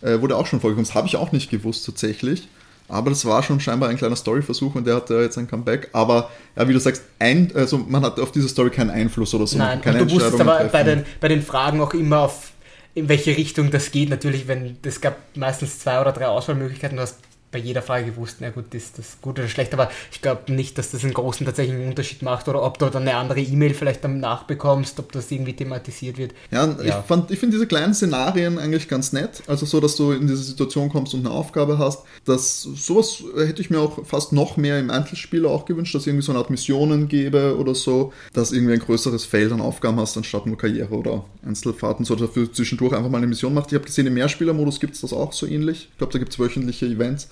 Äh, 0.00 0.20
wurde 0.20 0.36
auch 0.36 0.46
schon 0.46 0.60
vorgekommen. 0.60 0.86
Das 0.86 0.94
habe 0.94 1.08
ich 1.08 1.16
auch 1.16 1.32
nicht 1.32 1.50
gewusst 1.50 1.84
tatsächlich. 1.84 2.48
Aber 2.88 3.10
das 3.10 3.24
war 3.24 3.42
schon 3.42 3.60
scheinbar 3.60 3.90
ein 3.90 3.98
kleiner 3.98 4.16
Storyversuch 4.16 4.74
und 4.74 4.86
der 4.86 4.96
hat 4.96 5.10
jetzt 5.10 5.36
ein 5.36 5.46
Comeback. 5.46 5.90
Aber 5.92 6.30
ja, 6.56 6.66
wie 6.66 6.72
du 6.72 6.80
sagst, 6.80 7.02
ein, 7.18 7.52
also 7.54 7.78
man 7.78 8.02
hat 8.02 8.18
auf 8.18 8.32
diese 8.32 8.48
Story 8.48 8.70
keinen 8.70 8.90
Einfluss 8.90 9.34
oder 9.34 9.46
so. 9.46 9.58
Nein, 9.58 9.80
keine 9.82 10.02
und 10.02 10.10
du 10.10 10.14
wusstest 10.14 10.40
aber 10.40 10.64
bei 10.64 10.82
den, 10.82 11.04
bei 11.20 11.28
den 11.28 11.42
Fragen 11.42 11.80
auch 11.80 11.92
immer 11.92 12.20
auf 12.20 12.52
in 12.94 13.08
welche 13.08 13.36
Richtung 13.36 13.70
das 13.70 13.90
geht. 13.90 14.10
Natürlich, 14.10 14.48
wenn 14.48 14.76
es 14.82 15.00
gab 15.00 15.18
meistens 15.36 15.78
zwei 15.78 16.00
oder 16.00 16.12
drei 16.12 16.26
Auswahlmöglichkeiten, 16.26 16.96
du 16.96 17.02
hast 17.02 17.18
bei 17.50 17.58
jeder 17.58 17.80
Frage 17.80 18.06
gewusst, 18.06 18.36
na 18.40 18.50
gut, 18.50 18.74
ist 18.74 18.98
das 18.98 19.18
gut 19.22 19.38
oder 19.38 19.48
schlecht, 19.48 19.72
aber 19.72 19.90
ich 20.12 20.20
glaube 20.20 20.52
nicht, 20.52 20.76
dass 20.76 20.90
das 20.90 21.02
einen 21.02 21.14
großen 21.14 21.46
tatsächlichen 21.46 21.88
Unterschied 21.88 22.22
macht 22.22 22.46
oder 22.48 22.62
ob 22.62 22.78
du 22.78 22.86
dann 22.90 23.02
eine 23.02 23.16
andere 23.16 23.40
E-Mail 23.40 23.72
vielleicht 23.72 24.04
dann 24.04 24.20
nachbekommst, 24.20 24.98
ob 24.98 25.12
das 25.12 25.30
irgendwie 25.30 25.54
thematisiert 25.54 26.18
wird. 26.18 26.32
Ja, 26.50 26.66
ja. 26.66 27.04
ich, 27.08 27.30
ich 27.30 27.38
finde 27.38 27.56
diese 27.56 27.66
kleinen 27.66 27.94
Szenarien 27.94 28.58
eigentlich 28.58 28.88
ganz 28.88 29.12
nett, 29.12 29.42
also 29.46 29.64
so, 29.64 29.80
dass 29.80 29.96
du 29.96 30.12
in 30.12 30.26
diese 30.26 30.42
Situation 30.42 30.90
kommst 30.90 31.14
und 31.14 31.20
eine 31.20 31.30
Aufgabe 31.30 31.78
hast, 31.78 32.02
dass 32.26 32.62
sowas 32.62 33.22
hätte 33.36 33.62
ich 33.62 33.70
mir 33.70 33.80
auch 33.80 34.04
fast 34.04 34.32
noch 34.32 34.58
mehr 34.58 34.78
im 34.78 34.90
Einzelspiel 34.90 35.46
auch 35.46 35.64
gewünscht, 35.64 35.94
dass 35.94 36.02
es 36.02 36.06
irgendwie 36.06 36.24
so 36.24 36.32
eine 36.32 36.40
Art 36.40 36.50
Missionen 36.50 37.08
gäbe 37.08 37.56
oder 37.56 37.74
so, 37.74 38.12
dass 38.34 38.52
irgendwie 38.52 38.74
ein 38.74 38.80
größeres 38.80 39.24
Feld 39.24 39.52
an 39.52 39.62
Aufgaben 39.62 39.98
hast, 39.98 40.16
anstatt 40.18 40.44
nur 40.46 40.58
Karriere 40.58 40.94
oder 40.94 41.24
Einzelfahrten, 41.46 42.04
so 42.04 42.14
dafür 42.14 42.52
zwischendurch 42.52 42.92
einfach 42.92 43.10
mal 43.10 43.18
eine 43.18 43.26
Mission 43.26 43.54
macht. 43.54 43.72
Ich 43.72 43.74
habe 43.74 43.86
gesehen, 43.86 44.06
im 44.06 44.14
Mehrspielermodus 44.14 44.80
gibt 44.80 44.94
es 44.94 45.00
das 45.00 45.14
auch 45.14 45.32
so 45.32 45.46
ähnlich. 45.46 45.88
Ich 45.92 45.98
glaube, 45.98 46.12
da 46.12 46.18
gibt 46.18 46.32
es 46.32 46.38
wöchentliche 46.38 46.86
Events 46.86 47.28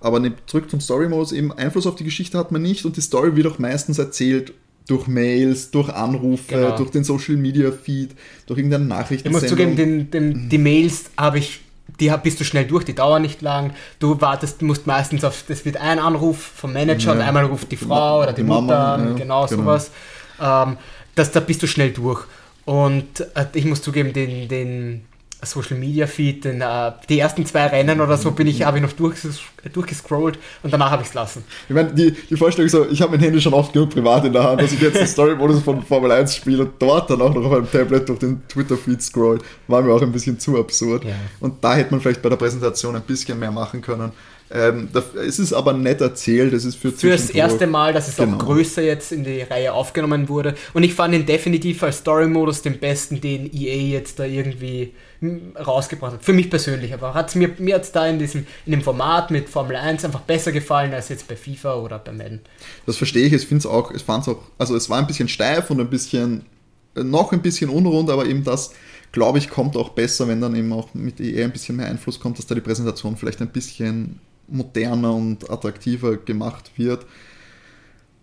aber 0.00 0.20
ne, 0.20 0.32
zurück 0.46 0.70
zum 0.70 0.80
Story-Modus, 0.80 1.32
eben 1.32 1.52
Einfluss 1.52 1.86
auf 1.86 1.96
die 1.96 2.04
Geschichte 2.04 2.38
hat 2.38 2.52
man 2.52 2.62
nicht 2.62 2.84
und 2.84 2.96
die 2.96 3.00
Story 3.00 3.34
wird 3.36 3.46
auch 3.46 3.58
meistens 3.58 3.98
erzählt 3.98 4.52
durch 4.86 5.06
Mails, 5.06 5.70
durch 5.70 5.90
Anrufe, 5.90 6.54
genau. 6.54 6.76
durch 6.76 6.90
den 6.90 7.04
Social 7.04 7.36
Media 7.36 7.70
Feed, 7.70 8.10
durch 8.46 8.58
irgendeine 8.58 8.86
Nachricht. 8.86 9.26
Ich 9.26 9.32
muss 9.32 9.46
zugeben, 9.46 9.76
den, 9.76 10.10
den, 10.10 10.48
die 10.48 10.58
Mails 10.58 11.10
habe 11.16 11.38
ich, 11.38 11.60
die 12.00 12.10
bist 12.22 12.40
du 12.40 12.44
schnell 12.44 12.66
durch, 12.66 12.84
die 12.84 12.94
dauern 12.94 13.22
nicht 13.22 13.42
lang. 13.42 13.74
Du 13.98 14.20
wartest, 14.20 14.62
musst 14.62 14.86
meistens 14.86 15.24
auf, 15.24 15.44
das 15.46 15.64
wird 15.64 15.76
ein 15.76 15.98
Anruf 15.98 16.38
vom 16.38 16.72
Manager 16.72 17.08
ja. 17.08 17.12
und 17.12 17.20
einmal 17.20 17.44
ruft 17.44 17.70
die 17.70 17.76
Frau 17.76 18.22
oder 18.22 18.32
die, 18.32 18.42
die 18.42 18.48
Mutter 18.48 18.62
Mama, 18.62 18.94
an, 18.94 19.00
ja, 19.00 19.06
genau, 19.12 19.46
genau, 19.46 19.46
sowas. 19.46 19.90
Ähm, 20.40 20.78
das, 21.14 21.32
da 21.32 21.40
bist 21.40 21.62
du 21.62 21.66
schnell 21.66 21.90
durch. 21.90 22.24
Und 22.64 23.20
äh, 23.34 23.46
ich 23.54 23.64
muss 23.64 23.82
zugeben, 23.82 24.12
den, 24.12 24.48
den 24.48 25.04
Social 25.42 25.78
Media 25.78 26.06
Feed, 26.06 26.44
den, 26.44 26.60
äh, 26.60 26.92
die 27.08 27.20
ersten 27.20 27.46
zwei 27.46 27.66
Rennen 27.66 28.00
oder 28.00 28.16
so 28.16 28.32
bin 28.32 28.48
ich, 28.48 28.62
habe 28.62 28.78
ich 28.78 28.82
noch 28.82 28.92
durchges 28.92 29.40
durchgescrollt 29.72 30.38
und 30.62 30.72
danach 30.72 30.90
habe 30.90 31.02
ich 31.02 31.08
es 31.08 31.14
lassen. 31.14 31.44
Ich 31.68 31.74
meine, 31.74 31.92
die, 31.92 32.12
die 32.12 32.36
Vorstellung 32.36 32.68
so, 32.68 32.86
ich 32.88 33.00
habe 33.02 33.12
mein 33.12 33.20
Handy 33.20 33.40
schon 33.40 33.54
oft 33.54 33.72
genug 33.72 33.90
privat 33.90 34.24
in 34.24 34.32
der 34.32 34.42
Hand, 34.42 34.60
dass 34.60 34.72
ich 34.72 34.80
jetzt 34.80 34.96
den 34.96 35.06
Story-Modus 35.06 35.62
von 35.62 35.82
Formel 35.82 36.10
1 36.10 36.36
spiele 36.36 36.62
und 36.62 36.72
dort 36.80 37.10
dann 37.10 37.20
auch 37.20 37.34
noch 37.34 37.44
auf 37.44 37.52
einem 37.52 37.70
Tablet 37.70 38.08
durch 38.08 38.18
den 38.18 38.46
Twitter-Feed 38.48 39.02
scroll, 39.02 39.38
war 39.66 39.82
mir 39.82 39.92
auch 39.92 40.02
ein 40.02 40.12
bisschen 40.12 40.38
zu 40.38 40.58
absurd. 40.58 41.04
Ja. 41.04 41.14
Und 41.40 41.62
da 41.62 41.74
hätte 41.74 41.90
man 41.90 42.00
vielleicht 42.00 42.22
bei 42.22 42.28
der 42.28 42.36
Präsentation 42.36 42.96
ein 42.96 43.02
bisschen 43.02 43.38
mehr 43.38 43.50
machen 43.50 43.80
können. 43.80 44.12
Ähm, 44.50 44.88
es 45.26 45.38
ist 45.38 45.52
aber 45.52 45.74
nett 45.74 46.00
erzählt, 46.00 46.54
es 46.54 46.64
ist 46.64 46.76
für 46.76 46.90
das 46.90 47.30
erste 47.30 47.66
Mal, 47.66 47.92
dass 47.92 48.08
es 48.08 48.16
genau. 48.16 48.36
auch 48.36 48.38
größer 48.38 48.82
jetzt 48.82 49.12
in 49.12 49.22
die 49.24 49.42
Reihe 49.42 49.74
aufgenommen 49.74 50.28
wurde. 50.28 50.54
Und 50.72 50.84
ich 50.84 50.94
fand 50.94 51.14
ihn 51.14 51.26
definitiv 51.26 51.82
als 51.82 51.98
Story-Modus 51.98 52.62
den 52.62 52.78
besten, 52.78 53.20
den 53.20 53.52
EA 53.52 53.98
jetzt 53.98 54.18
da 54.18 54.24
irgendwie 54.24 54.94
hm, 55.20 55.54
rausgebracht 55.56 56.14
hat. 56.14 56.24
Für 56.24 56.32
mich 56.32 56.48
persönlich 56.48 56.94
aber. 56.94 57.12
Hat's 57.12 57.34
mir 57.34 57.50
mir 57.58 57.74
hat 57.74 57.82
es 57.82 57.92
da 57.92 58.06
in, 58.06 58.18
diesem, 58.18 58.46
in 58.64 58.72
dem 58.72 58.80
Format 58.80 59.30
mit 59.30 59.50
Formel 59.50 59.76
1 59.76 60.04
einfach 60.06 60.20
besser 60.20 60.50
gefallen 60.50 60.94
als 60.94 61.10
jetzt 61.10 61.28
bei 61.28 61.36
FIFA 61.36 61.76
oder 61.76 61.98
bei 61.98 62.12
Madden. 62.12 62.40
Das 62.86 62.96
verstehe 62.96 63.26
ich, 63.26 63.34
ich 63.34 63.46
finde 63.46 63.60
es 63.60 63.66
auch, 63.66 63.90
ich 63.90 64.02
fand 64.02 64.22
es 64.26 64.28
auch, 64.28 64.40
also 64.56 64.74
es 64.76 64.88
war 64.88 64.98
ein 64.98 65.06
bisschen 65.06 65.28
steif 65.28 65.70
und 65.70 65.80
ein 65.80 65.90
bisschen, 65.90 66.46
noch 66.94 67.32
ein 67.32 67.42
bisschen 67.42 67.68
unrund, 67.68 68.08
aber 68.08 68.24
eben 68.24 68.44
das, 68.44 68.72
glaube 69.12 69.38
ich, 69.38 69.50
kommt 69.50 69.76
auch 69.76 69.90
besser, 69.90 70.26
wenn 70.26 70.40
dann 70.40 70.56
eben 70.56 70.72
auch 70.72 70.94
mit 70.94 71.20
EA 71.20 71.44
ein 71.44 71.52
bisschen 71.52 71.76
mehr 71.76 71.86
Einfluss 71.86 72.18
kommt, 72.18 72.38
dass 72.38 72.46
da 72.46 72.54
die 72.54 72.62
Präsentation 72.62 73.16
vielleicht 73.16 73.42
ein 73.42 73.48
bisschen 73.48 74.20
moderner 74.48 75.14
und 75.14 75.50
attraktiver 75.50 76.16
gemacht 76.16 76.72
wird. 76.76 77.06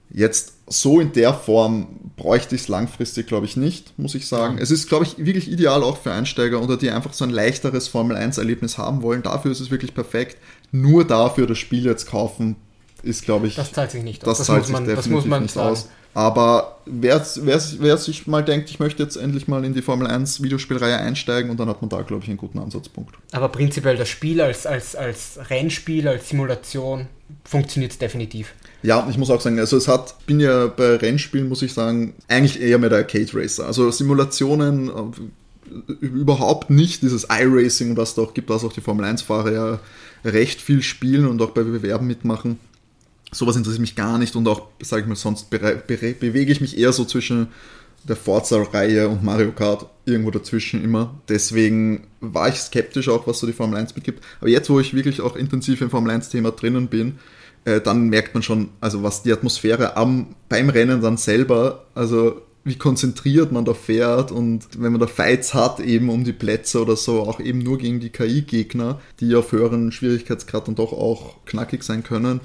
Jetzt 0.09 0.53
so 0.67 0.99
in 0.99 1.11
der 1.11 1.33
Form 1.33 1.87
bräuchte 2.15 2.55
ich 2.55 2.61
es 2.61 2.67
langfristig, 2.67 3.27
glaube 3.27 3.45
ich, 3.45 3.57
nicht, 3.57 3.97
muss 3.97 4.15
ich 4.15 4.27
sagen. 4.27 4.57
Es 4.59 4.71
ist, 4.71 4.87
glaube 4.87 5.05
ich, 5.05 5.17
wirklich 5.17 5.51
ideal 5.51 5.83
auch 5.83 5.97
für 5.97 6.11
Einsteiger 6.11 6.61
oder 6.61 6.77
die 6.77 6.89
einfach 6.89 7.13
so 7.13 7.25
ein 7.25 7.31
leichteres 7.31 7.87
Formel-1-Erlebnis 7.87 8.77
haben 8.77 9.01
wollen. 9.01 9.23
Dafür 9.23 9.51
ist 9.51 9.59
es 9.59 9.71
wirklich 9.71 9.93
perfekt. 9.93 10.37
Nur 10.71 11.05
dafür 11.05 11.47
das 11.47 11.57
Spiel 11.57 11.85
jetzt 11.85 12.07
kaufen, 12.07 12.55
ist, 13.03 13.23
glaube 13.23 13.47
ich. 13.47 13.55
Das 13.55 13.71
zahlt 13.71 13.91
sich 13.91 14.03
nicht 14.03 14.23
aus. 14.23 14.29
Das, 14.29 14.37
das 14.39 14.47
zahlt 14.47 14.65
sich 14.65 14.73
man, 14.73 14.85
definitiv 14.85 15.39
nicht 15.39 15.53
sagen. 15.53 15.69
aus. 15.69 15.89
Aber 16.15 16.77
wer, 16.85 17.23
wer, 17.41 17.61
wer 17.79 17.97
sich 17.97 18.25
mal 18.25 18.41
denkt, 18.41 18.69
ich 18.69 18.79
möchte 18.79 19.03
jetzt 19.03 19.17
endlich 19.17 19.49
mal 19.49 19.65
in 19.65 19.73
die 19.73 19.81
Formel 19.81 20.07
1 20.07 20.41
Videospielreihe 20.41 20.97
einsteigen 20.97 21.51
und 21.51 21.59
dann 21.59 21.67
hat 21.67 21.81
man 21.81 21.89
da, 21.89 22.01
glaube 22.03 22.23
ich, 22.23 22.29
einen 22.29 22.37
guten 22.37 22.57
Ansatzpunkt. 22.57 23.15
Aber 23.33 23.49
prinzipiell 23.49 23.97
das 23.97 24.07
Spiel 24.07 24.39
als, 24.39 24.65
als, 24.65 24.95
als 24.95 25.37
Rennspiel, 25.49 26.07
als 26.07 26.29
Simulation 26.29 27.07
funktioniert 27.43 28.01
definitiv. 28.01 28.53
Ja, 28.81 29.05
ich 29.09 29.17
muss 29.17 29.29
auch 29.29 29.41
sagen, 29.41 29.59
also 29.59 29.75
es 29.75 29.89
hat, 29.89 30.25
bin 30.25 30.39
ja 30.39 30.67
bei 30.67 30.95
Rennspielen, 30.95 31.49
muss 31.49 31.61
ich 31.61 31.73
sagen, 31.73 32.13
eigentlich 32.29 32.61
eher 32.61 32.77
mehr 32.77 32.89
der 32.89 32.99
Arcade 32.99 33.31
Racer. 33.33 33.65
Also 33.65 33.91
Simulationen 33.91 34.87
äh, 34.87 36.05
überhaupt 36.05 36.69
nicht, 36.69 37.01
dieses 37.01 37.27
iRacing, 37.29 37.97
was 37.97 38.15
da 38.15 38.21
auch 38.21 38.33
gibt, 38.33 38.49
was 38.49 38.63
auch 38.63 38.71
die 38.71 38.81
Formel 38.81 39.05
1-Fahrer 39.05 39.51
ja 39.51 39.79
recht 40.23 40.61
viel 40.61 40.81
spielen 40.81 41.27
und 41.27 41.41
auch 41.41 41.51
bei 41.51 41.63
Bewerben 41.63 42.07
mitmachen 42.07 42.57
sowas 43.35 43.55
interessiert 43.55 43.81
mich 43.81 43.95
gar 43.95 44.17
nicht 44.17 44.35
und 44.35 44.47
auch, 44.47 44.67
sage 44.81 45.03
ich 45.03 45.07
mal, 45.07 45.15
sonst 45.15 45.49
be 45.49 45.59
be 45.59 46.15
bewege 46.19 46.51
ich 46.51 46.61
mich 46.61 46.77
eher 46.77 46.93
so 46.93 47.05
zwischen 47.05 47.47
der 48.07 48.15
Forza-Reihe 48.15 49.09
und 49.09 49.23
Mario 49.23 49.51
Kart 49.51 49.87
irgendwo 50.05 50.31
dazwischen 50.31 50.83
immer. 50.83 51.19
Deswegen 51.27 52.07
war 52.21 52.49
ich 52.49 52.55
skeptisch 52.55 53.09
auch, 53.09 53.25
was 53.25 53.39
so 53.39 53.47
die 53.47 53.53
Formel 53.53 53.79
1 53.79 53.95
mitgibt. 53.95 54.23
Aber 54.39 54.49
jetzt, 54.49 54.69
wo 54.69 54.79
ich 54.79 54.93
wirklich 54.93 55.21
auch 55.21 55.35
intensiv 55.35 55.81
im 55.81 55.89
Formel 55.89 56.13
1-Thema 56.15 56.51
drinnen 56.51 56.87
bin, 56.87 57.17
äh, 57.65 57.81
dann 57.81 58.09
merkt 58.09 58.35
man 58.35 58.43
schon, 58.43 58.69
also 58.79 59.01
was 59.01 59.23
die 59.23 59.33
Atmosphäre 59.33 59.97
am, 59.97 60.35
beim 60.49 60.69
Rennen 60.69 61.01
dann 61.01 61.17
selber, 61.17 61.85
also 61.95 62.41
wie 62.63 62.77
konzentriert 62.77 63.51
man 63.51 63.63
da 63.63 63.75
fährt 63.75 64.31
und 64.31 64.67
wenn 64.77 64.91
man 64.91 64.99
da 64.99 65.05
Fights 65.05 65.53
hat 65.53 65.79
eben 65.79 66.09
um 66.09 66.23
die 66.23 66.33
Plätze 66.33 66.81
oder 66.81 66.95
so, 66.95 67.21
auch 67.21 67.39
eben 67.39 67.59
nur 67.59 67.77
gegen 67.77 67.99
die 67.99 68.09
KI-Gegner, 68.09 68.99
die 69.19 69.35
auf 69.35 69.51
höheren 69.51 69.91
Schwierigkeitsgrad 69.91 70.67
dann 70.67 70.75
doch 70.75 70.91
auch 70.91 71.45
knackig 71.45 71.83
sein 71.83 72.03
können, 72.03 72.41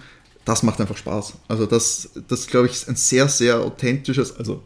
das 0.51 0.65
macht 0.65 0.81
einfach 0.81 0.97
Spaß. 0.97 1.35
Also 1.47 1.65
das, 1.65 2.11
das 2.27 2.49
glaube 2.49 2.67
ich, 2.67 2.73
ist 2.73 2.89
ein 2.89 2.97
sehr, 2.97 3.29
sehr 3.29 3.61
authentisches, 3.61 4.37
also 4.37 4.65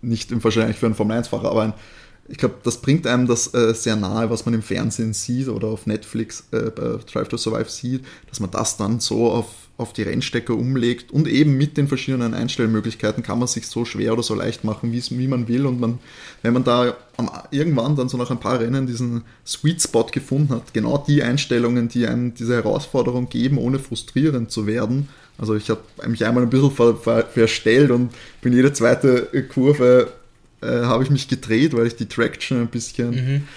nicht 0.00 0.32
im 0.32 0.42
wahrscheinlich 0.42 0.78
für 0.78 0.86
einen 0.86 0.94
Formel 0.94 1.18
1-Fahrer, 1.18 1.50
aber 1.50 1.62
ein, 1.62 1.74
ich 2.26 2.38
glaube, 2.38 2.54
das 2.62 2.80
bringt 2.80 3.06
einem 3.06 3.26
das 3.26 3.52
äh, 3.52 3.74
sehr 3.74 3.96
nahe, 3.96 4.30
was 4.30 4.46
man 4.46 4.54
im 4.54 4.62
Fernsehen 4.62 5.12
sieht 5.12 5.48
oder 5.48 5.68
auf 5.68 5.86
Netflix 5.86 6.44
äh, 6.52 6.70
bei 6.70 6.98
Drive 7.12 7.28
to 7.28 7.36
Survive 7.36 7.68
sieht, 7.68 8.04
dass 8.30 8.40
man 8.40 8.50
das 8.50 8.78
dann 8.78 8.98
so 8.98 9.30
auf, 9.30 9.46
auf 9.76 9.92
die 9.92 10.02
Rennstecker 10.02 10.54
umlegt 10.54 11.12
und 11.12 11.28
eben 11.28 11.58
mit 11.58 11.76
den 11.76 11.86
verschiedenen 11.86 12.32
Einstellmöglichkeiten 12.32 13.22
kann 13.22 13.38
man 13.38 13.46
sich 13.46 13.66
so 13.66 13.84
schwer 13.84 14.14
oder 14.14 14.22
so 14.22 14.34
leicht 14.34 14.64
machen, 14.64 14.90
wie 14.90 15.28
man 15.28 15.48
will 15.48 15.66
und 15.66 15.78
man, 15.78 15.98
wenn 16.40 16.54
man 16.54 16.64
da 16.64 16.96
am, 17.18 17.30
irgendwann 17.50 17.94
dann 17.94 18.08
so 18.08 18.16
nach 18.16 18.30
ein 18.30 18.40
paar 18.40 18.58
Rennen 18.58 18.86
diesen 18.86 19.22
Sweet 19.46 19.82
Spot 19.82 20.06
gefunden 20.06 20.54
hat, 20.54 20.72
genau 20.72 21.04
die 21.06 21.22
Einstellungen, 21.22 21.88
die 21.88 22.06
einem 22.06 22.34
diese 22.34 22.54
Herausforderung 22.54 23.28
geben, 23.28 23.58
ohne 23.58 23.78
frustrierend 23.78 24.50
zu 24.50 24.66
werden, 24.66 25.08
also 25.38 25.54
ich 25.54 25.68
habe 25.70 25.80
mich 26.06 26.24
einmal 26.24 26.42
ein 26.42 26.50
bisschen 26.50 26.70
ver 26.70 26.96
ver 26.96 27.24
verstellt 27.24 27.90
und 27.90 28.12
bin 28.40 28.52
jede 28.52 28.72
zweite 28.72 29.26
Kurve 29.48 30.12
äh, 30.62 30.66
habe 30.66 31.04
ich 31.04 31.10
mich 31.10 31.28
gedreht, 31.28 31.76
weil 31.76 31.86
ich 31.86 31.96
die 31.96 32.06
Traction 32.06 32.60
ein 32.60 32.68
bisschen 32.68 33.10
mhm. 33.10 33.48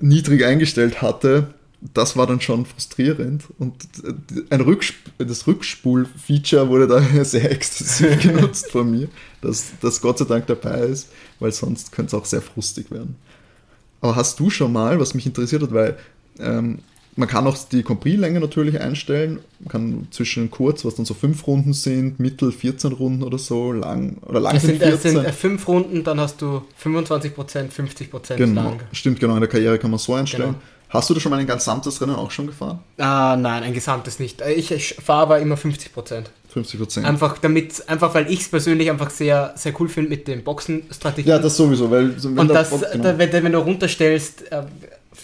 niedrig 0.00 0.44
eingestellt 0.44 1.00
hatte. 1.00 1.54
Das 1.94 2.16
war 2.16 2.28
dann 2.28 2.40
schon 2.40 2.64
frustrierend. 2.64 3.44
Und 3.58 3.74
ein 4.50 4.60
Rücksp 4.60 4.94
das 5.18 5.46
Rückspul-Feature 5.46 6.68
wurde 6.68 6.86
da 6.86 7.24
sehr 7.24 7.50
exzessiv 7.50 8.20
genutzt 8.22 8.70
von 8.70 8.90
mir, 8.90 9.08
dass 9.40 9.72
das 9.80 10.00
Gott 10.00 10.18
sei 10.18 10.26
Dank 10.26 10.46
dabei 10.46 10.80
ist, 10.80 11.08
weil 11.40 11.50
sonst 11.50 11.90
könnte 11.90 12.14
es 12.14 12.20
auch 12.20 12.26
sehr 12.26 12.42
frustig 12.42 12.90
werden. 12.90 13.16
Aber 14.00 14.16
hast 14.16 14.38
du 14.38 14.50
schon 14.50 14.72
mal, 14.72 15.00
was 15.00 15.14
mich 15.14 15.26
interessiert 15.26 15.62
hat, 15.62 15.72
weil 15.72 15.96
ähm, 16.38 16.80
man 17.14 17.28
kann 17.28 17.46
auch 17.46 17.56
die 17.70 17.82
Compris-Länge 17.82 18.40
natürlich 18.40 18.80
einstellen. 18.80 19.40
Man 19.60 19.68
kann 19.68 20.06
zwischen 20.10 20.50
kurz, 20.50 20.84
was 20.84 20.94
dann 20.94 21.04
so 21.04 21.14
fünf 21.14 21.46
Runden 21.46 21.74
sind, 21.74 22.18
mittel 22.18 22.52
14 22.52 22.92
Runden 22.92 23.22
oder 23.22 23.38
so, 23.38 23.72
lang 23.72 24.16
oder 24.22 24.40
lang 24.40 24.56
es 24.56 24.62
sind, 24.62 24.78
14. 24.78 24.94
Es 24.94 25.02
sind 25.02 25.34
fünf 25.34 25.68
Runden, 25.68 26.04
dann 26.04 26.18
hast 26.18 26.40
du 26.40 26.62
25%, 26.82 27.70
50% 27.70 28.36
genau. 28.36 28.62
lang. 28.62 28.80
Stimmt, 28.92 29.20
genau, 29.20 29.34
in 29.34 29.40
der 29.40 29.48
Karriere 29.48 29.78
kann 29.78 29.90
man 29.90 29.98
so 29.98 30.14
einstellen. 30.14 30.52
Genau. 30.52 30.62
Hast 30.88 31.08
du 31.08 31.14
da 31.14 31.20
schon 31.20 31.30
mal 31.30 31.38
ein 31.38 31.46
gesamtes 31.46 32.00
Rennen 32.02 32.16
auch 32.16 32.30
schon 32.30 32.46
gefahren? 32.46 32.80
Ah, 32.98 33.34
nein, 33.38 33.62
ein 33.62 33.72
gesamtes 33.72 34.18
nicht. 34.18 34.42
Ich, 34.42 34.70
ich 34.70 34.94
fahre 34.94 35.22
aber 35.22 35.38
immer 35.40 35.54
50% 35.54 36.24
50 36.52 37.04
Einfach 37.06 37.38
damit, 37.38 37.88
einfach 37.88 38.14
weil 38.14 38.30
ich 38.30 38.40
es 38.40 38.48
persönlich 38.48 38.90
einfach 38.90 39.08
sehr, 39.08 39.54
sehr 39.56 39.72
cool 39.80 39.88
finde 39.88 40.10
mit 40.10 40.28
den 40.28 40.44
Boxenstrategien. 40.44 41.30
Ja, 41.34 41.38
das 41.38 41.56
sowieso, 41.56 41.90
weil 41.90 42.10
und 42.10 42.48
das, 42.48 42.68
Box, 42.68 42.84
genau. 42.92 43.04
da, 43.04 43.18
wenn, 43.18 43.32
wenn, 43.32 43.52
du 43.52 43.58
runterstellst, 43.58 44.52
äh, 44.52 44.64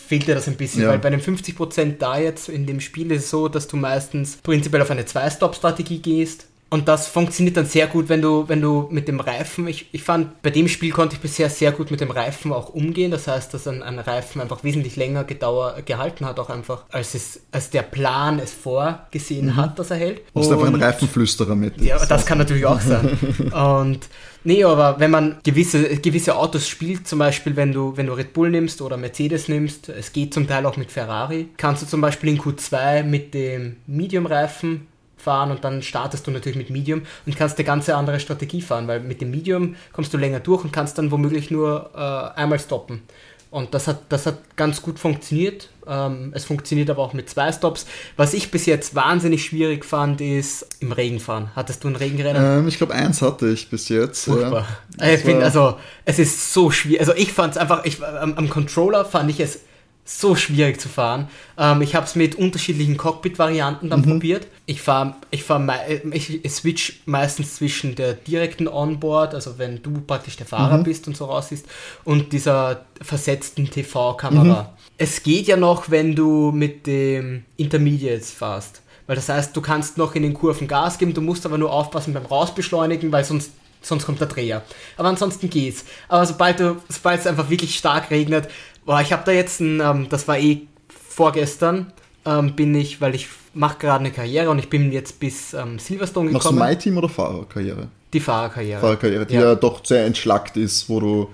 fehlt 0.08 0.26
dir 0.26 0.34
das 0.34 0.48
ein 0.48 0.56
bisschen, 0.56 0.82
ja. 0.82 0.88
weil 0.88 0.98
bei 0.98 1.10
den 1.10 1.20
50% 1.20 1.98
da 1.98 2.18
jetzt 2.18 2.48
in 2.48 2.64
dem 2.64 2.80
Spiel 2.80 3.10
ist 3.12 3.24
es 3.24 3.30
so, 3.30 3.48
dass 3.48 3.68
du 3.68 3.76
meistens 3.76 4.38
prinzipiell 4.38 4.80
auf 4.80 4.90
eine 4.90 5.04
Zwei-Stop-Strategie 5.04 5.98
gehst 5.98 6.47
und 6.70 6.86
das 6.86 7.08
funktioniert 7.08 7.56
dann 7.56 7.64
sehr 7.64 7.86
gut, 7.86 8.10
wenn 8.10 8.20
du, 8.20 8.46
wenn 8.46 8.60
du 8.60 8.88
mit 8.90 9.08
dem 9.08 9.20
Reifen, 9.20 9.66
ich, 9.68 9.88
ich 9.92 10.02
fand, 10.02 10.42
bei 10.42 10.50
dem 10.50 10.68
Spiel 10.68 10.90
konnte 10.90 11.14
ich 11.14 11.20
bisher 11.20 11.48
sehr 11.48 11.72
gut 11.72 11.90
mit 11.90 12.00
dem 12.02 12.10
Reifen 12.10 12.52
auch 12.52 12.68
umgehen. 12.68 13.10
Das 13.10 13.26
heißt, 13.26 13.54
dass 13.54 13.66
ein, 13.66 13.82
ein 13.82 13.98
Reifen 13.98 14.42
einfach 14.42 14.62
wesentlich 14.64 14.96
länger 14.96 15.24
gedauer, 15.24 15.76
gehalten 15.86 16.26
hat, 16.26 16.38
auch 16.38 16.50
einfach, 16.50 16.84
als 16.90 17.14
es, 17.14 17.40
als 17.52 17.70
der 17.70 17.82
Plan 17.82 18.38
es 18.38 18.52
vorgesehen 18.52 19.46
mhm. 19.46 19.56
hat, 19.56 19.78
dass 19.78 19.90
er 19.90 19.96
hält. 19.96 20.18
Du 20.34 20.40
bist 20.40 20.52
einfach 20.52 20.66
ein 20.66 20.74
Reifenflüsterer 20.74 21.54
mit. 21.54 21.80
Ja, 21.80 22.04
das 22.04 22.26
kann 22.26 22.36
natürlich 22.36 22.66
auch 22.66 22.80
sein. 22.82 23.16
Und 23.52 24.00
nee, 24.44 24.62
aber 24.62 25.00
wenn 25.00 25.10
man 25.10 25.38
gewisse, 25.42 25.96
gewisse 25.96 26.36
Autos 26.36 26.68
spielt, 26.68 27.08
zum 27.08 27.18
Beispiel, 27.18 27.56
wenn 27.56 27.72
du, 27.72 27.96
wenn 27.96 28.06
du 28.06 28.12
Red 28.12 28.34
Bull 28.34 28.50
nimmst 28.50 28.82
oder 28.82 28.98
Mercedes 28.98 29.48
nimmst, 29.48 29.88
es 29.88 30.12
geht 30.12 30.34
zum 30.34 30.46
Teil 30.46 30.66
auch 30.66 30.76
mit 30.76 30.92
Ferrari, 30.92 31.48
kannst 31.56 31.82
du 31.82 31.86
zum 31.86 32.02
Beispiel 32.02 32.28
in 32.28 32.38
Q2 32.38 33.04
mit 33.04 33.32
dem 33.32 33.76
Medium-Reifen 33.86 34.86
fahren 35.28 35.50
und 35.50 35.62
dann 35.62 35.82
startest 35.82 36.26
du 36.26 36.30
natürlich 36.30 36.56
mit 36.56 36.70
Medium 36.70 37.02
und 37.26 37.36
kannst 37.36 37.58
eine 37.58 37.66
ganz 37.66 37.86
andere 37.90 38.18
Strategie 38.18 38.62
fahren, 38.62 38.88
weil 38.88 39.00
mit 39.00 39.20
dem 39.20 39.30
Medium 39.30 39.76
kommst 39.92 40.14
du 40.14 40.16
länger 40.16 40.40
durch 40.40 40.64
und 40.64 40.72
kannst 40.72 40.96
dann 40.96 41.10
womöglich 41.10 41.50
nur 41.50 41.90
äh, 41.94 42.40
einmal 42.40 42.58
stoppen. 42.58 43.02
Und 43.50 43.74
das 43.74 43.86
hat, 43.88 44.00
das 44.08 44.24
hat 44.24 44.38
ganz 44.56 44.80
gut 44.80 44.98
funktioniert. 44.98 45.68
Ähm, 45.86 46.32
es 46.34 46.46
funktioniert 46.46 46.88
aber 46.88 47.02
auch 47.02 47.12
mit 47.12 47.28
zwei 47.28 47.52
Stops. 47.52 47.84
Was 48.16 48.32
ich 48.32 48.50
bis 48.50 48.64
jetzt 48.64 48.94
wahnsinnig 48.94 49.44
schwierig 49.44 49.84
fand, 49.84 50.22
ist 50.22 50.66
im 50.80 50.92
Regen 50.92 51.20
fahren. 51.20 51.50
Hattest 51.54 51.84
du 51.84 51.88
ein 51.88 51.96
Regenrennen? 51.96 52.60
Ähm, 52.60 52.68
ich 52.68 52.78
glaube, 52.78 52.94
eins 52.94 53.20
hatte 53.20 53.48
ich 53.48 53.68
bis 53.68 53.90
jetzt. 53.90 54.24
Furchtbar. 54.24 54.66
Ja. 54.98 55.08
Ich 55.10 55.20
find, 55.20 55.42
also, 55.42 55.76
es 56.06 56.18
ist 56.18 56.54
so 56.54 56.70
schwierig. 56.70 57.00
Also, 57.00 57.14
ich 57.14 57.32
fand 57.34 57.54
es 57.54 57.58
einfach, 57.58 57.84
ich, 57.84 58.02
am, 58.02 58.34
am 58.34 58.48
Controller 58.48 59.04
fand 59.04 59.30
ich 59.30 59.40
es 59.40 59.60
so 60.08 60.34
schwierig 60.34 60.80
zu 60.80 60.88
fahren. 60.88 61.28
Ähm, 61.58 61.82
ich 61.82 61.94
habe 61.94 62.06
es 62.06 62.14
mit 62.14 62.34
unterschiedlichen 62.34 62.96
Cockpit-Varianten 62.96 63.90
dann 63.90 64.00
mhm. 64.00 64.12
probiert. 64.12 64.46
Ich 64.64 64.80
fahre, 64.80 65.16
ich 65.30 65.44
fahre, 65.44 66.00
ich, 66.12 66.44
ich 66.44 66.52
switch 66.52 67.00
meistens 67.04 67.56
zwischen 67.56 67.94
der 67.94 68.14
direkten 68.14 68.68
Onboard, 68.68 69.34
also 69.34 69.58
wenn 69.58 69.82
du 69.82 70.00
praktisch 70.00 70.36
der 70.36 70.46
Fahrer 70.46 70.78
mhm. 70.78 70.84
bist 70.84 71.06
und 71.08 71.16
so 71.16 71.26
raus 71.26 71.52
ist, 71.52 71.66
und 72.04 72.32
dieser 72.32 72.86
versetzten 73.02 73.70
TV-Kamera. 73.70 74.62
Mhm. 74.62 74.68
Es 74.96 75.22
geht 75.22 75.46
ja 75.46 75.58
noch, 75.58 75.90
wenn 75.90 76.16
du 76.16 76.52
mit 76.52 76.86
dem 76.86 77.44
Intermediates 77.58 78.32
fährst. 78.32 78.80
Weil 79.06 79.16
das 79.16 79.28
heißt, 79.28 79.56
du 79.56 79.60
kannst 79.60 79.98
noch 79.98 80.14
in 80.14 80.22
den 80.22 80.34
Kurven 80.34 80.68
Gas 80.68 80.98
geben, 80.98 81.14
du 81.14 81.20
musst 81.20 81.44
aber 81.44 81.58
nur 81.58 81.72
aufpassen 81.72 82.14
beim 82.14 82.26
Rausbeschleunigen, 82.26 83.12
weil 83.12 83.24
sonst 83.24 83.52
sonst 83.80 84.06
kommt 84.06 84.20
der 84.20 84.26
Dreher. 84.26 84.62
Aber 84.96 85.08
ansonsten 85.08 85.48
geht's. 85.50 85.84
Aber 86.08 86.26
sobald 86.26 86.60
du, 86.60 86.76
sobald 86.88 87.20
es 87.20 87.26
einfach 87.26 87.48
wirklich 87.48 87.76
stark 87.76 88.10
regnet, 88.10 88.48
Boah, 88.88 89.02
ich 89.02 89.12
habe 89.12 89.22
da 89.26 89.32
jetzt 89.32 89.60
ein, 89.60 89.80
ähm, 89.80 90.06
das 90.08 90.26
war 90.28 90.38
eh 90.38 90.62
vorgestern, 90.88 91.92
ähm, 92.24 92.56
bin 92.56 92.74
ich, 92.74 93.02
weil 93.02 93.14
ich 93.14 93.28
mache 93.52 93.76
gerade 93.80 94.00
eine 94.00 94.10
Karriere 94.10 94.48
und 94.48 94.58
ich 94.58 94.70
bin 94.70 94.90
jetzt 94.92 95.20
bis 95.20 95.52
ähm, 95.52 95.78
Silverstone 95.78 96.30
gekommen. 96.30 96.58
Machst 96.58 96.70
du 96.70 96.74
My 96.74 96.82
Team 96.82 96.96
oder 96.96 97.10
Fahrerkarriere? 97.10 97.88
Die 98.14 98.20
Fahrerkarriere. 98.20 98.80
Fahrerkarriere, 98.80 99.26
die 99.26 99.34
ja. 99.34 99.42
ja 99.42 99.54
doch 99.56 99.84
sehr 99.84 100.06
entschlackt 100.06 100.56
ist, 100.56 100.88
wo 100.88 101.00
du, 101.00 101.28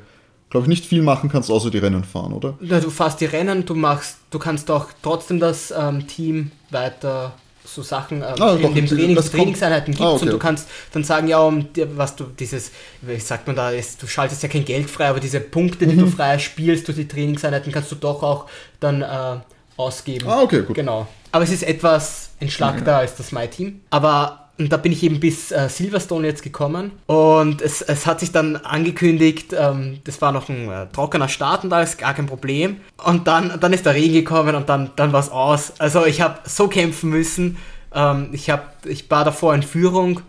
glaube 0.51 0.65
ich, 0.65 0.69
nicht 0.69 0.85
viel 0.85 1.03
machen 1.03 1.31
kannst, 1.31 1.49
außer 1.49 1.71
die 1.71 1.79
Rennen 1.79 2.03
fahren, 2.03 2.33
oder? 2.33 2.59
Ja, 2.61 2.81
du 2.81 2.91
fährst 2.91 3.21
die 3.21 3.27
Rennen, 3.27 3.65
du 3.65 3.77
machst, 3.77 4.19
du 4.33 4.41
kannst 4.41 4.69
auch 4.69 4.89
trotzdem 5.01 5.39
das 5.39 5.73
ähm, 5.79 6.09
Team 6.09 6.51
weiter 6.73 7.37
so 7.75 7.83
Sachen 7.83 8.23
äh, 8.23 8.27
ah, 8.27 8.55
in 8.55 8.63
doch, 8.63 8.75
dem 8.75 8.87
Training, 8.87 9.17
Trainingseinheiten 9.17 9.93
gibt 9.93 10.07
ah, 10.07 10.13
okay, 10.13 10.25
und 10.27 10.33
du 10.33 10.39
kannst 10.39 10.69
dann 10.93 11.05
sagen, 11.05 11.29
ja, 11.29 11.41
um 11.41 11.67
was 11.97 12.17
du 12.17 12.25
dieses, 12.25 12.71
wie 13.03 13.19
sagt 13.19 13.47
man 13.47 13.57
da, 13.57 13.71
ist, 13.71 14.03
du 14.03 14.07
schaltest 14.07 14.43
ja 14.43 14.49
kein 14.49 14.65
Geld 14.65 14.89
frei, 14.89 15.09
aber 15.09 15.21
diese 15.21 15.41
Punkte, 15.41 15.87
die 15.87 15.95
mhm. 15.95 16.01
du 16.01 16.07
frei 16.07 16.39
spielst 16.39 16.87
durch 16.87 16.97
die 16.97 17.09
Trainingseinheiten, 17.09 17.73
kannst 17.73 17.91
du 17.91 17.97
doch 17.97 18.23
auch 18.23 18.47
dann 18.81 19.03
äh, 19.03 19.37
ausgeben. 19.77 20.29
Ah, 20.29 20.43
okay, 20.43 20.63
gut. 20.63 20.77
Genau. 20.77 21.07
Aber 21.33 21.43
es 21.43 21.51
ist 21.51 21.65
etwas 21.65 22.31
entschlackter 22.39 22.93
ja. 22.93 22.99
als 22.99 23.17
das 23.17 23.33
My 23.33 23.49
Team. 23.49 23.81
Aber 23.91 24.44
und 24.57 24.73
da 24.73 24.77
bin 24.77 24.93
ich 24.93 25.03
eben 25.03 25.19
bis 25.19 25.51
äh, 25.51 25.69
Silverstone 25.69 26.27
jetzt 26.29 26.43
gekommen. 26.43 26.93
Und 27.07 27.61
es, 27.61 27.83
es 27.83 28.07
hat 28.07 28.21
sich 28.21 28.31
dann 28.31 28.57
angekündigt, 28.57 29.53
ähm, 29.59 29.99
das 30.05 30.23
war 30.23 30.31
noch 30.31 30.49
ein 30.49 30.71
äh, 30.71 30.87
trockener 30.93 31.29
Start 31.29 31.65
und 31.65 31.73
ist 31.73 31.99
gar 31.99 32.15
kein 32.15 32.27
Problem. 32.27 32.77
Und 33.05 33.27
dann, 33.27 33.59
dann 33.59 33.73
ist 33.73 33.85
der 33.85 33.95
Regen 33.95 34.15
gekommen 34.15 34.55
und 34.55 34.69
dann, 34.69 34.93
dann 34.95 35.13
war 35.13 35.21
es 35.21 35.31
aus. 35.31 35.73
Also 35.81 36.07
ich 36.07 36.21
habe 36.21 36.39
so 36.45 36.69
kämpfen 36.69 37.11
müssen. 37.11 37.57
Ähm, 37.93 38.29
ich, 38.33 38.49
hab, 38.49 38.87
ich 38.87 39.11
war 39.11 39.25
davor 39.25 39.55
in 39.55 39.65
Führung. 39.65 40.21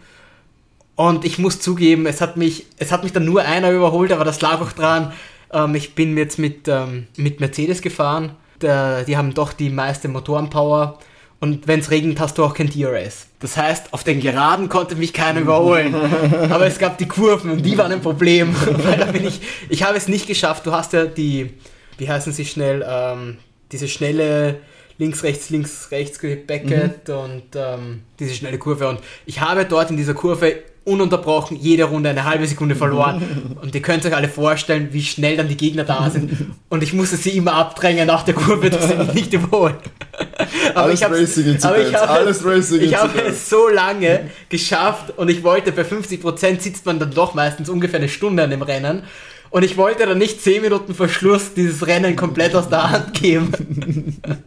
Und 0.96 1.24
ich 1.26 1.38
muss 1.38 1.60
zugeben, 1.60 2.08
es 2.08 2.22
hat 2.22 2.38
mich, 2.38 2.66
es 2.78 2.92
hat 2.92 3.04
mich 3.04 3.12
dann 3.12 3.26
nur 3.26 3.42
einer 3.42 3.70
überholt, 3.72 4.12
aber 4.12 4.24
das 4.24 4.42
lag 4.42 4.62
auch 4.62 4.72
dran. 4.72 5.14
Ähm, 5.54 5.76
ich 5.76 5.94
bin 5.94 6.18
jetzt 6.18 6.40
mit, 6.40 6.68
ähm, 6.68 7.08
mit 7.16 7.42
Mercedes 7.42 7.82
gefahren. 7.82 8.32
Der, 8.62 9.04
die 9.04 9.18
haben 9.18 9.36
doch 9.36 9.54
die 9.54 9.70
meiste 9.70 10.08
Motorenpower. 10.08 10.98
Und 11.40 11.68
wenn 11.68 11.80
es 11.80 11.92
regnet, 11.92 12.20
hast 12.20 12.38
du 12.38 12.44
auch 12.44 12.54
kein 12.54 12.70
DRS. 12.70 13.28
Das 13.40 13.58
heißt, 13.58 13.94
auf 13.94 14.04
den 14.04 14.20
Geraden 14.20 14.70
konnte 14.70 14.96
mich 14.96 15.14
keiner 15.14 15.42
überholen. 15.42 15.94
Aber 16.50 16.66
es 16.66 16.80
gab 16.80 16.98
die 16.98 17.08
Kurven 17.08 17.52
und 17.52 17.66
die 17.66 17.78
waren 17.78 17.92
ein 17.92 18.02
Problem. 18.02 18.56
Weil 18.84 18.98
da 18.98 19.06
bin 19.06 19.28
ich, 19.28 19.42
ich 19.70 19.84
habe 19.84 19.98
es 19.98 20.08
nicht 20.08 20.28
geschafft. 20.28 20.66
Du 20.66 20.72
hast 20.72 20.94
ja 20.94 21.06
die, 21.06 21.54
wie 21.98 22.10
heißen 22.10 22.34
sie 22.34 22.46
schnell, 22.46 22.86
ähm, 22.88 23.38
diese 23.72 23.88
schnelle 23.88 24.60
links, 24.98 25.24
rechts, 25.24 25.50
links, 25.50 25.90
rechts 25.92 26.20
Beckett 26.20 27.08
mhm. 27.08 27.16
und 27.16 27.44
ähm, 27.56 28.02
diese 28.20 28.34
schnelle 28.34 28.58
Kurve. 28.58 28.88
Und 28.88 29.00
ich 29.26 29.42
habe 29.42 29.66
dort 29.66 29.92
in 29.92 29.98
dieser 29.98 30.14
Kurve 30.14 30.64
ununterbrochen 30.86 31.58
jede 31.58 31.86
Runde 31.86 32.10
eine 32.10 32.26
halbe 32.26 32.46
Sekunde 32.46 32.76
verloren. 32.76 33.58
Und 33.62 33.74
ihr 33.74 33.82
könnt 33.82 34.06
euch 34.06 34.16
alle 34.16 34.30
vorstellen, 34.30 34.90
wie 34.92 35.02
schnell 35.02 35.36
dann 35.36 35.48
die 35.48 35.58
Gegner 35.58 35.84
da 35.84 36.10
sind. 36.10 36.54
Und 36.70 36.84
ich 36.84 36.94
musste 36.94 37.18
sie 37.18 37.32
immer 37.32 37.54
abdrängen 37.54 38.08
nach 38.08 38.24
der 38.24 38.36
Kurve, 38.36 38.70
dass 38.70 38.90
sie 38.90 38.96
mich 38.96 39.14
nicht 39.14 39.34
überholen. 39.34 39.78
Aber 40.76 40.88
alles 40.88 41.02
ich 41.02 41.08
Racing 41.08 41.64
habe, 41.64 42.10
alles 42.10 42.46
Racing 42.46 42.82
Ich 42.82 42.96
habe 42.96 43.22
es 43.22 43.50
so 43.50 43.68
lange 43.70 44.30
geschafft 44.50 45.14
und 45.18 45.30
ich 45.30 45.44
wollte, 45.44 45.72
bei 45.72 45.84
50% 45.84 46.60
sitzt 46.60 46.86
man 46.86 47.00
dann 47.00 47.12
doch 47.12 47.34
meistens 47.34 47.70
ungefähr 47.70 48.00
eine 48.00 48.10
Stunde 48.10 48.44
an 48.44 48.50
dem 48.50 48.62
Rennen. 48.62 49.04
Und 49.50 49.64
ich 49.64 49.78
wollte 49.78 50.06
dann 50.06 50.18
nicht 50.18 50.42
10 50.42 50.62
Minuten 50.62 50.94
vor 50.94 51.08
Schluss 51.08 51.54
dieses 51.54 51.88
Rennen 51.88 52.16
komplett 52.16 52.56
aus 52.56 52.68
der 52.68 52.90
Hand 52.92 53.14
geben. 53.14 54.22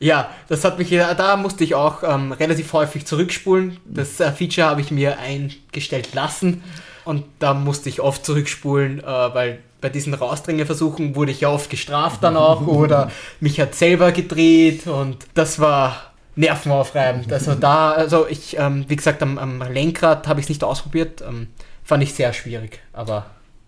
Ja, 0.00 0.28
das 0.48 0.64
hat 0.64 0.78
mich, 0.78 0.90
da 0.90 1.36
musste 1.38 1.64
ich 1.64 1.74
auch 1.74 2.02
ähm, 2.02 2.32
relativ 2.32 2.74
häufig 2.74 3.06
zurückspulen. 3.06 3.78
Das 3.86 4.20
äh, 4.20 4.32
Feature 4.32 4.66
habe 4.66 4.82
ich 4.82 4.90
mir 4.90 5.18
eingestellt 5.18 6.12
lassen 6.12 6.62
und 7.06 7.24
da 7.38 7.54
musste 7.54 7.88
ich 7.88 8.02
oft 8.02 8.22
zurückspulen, 8.26 9.00
äh, 9.00 9.04
weil 9.06 9.60
bei 9.84 9.90
diesen 9.90 10.14
Rausdrängeversuchen 10.14 11.14
wurde 11.14 11.30
ich 11.30 11.42
ja 11.42 11.50
oft 11.50 11.68
gestraft 11.68 12.22
dann 12.22 12.38
auch 12.38 12.66
oder 12.66 13.10
mich 13.38 13.60
hat 13.60 13.74
selber 13.74 14.12
gedreht 14.12 14.86
und 14.86 15.18
das 15.34 15.58
war 15.58 16.14
nervenaufreibend. 16.36 17.30
Also 17.30 17.54
da, 17.54 17.92
also 17.92 18.26
ich, 18.26 18.56
ähm, 18.58 18.86
wie 18.88 18.96
gesagt, 18.96 19.22
am, 19.22 19.36
am 19.36 19.60
Lenkrad 19.60 20.26
habe 20.26 20.40
ich 20.40 20.44
es 20.44 20.48
nicht 20.48 20.64
ausprobiert, 20.64 21.22
ähm, 21.28 21.48
fand 21.84 22.02
ich 22.02 22.14
sehr 22.14 22.32
schwierig, 22.32 22.80
aber, 22.94 23.26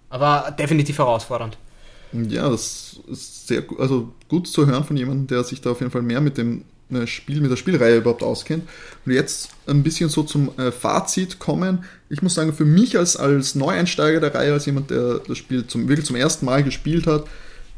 aber 0.09 0.53
definitiv 0.59 0.97
herausfordernd. 0.97 1.59
Ja, 2.13 2.49
das 2.49 2.99
ist 3.09 3.49
sehr 3.49 3.63
also 3.79 4.09
gut 4.29 4.49
zu 4.49 4.65
hören 4.65 4.85
von 4.85 4.97
jemandem, 4.97 5.27
der 5.27 5.45
sich 5.45 5.61
da 5.61 5.73
auf 5.73 5.81
jeden 5.81 5.93
Fall 5.93 6.01
mehr 6.01 6.23
mit 6.23 6.39
dem 6.39 6.65
Spiel, 7.07 7.41
mit 7.41 7.51
der 7.51 7.57
Spielreihe 7.57 7.97
überhaupt 7.99 8.23
auskennt. 8.23 8.65
Und 9.05 9.13
jetzt 9.13 9.51
ein 9.67 9.83
bisschen 9.83 10.09
so 10.09 10.23
zum 10.23 10.51
äh, 10.59 10.71
Fazit 10.71 11.39
kommen. 11.39 11.85
Ich 12.09 12.23
muss 12.23 12.35
sagen, 12.35 12.53
für 12.53 12.65
mich 12.65 12.97
als, 12.97 13.17
als 13.17 13.55
Neueinsteiger 13.55 14.21
der 14.21 14.35
Reihe, 14.35 14.53
als 14.53 14.67
jemand, 14.67 14.91
der 14.91 15.21
das 15.27 15.39
Spiel 15.39 15.67
zum, 15.67 15.89
wirklich 15.89 16.07
zum 16.07 16.17
ersten 16.17 16.47
Mal 16.47 16.63
gespielt 16.63 17.07
hat, 17.07 17.25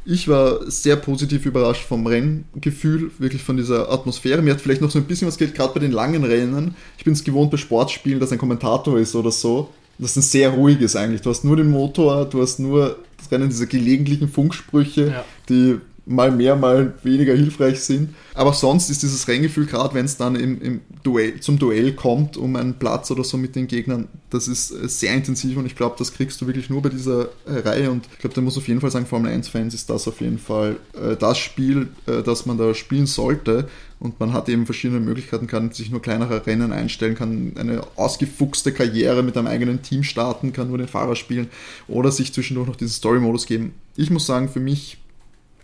ich 0.04 0.28
war 0.28 0.70
sehr 0.70 0.96
positiv 0.96 1.44
überrascht 1.44 1.84
vom 1.86 2.06
Renngefühl, 2.06 3.10
wirklich 3.18 3.42
von 3.42 3.56
dieser 3.58 3.90
Atmosphäre. 3.92 4.40
Mir 4.40 4.52
hat 4.54 4.60
vielleicht 4.60 4.80
noch 4.80 4.90
so 4.90 4.98
ein 4.98 5.04
bisschen 5.04 5.28
was 5.28 5.36
geht, 5.36 5.54
gerade 5.54 5.74
bei 5.74 5.80
den 5.80 5.92
langen 5.92 6.24
Rennen. 6.24 6.76
Ich 6.96 7.04
bin 7.04 7.12
es 7.12 7.24
gewohnt 7.24 7.50
bei 7.50 7.56
Sportspielen, 7.58 8.18
dass 8.20 8.32
ein 8.32 8.38
Kommentator 8.38 8.98
ist 8.98 9.14
oder 9.14 9.30
so 9.30 9.70
das 9.98 10.16
ein 10.16 10.22
sehr 10.22 10.50
ruhiges 10.50 10.96
eigentlich. 10.96 11.22
Du 11.22 11.30
hast 11.30 11.44
nur 11.44 11.56
den 11.56 11.70
Motor, 11.70 12.24
du 12.24 12.40
hast 12.40 12.58
nur 12.60 12.98
das 13.16 13.30
Rennen 13.32 13.48
dieser 13.48 13.66
gelegentlichen 13.66 14.28
Funksprüche, 14.28 15.08
Ja. 15.08 15.24
die 15.48 15.78
mal 16.08 16.30
mehr, 16.30 16.56
mal 16.56 16.94
weniger 17.02 17.34
hilfreich 17.34 17.80
sind. 17.80 18.14
Aber 18.34 18.52
sonst 18.52 18.88
ist 18.88 19.02
dieses 19.02 19.28
Renngefühl, 19.28 19.66
gerade 19.66 19.94
wenn 19.94 20.06
es 20.06 20.16
dann 20.16 20.36
im, 20.36 20.60
im 20.62 20.80
Duell, 21.02 21.38
zum 21.40 21.58
Duell 21.58 21.92
kommt, 21.92 22.36
um 22.36 22.56
einen 22.56 22.74
Platz 22.74 23.10
oder 23.10 23.24
so 23.24 23.36
mit 23.36 23.54
den 23.54 23.68
Gegnern, 23.68 24.08
das 24.30 24.48
ist 24.48 24.70
äh, 24.70 24.88
sehr 24.88 25.14
intensiv 25.14 25.56
und 25.58 25.66
ich 25.66 25.76
glaube, 25.76 25.96
das 25.98 26.12
kriegst 26.12 26.40
du 26.40 26.46
wirklich 26.46 26.70
nur 26.70 26.80
bei 26.80 26.88
dieser 26.88 27.28
äh, 27.46 27.58
Reihe 27.64 27.90
und 27.90 28.06
ich 28.12 28.18
glaube, 28.18 28.34
da 28.34 28.40
muss 28.40 28.56
auf 28.56 28.68
jeden 28.68 28.80
Fall 28.80 28.90
sagen, 28.90 29.06
Formel 29.06 29.32
1-Fans 29.32 29.74
ist 29.74 29.90
das 29.90 30.08
auf 30.08 30.20
jeden 30.20 30.38
Fall 30.38 30.76
äh, 30.94 31.16
das 31.16 31.38
Spiel, 31.38 31.88
äh, 32.06 32.22
das 32.22 32.46
man 32.46 32.56
da 32.56 32.74
spielen 32.74 33.06
sollte 33.06 33.68
und 34.00 34.18
man 34.18 34.32
hat 34.32 34.48
eben 34.48 34.64
verschiedene 34.64 35.00
Möglichkeiten, 35.00 35.46
kann 35.46 35.72
sich 35.72 35.90
nur 35.90 36.00
kleinere 36.00 36.46
Rennen 36.46 36.72
einstellen, 36.72 37.16
kann 37.16 37.52
eine 37.56 37.82
ausgefuchste 37.96 38.72
Karriere 38.72 39.22
mit 39.22 39.36
einem 39.36 39.48
eigenen 39.48 39.82
Team 39.82 40.04
starten, 40.04 40.52
kann 40.52 40.68
nur 40.68 40.78
den 40.78 40.88
Fahrer 40.88 41.16
spielen 41.16 41.48
oder 41.86 42.12
sich 42.12 42.32
zwischendurch 42.32 42.68
noch 42.68 42.76
diesen 42.76 42.94
Story-Modus 42.94 43.46
geben. 43.46 43.74
Ich 43.96 44.10
muss 44.10 44.26
sagen, 44.26 44.48
für 44.48 44.60
mich 44.60 44.98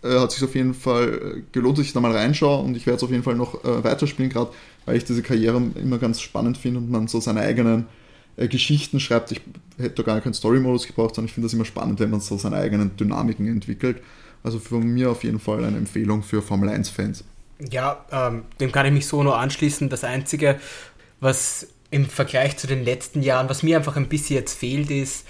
äh, 0.05 0.19
hat 0.19 0.31
sich 0.31 0.43
auf 0.43 0.55
jeden 0.55 0.73
Fall 0.73 1.37
äh, 1.37 1.41
gelohnt, 1.51 1.77
dass 1.77 1.85
ich 1.85 1.93
da 1.93 1.99
mal 1.99 2.11
reinschaue 2.11 2.63
und 2.63 2.77
ich 2.77 2.85
werde 2.85 2.97
es 2.97 3.03
auf 3.03 3.11
jeden 3.11 3.23
Fall 3.23 3.35
noch 3.35 3.63
äh, 3.63 3.83
weiterspielen, 3.83 4.31
gerade 4.31 4.51
weil 4.85 4.97
ich 4.97 5.05
diese 5.05 5.23
Karriere 5.23 5.61
immer 5.75 5.97
ganz 5.97 6.21
spannend 6.21 6.57
finde 6.57 6.79
und 6.79 6.91
man 6.91 7.07
so 7.07 7.19
seine 7.19 7.41
eigenen 7.41 7.87
äh, 8.37 8.47
Geschichten 8.47 8.99
schreibt. 8.99 9.31
Ich 9.31 9.41
hätte 9.77 9.95
da 9.95 10.03
gar 10.03 10.21
keinen 10.21 10.33
Story-Modus 10.33 10.87
gebraucht, 10.87 11.15
sondern 11.15 11.27
ich 11.27 11.33
finde 11.33 11.47
das 11.47 11.53
immer 11.53 11.65
spannend, 11.65 11.99
wenn 11.99 12.09
man 12.09 12.19
so 12.19 12.37
seine 12.37 12.57
eigenen 12.57 12.95
Dynamiken 12.97 13.47
entwickelt. 13.47 14.01
Also 14.43 14.59
von 14.59 14.83
mir 14.83 15.09
auf 15.09 15.23
jeden 15.23 15.39
Fall 15.39 15.63
eine 15.63 15.77
Empfehlung 15.77 16.21
für 16.21 16.41
Formel 16.41 16.69
1-Fans. 16.69 17.23
Ja, 17.71 18.05
ähm, 18.11 18.43
dem 18.59 18.71
kann 18.71 18.85
ich 18.85 18.91
mich 18.91 19.07
so 19.07 19.23
nur 19.23 19.37
anschließen. 19.39 19.89
Das 19.89 20.03
Einzige, 20.03 20.59
was 21.19 21.67
im 21.89 22.05
Vergleich 22.05 22.57
zu 22.57 22.67
den 22.67 22.83
letzten 22.83 23.21
Jahren, 23.23 23.49
was 23.49 23.63
mir 23.63 23.77
einfach 23.77 23.95
ein 23.95 24.09
bisschen 24.09 24.35
jetzt 24.35 24.53
fehlt, 24.53 24.91
ist, 24.91 25.25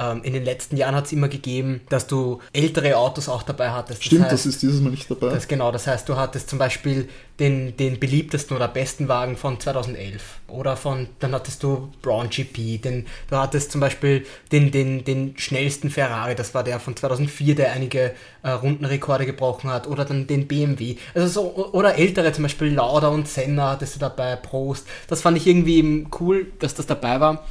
ähm, 0.00 0.22
in 0.22 0.32
den 0.32 0.44
letzten 0.44 0.76
Jahren 0.76 0.94
hat 0.94 1.06
es 1.06 1.12
immer 1.12 1.28
gegeben, 1.28 1.82
dass 1.90 2.06
du 2.06 2.40
ältere 2.52 2.96
Autos 2.96 3.28
auch 3.28 3.42
dabei 3.42 3.70
hattest. 3.70 4.02
Stimmt, 4.02 4.22
heißt, 4.22 4.32
das 4.32 4.46
ist 4.46 4.62
dieses 4.62 4.80
Mal 4.80 4.90
nicht 4.90 5.10
dabei. 5.10 5.28
Das, 5.28 5.46
genau, 5.46 5.70
das 5.70 5.86
heißt, 5.86 6.08
du 6.08 6.16
hattest 6.16 6.48
zum 6.48 6.58
Beispiel 6.58 7.08
den, 7.38 7.76
den 7.76 8.00
beliebtesten 8.00 8.56
oder 8.56 8.68
besten 8.68 9.08
Wagen 9.08 9.36
von 9.36 9.60
2011 9.60 10.22
oder 10.48 10.76
von, 10.76 11.08
dann 11.18 11.32
hattest 11.32 11.62
du 11.62 11.90
Brown 12.00 12.30
GP, 12.30 12.80
den, 12.80 13.06
du 13.28 13.36
hattest 13.36 13.72
zum 13.72 13.80
Beispiel 13.80 14.24
den, 14.52 14.70
den, 14.70 15.04
den 15.04 15.34
schnellsten 15.36 15.90
Ferrari, 15.90 16.34
das 16.34 16.54
war 16.54 16.64
der 16.64 16.80
von 16.80 16.96
2004, 16.96 17.54
der 17.54 17.72
einige 17.72 18.14
äh, 18.42 18.50
Rundenrekorde 18.50 19.26
gebrochen 19.26 19.70
hat. 19.70 19.86
Oder 19.86 20.06
dann 20.06 20.26
den 20.26 20.48
BMW, 20.48 20.96
also 21.14 21.28
so, 21.28 21.72
oder 21.72 21.96
ältere 21.96 22.32
zum 22.32 22.42
Beispiel 22.42 22.72
Lauda 22.72 23.08
und 23.08 23.28
Senna 23.28 23.72
hattest 23.72 23.96
du 23.96 24.00
dabei, 24.00 24.36
Prost, 24.36 24.86
das 25.08 25.20
fand 25.20 25.36
ich 25.36 25.46
irgendwie 25.46 26.06
cool, 26.20 26.46
dass 26.58 26.74
das 26.74 26.86
dabei 26.86 27.20
war. 27.20 27.44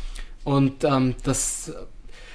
Und 0.43 0.83
ähm, 0.83 1.15
das, 1.23 1.71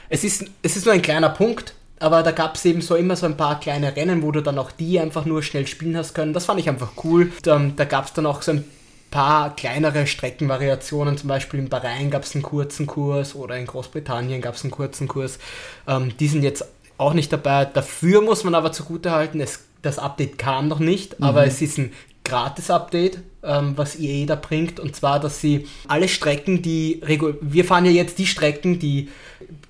es 0.09 0.25
ist, 0.25 0.45
es 0.63 0.77
ist 0.77 0.85
nur 0.85 0.95
ein 0.95 1.03
kleiner 1.03 1.31
Punkt, 1.31 1.75
aber 2.01 2.23
da 2.23 2.33
gab 2.33 2.57
es 2.57 2.65
eben 2.65 2.81
so 2.81 2.97
immer 2.97 3.17
so 3.17 3.27
ein 3.27 3.37
paar 3.37 3.61
kleine 3.61 3.97
Rennen, 3.97 4.23
wo 4.23 4.31
du 4.31 4.43
dann 4.43 4.59
auch 4.59 4.71
die 4.71 5.01
einfach 5.01 5.25
nur 5.25 5.43
schnell 5.43 5.67
spielen 5.67 5.97
hast 5.97 6.15
können. 6.15 6.33
Das 6.33 6.45
fand 6.45 6.61
ich 6.61 6.69
einfach 6.69 6.93
cool. 7.05 7.33
Da, 7.43 7.59
da 7.75 7.85
gab 7.85 8.07
es 8.07 8.13
dann 8.13 8.27
auch 8.27 8.43
so 8.43 8.53
ein 8.53 8.65
paar 9.11 9.55
kleinere 9.55 10.07
Streckenvariationen. 10.07 11.17
Zum 11.17 11.29
Beispiel 11.29 11.61
in 11.61 11.69
Bahrain 11.69 12.11
gab 12.11 12.25
es 12.25 12.35
einen 12.35 12.43
kurzen 12.43 12.87
Kurs 12.87 13.35
oder 13.35 13.57
in 13.57 13.67
Großbritannien 13.67 14.43
gab 14.43 14.55
es 14.55 14.65
einen 14.65 14.73
kurzen 14.73 15.09
Kurs. 15.09 15.39
Ähm, 15.87 16.17
die 16.19 16.29
sind 16.29 16.43
jetzt 16.43 16.67
auch 16.99 17.15
nicht 17.15 17.33
dabei. 17.33 17.65
Dafür 17.65 18.23
muss 18.23 18.45
man 18.45 18.55
aber 18.55 18.73
zugutehalten, 18.73 19.41
es, 19.41 19.61
das 19.83 19.99
Update 19.99 20.37
kam 20.37 20.69
noch 20.69 20.81
nicht, 20.81 21.23
aber 21.23 21.47
es 21.47 21.63
ist 21.63 21.79
ein 21.79 21.93
Gratis-Update, 22.25 23.19
ähm, 23.43 23.73
was 23.77 23.99
EA 23.99 24.27
da 24.27 24.35
bringt. 24.35 24.81
Und 24.81 24.97
zwar, 24.97 25.21
dass 25.21 25.41
sie 25.41 25.67
alle 25.89 26.09
Strecken, 26.09 26.63
die 26.63 27.01
wir 27.41 27.65
fahren 27.65 27.85
ja 27.85 27.91
jetzt 27.93 28.19
die 28.19 28.27
Strecken, 28.27 28.79
die 28.79 29.09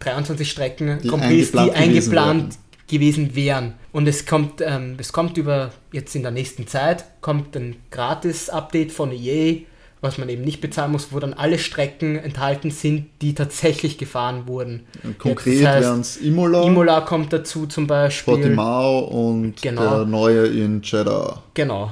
23 0.00 0.50
Strecken, 0.50 0.98
Die 1.02 1.08
Compris, 1.08 1.52
die 1.52 1.58
eingeplant 1.58 1.74
gewesen 1.74 1.82
eingeplant 1.82 2.42
werden. 2.42 2.56
gewesen 2.88 3.34
wären. 3.34 3.74
Und 3.92 4.06
es 4.08 4.26
kommt, 4.26 4.60
ähm, 4.60 4.96
es 4.98 5.12
kommt 5.12 5.36
über 5.36 5.70
jetzt 5.92 6.14
in 6.14 6.22
der 6.22 6.30
nächsten 6.30 6.66
Zeit, 6.66 7.04
kommt 7.20 7.56
ein 7.56 7.76
Gratis-Update 7.90 8.92
von 8.92 9.10
EA, 9.12 9.62
was 10.00 10.18
man 10.18 10.28
eben 10.28 10.42
nicht 10.44 10.60
bezahlen 10.60 10.92
muss, 10.92 11.08
wo 11.12 11.18
dann 11.18 11.32
alle 11.32 11.58
Strecken 11.58 12.16
enthalten 12.16 12.70
sind, 12.70 13.06
die 13.22 13.34
tatsächlich 13.34 13.96
gefahren 13.96 14.46
wurden. 14.46 14.86
Konkret 15.18 15.54
Jetzt, 15.54 15.64
das 15.64 15.74
heißt, 15.76 15.82
wären 15.88 16.00
es 16.00 16.16
Imola, 16.18 16.62
Imola 16.64 17.00
kommt 17.00 17.32
dazu 17.32 17.66
zum 17.66 17.86
Beispiel. 17.86 18.34
Portimao 18.34 18.98
und 19.00 19.60
Genau. 19.62 19.96
der 19.96 20.04
neue 20.06 20.46
in 20.46 20.82
Jeddah. 20.82 21.42
Genau. 21.54 21.90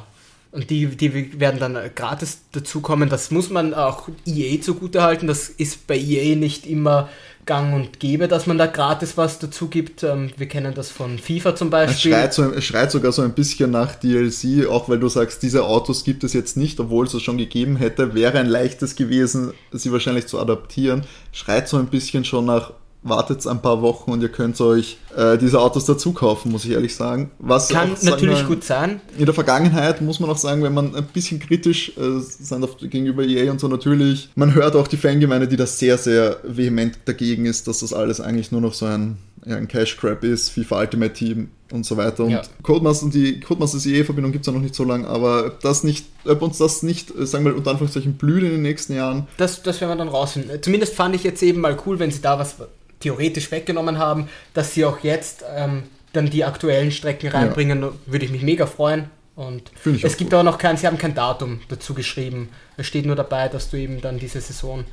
Und 0.53 0.69
die, 0.69 0.87
die 0.87 1.41
werden 1.41 1.59
dann 1.59 1.79
gratis 1.95 2.43
dazukommen. 2.53 3.09
Das 3.09 3.31
muss 3.31 3.49
man 3.49 3.73
auch 3.73 4.09
EA 4.27 4.61
zugutehalten. 4.61 5.27
Das 5.27 5.49
ist 5.49 5.87
bei 5.87 5.97
EA 5.99 6.37
nicht 6.37 6.67
immer 6.67 7.09
gang 7.47 7.75
und 7.75 7.99
gäbe, 7.99 8.29
dass 8.29 8.47
man 8.47 8.59
da 8.59 8.67
gratis 8.67 9.17
was 9.17 9.39
dazu 9.39 9.69
gibt. 9.69 10.03
Ähm, 10.03 10.31
wir 10.37 10.47
kennen 10.47 10.75
das 10.75 10.91
von 10.91 11.19
FIFA 11.19 11.57
zum 11.57 11.69
Es 11.69 11.73
Beispiel. 11.73 12.13
schreit, 12.13 12.35
so, 12.35 12.53
es 12.53 12.65
schreit 12.65 12.93
sogar 12.93 13.13
so 13.13 13.23
ein 13.23 13.33
bisschen 13.35 13.71
nach 13.71 13.95
DLC, 13.97 14.67
auch 14.69 14.89
weil 14.89 15.01
du 15.01 15.09
sagst, 15.09 15.43
diese 15.43 15.65
Autos 15.65 16.05
gibt 16.05 16.23
es 16.23 16.35
jetzt 16.35 16.57
nicht, 16.57 16.79
obwohl 16.79 17.07
es 17.07 17.15
es 17.15 17.23
schon 17.23 17.39
gegeben 17.39 17.77
hätte. 17.77 18.15
Wäre 18.15 18.39
ein 18.39 18.47
leichtes 18.47 18.95
gewesen, 18.95 19.53
sie 19.73 19.91
wahrscheinlich 19.91 20.27
zu 20.27 20.39
adaptieren. 20.39 21.05
Schreit 21.33 21.67
so 21.67 21.79
ein 21.79 21.87
bisschen 21.87 22.25
schon 22.25 22.45
nach, 22.45 22.73
wartet 23.03 23.47
ein 23.47 23.61
paar 23.61 23.83
Wochen 23.83 24.13
und 24.13 24.23
ihr 24.23 24.29
könnt 24.29 24.61
euch 24.61 24.99
äh, 25.17 25.37
diese 25.37 25.61
Autos 25.61 25.85
dazu 25.87 26.13
kaufen, 26.13 26.53
muss 26.53 26.65
ich 26.65 26.71
ehrlich 26.71 26.95
sagen. 26.95 27.31
Was 27.39 27.69
Kann 27.69 27.93
auch, 27.93 27.97
sagen 27.97 28.11
natürlich 28.11 28.41
wir, 28.41 28.47
gut 28.47 28.65
sein. 28.65 29.01
In 29.19 29.25
der 29.25 29.35
Vergangenheit 29.35 30.01
muss 30.01 30.21
man 30.21 30.31
auch 30.31 30.37
sagen, 30.37 30.63
wenn 30.63 30.75
man 30.75 30.95
ein 30.95 31.05
bisschen 31.07 31.41
kritisch 31.41 31.93
äh, 31.97 32.21
sein 32.21 32.65
gegenüber 32.81 33.25
EA 33.25 33.51
und 33.51 33.61
so 33.61 33.69
natürlich, 33.69 34.31
man 34.37 34.55
hört 34.55 34.77
auch 34.77 34.87
die 34.87 34.97
Fangemeinde, 34.97 35.49
die 35.49 35.57
da 35.57 35.67
sehr, 35.67 35.99
sehr 35.99 36.37
vehement 36.45 36.97
dagegen 37.05 37.47
ist, 37.47 37.67
dass 37.67 37.81
das 37.81 37.93
alles 37.93 38.21
eigentlich 38.21 38.53
nur 38.53 38.61
noch 38.61 38.75
so 38.75 38.87
ein, 38.87 39.17
ja, 39.45 39.57
ein 39.57 39.67
Cash 39.67 39.97
Grab 39.97 40.23
ist, 40.23 40.51
FIFA 40.51 40.81
Ultimate 40.81 41.13
Team 41.13 41.49
und 41.73 41.85
so 41.85 41.97
weiter. 41.97 42.25
Und 42.25 42.31
Ja. 42.31 42.43
Codemasters 42.63 43.05
und 43.05 43.15
die 43.15 43.41
Codemasters 43.41 43.85
EA-Verbindung 43.87 44.31
gibt 44.31 44.43
es 44.43 44.47
ja 44.47 44.53
noch 44.53 44.63
nicht 44.63 44.75
so 44.77 44.85
lange, 44.85 45.09
aber 45.09 45.47
ob 45.47 45.61
das 45.61 45.83
nicht, 45.83 46.07
ob 46.25 46.41
uns 46.43 46.59
das 46.59 46.85
nicht, 46.85 47.11
äh, 47.11 47.27
sagen 47.27 47.45
wir 47.45 47.51
mal, 47.51 47.59
unter 47.59 47.71
Anführungszeichen 47.73 48.15
blüht 48.15 48.45
in 48.45 48.51
den 48.51 48.63
nächsten 48.63 48.95
Jahren, 48.95 49.27
Das, 49.39 49.61
das 49.63 49.81
werden 49.81 49.91
wir 49.91 49.97
dann 49.97 50.09
rausfinden. 50.09 50.63
Zumindest 50.63 50.95
fand 50.95 51.17
ich 51.17 51.25
jetzt 51.25 51.43
eben 51.43 51.61
mal 51.61 51.77
cool, 51.85 51.99
wenn 51.99 52.13
sie 52.13 52.21
da 52.21 52.39
was 52.39 52.55
theoretisch 53.03 53.51
weggenommen 53.51 53.99
haben, 53.99 54.29
dass 54.55 54.75
sie 54.75 54.85
auch 54.85 55.01
jetzt 55.01 55.45
ähm, 55.55 55.85
dann 56.13 56.31
die 56.31 56.45
aktuellen 56.45 56.91
Strecken 56.91 57.31
reinbringen, 57.31 57.85
würde 58.07 58.25
ich 58.25 58.31
mich 58.31 58.43
mega 58.43 58.67
freuen. 58.67 59.11
Und 59.35 59.73
es 59.85 60.17
gibt 60.17 60.31
gut. 60.31 60.35
auch 60.35 60.43
noch 60.43 60.59
kein, 60.59 60.77
sie 60.77 60.87
haben 60.87 60.99
kein 60.99 61.15
Datum 61.15 61.61
dazu 61.69 61.95
geschrieben. 61.95 62.51
Es 62.77 62.87
steht 62.87 63.07
nur 63.07 63.17
dabei, 63.17 63.49
dass 63.49 63.71
du 63.71 63.79
eben 63.79 64.01
dann 64.01 64.19
diese 64.19 64.41
Saison 64.41 64.85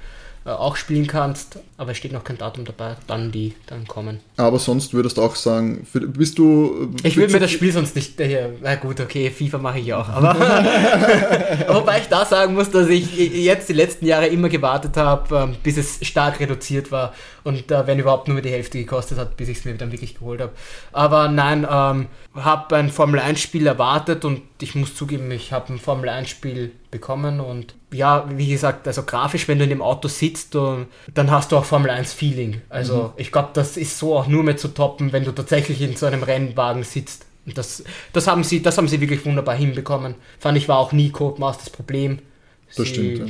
auch 0.45 0.75
spielen 0.77 1.05
kannst, 1.05 1.59
aber 1.77 1.91
es 1.91 1.97
steht 1.97 2.11
noch 2.13 2.23
kein 2.23 2.37
Datum 2.37 2.65
dabei, 2.65 2.95
wann 3.07 3.31
die 3.31 3.53
dann 3.67 3.85
kommen. 3.87 4.19
aber 4.37 4.57
sonst 4.57 4.93
würdest 4.93 5.17
du 5.17 5.21
auch 5.21 5.35
sagen, 5.35 5.85
für, 5.91 5.99
bist 6.01 6.37
du... 6.39 6.91
äh, 7.03 7.07
Ich 7.07 7.17
will 7.17 7.27
mir 7.29 7.39
das 7.39 7.51
Spiel 7.51 7.71
sonst 7.71 7.95
nicht 7.95 8.19
hier. 8.19 8.53
Na 8.61 8.75
gut, 8.75 8.99
okay, 8.99 9.29
FIFA 9.29 9.57
mache 9.59 9.79
ich 9.79 9.93
auch. 9.93 10.07
Aber 10.09 10.33
wobei 11.67 11.99
ich 11.99 12.07
da 12.07 12.25
sagen 12.25 12.53
muss, 12.53 12.71
dass 12.71 12.87
ich 12.87 13.15
jetzt 13.17 13.69
die 13.69 13.73
letzten 13.73 14.05
Jahre 14.05 14.27
immer 14.27 14.49
gewartet 14.49 14.97
habe, 14.97 15.35
ähm, 15.35 15.55
bis 15.61 15.77
es 15.77 15.99
stark 16.07 16.39
reduziert 16.39 16.91
war 16.91 17.13
und 17.43 17.69
äh, 17.71 17.85
wenn 17.87 17.99
überhaupt 17.99 18.27
nur 18.27 18.41
die 18.41 18.49
Hälfte 18.49 18.77
gekostet 18.79 19.17
hat, 19.17 19.37
bis 19.37 19.49
ich 19.49 19.59
es 19.59 19.65
mir 19.65 19.75
dann 19.75 19.91
wirklich 19.91 20.15
geholt 20.15 20.41
habe. 20.41 20.53
Aber 20.91 21.27
nein, 21.27 21.67
ähm, 21.69 22.07
habe 22.35 22.75
ein 22.75 22.89
Formel 22.89 23.19
1 23.19 23.39
Spiel 23.39 23.67
erwartet 23.67 24.25
und 24.25 24.41
ich 24.61 24.75
muss 24.75 24.95
zugeben, 24.95 25.29
ich 25.31 25.51
habe 25.51 25.73
ein 25.73 25.79
Formel 25.79 26.09
1 26.09 26.29
Spiel 26.29 26.71
bekommen 26.91 27.39
und 27.39 27.75
ja, 27.91 28.25
wie 28.35 28.47
gesagt, 28.49 28.87
also 28.87 29.03
grafisch, 29.03 29.47
wenn 29.47 29.57
du 29.57 29.63
in 29.63 29.69
dem 29.71 29.81
Auto 29.81 30.07
sitzt, 30.07 30.53
du, 30.53 30.85
dann 31.13 31.31
hast 31.31 31.51
du 31.51 31.57
auch 31.57 31.65
Formel 31.65 31.89
1 31.89 32.13
Feeling. 32.13 32.61
Also 32.69 33.13
ich 33.17 33.31
glaube, 33.31 33.49
das 33.53 33.77
ist 33.77 33.97
so 33.97 34.15
auch 34.17 34.27
nur 34.27 34.43
mehr 34.43 34.57
zu 34.57 34.69
toppen, 34.69 35.11
wenn 35.11 35.23
du 35.25 35.31
tatsächlich 35.31 35.81
in 35.81 35.95
so 35.95 36.05
einem 36.05 36.23
Rennwagen 36.23 36.83
sitzt. 36.83 37.25
Und 37.45 37.57
das, 37.57 37.83
das, 38.13 38.27
haben 38.27 38.43
sie, 38.43 38.61
das 38.61 38.77
haben 38.77 38.87
sie 38.87 39.01
wirklich 39.01 39.25
wunderbar 39.25 39.55
hinbekommen. 39.55 40.15
Fand 40.39 40.57
ich, 40.57 40.67
war 40.69 40.77
auch 40.77 40.91
nie 40.91 41.09
Codemasters 41.09 41.69
Problem. 41.71 42.19
Das 42.75 42.85
Sie- 42.85 42.85
stimmt, 42.85 43.17
ja. 43.19 43.25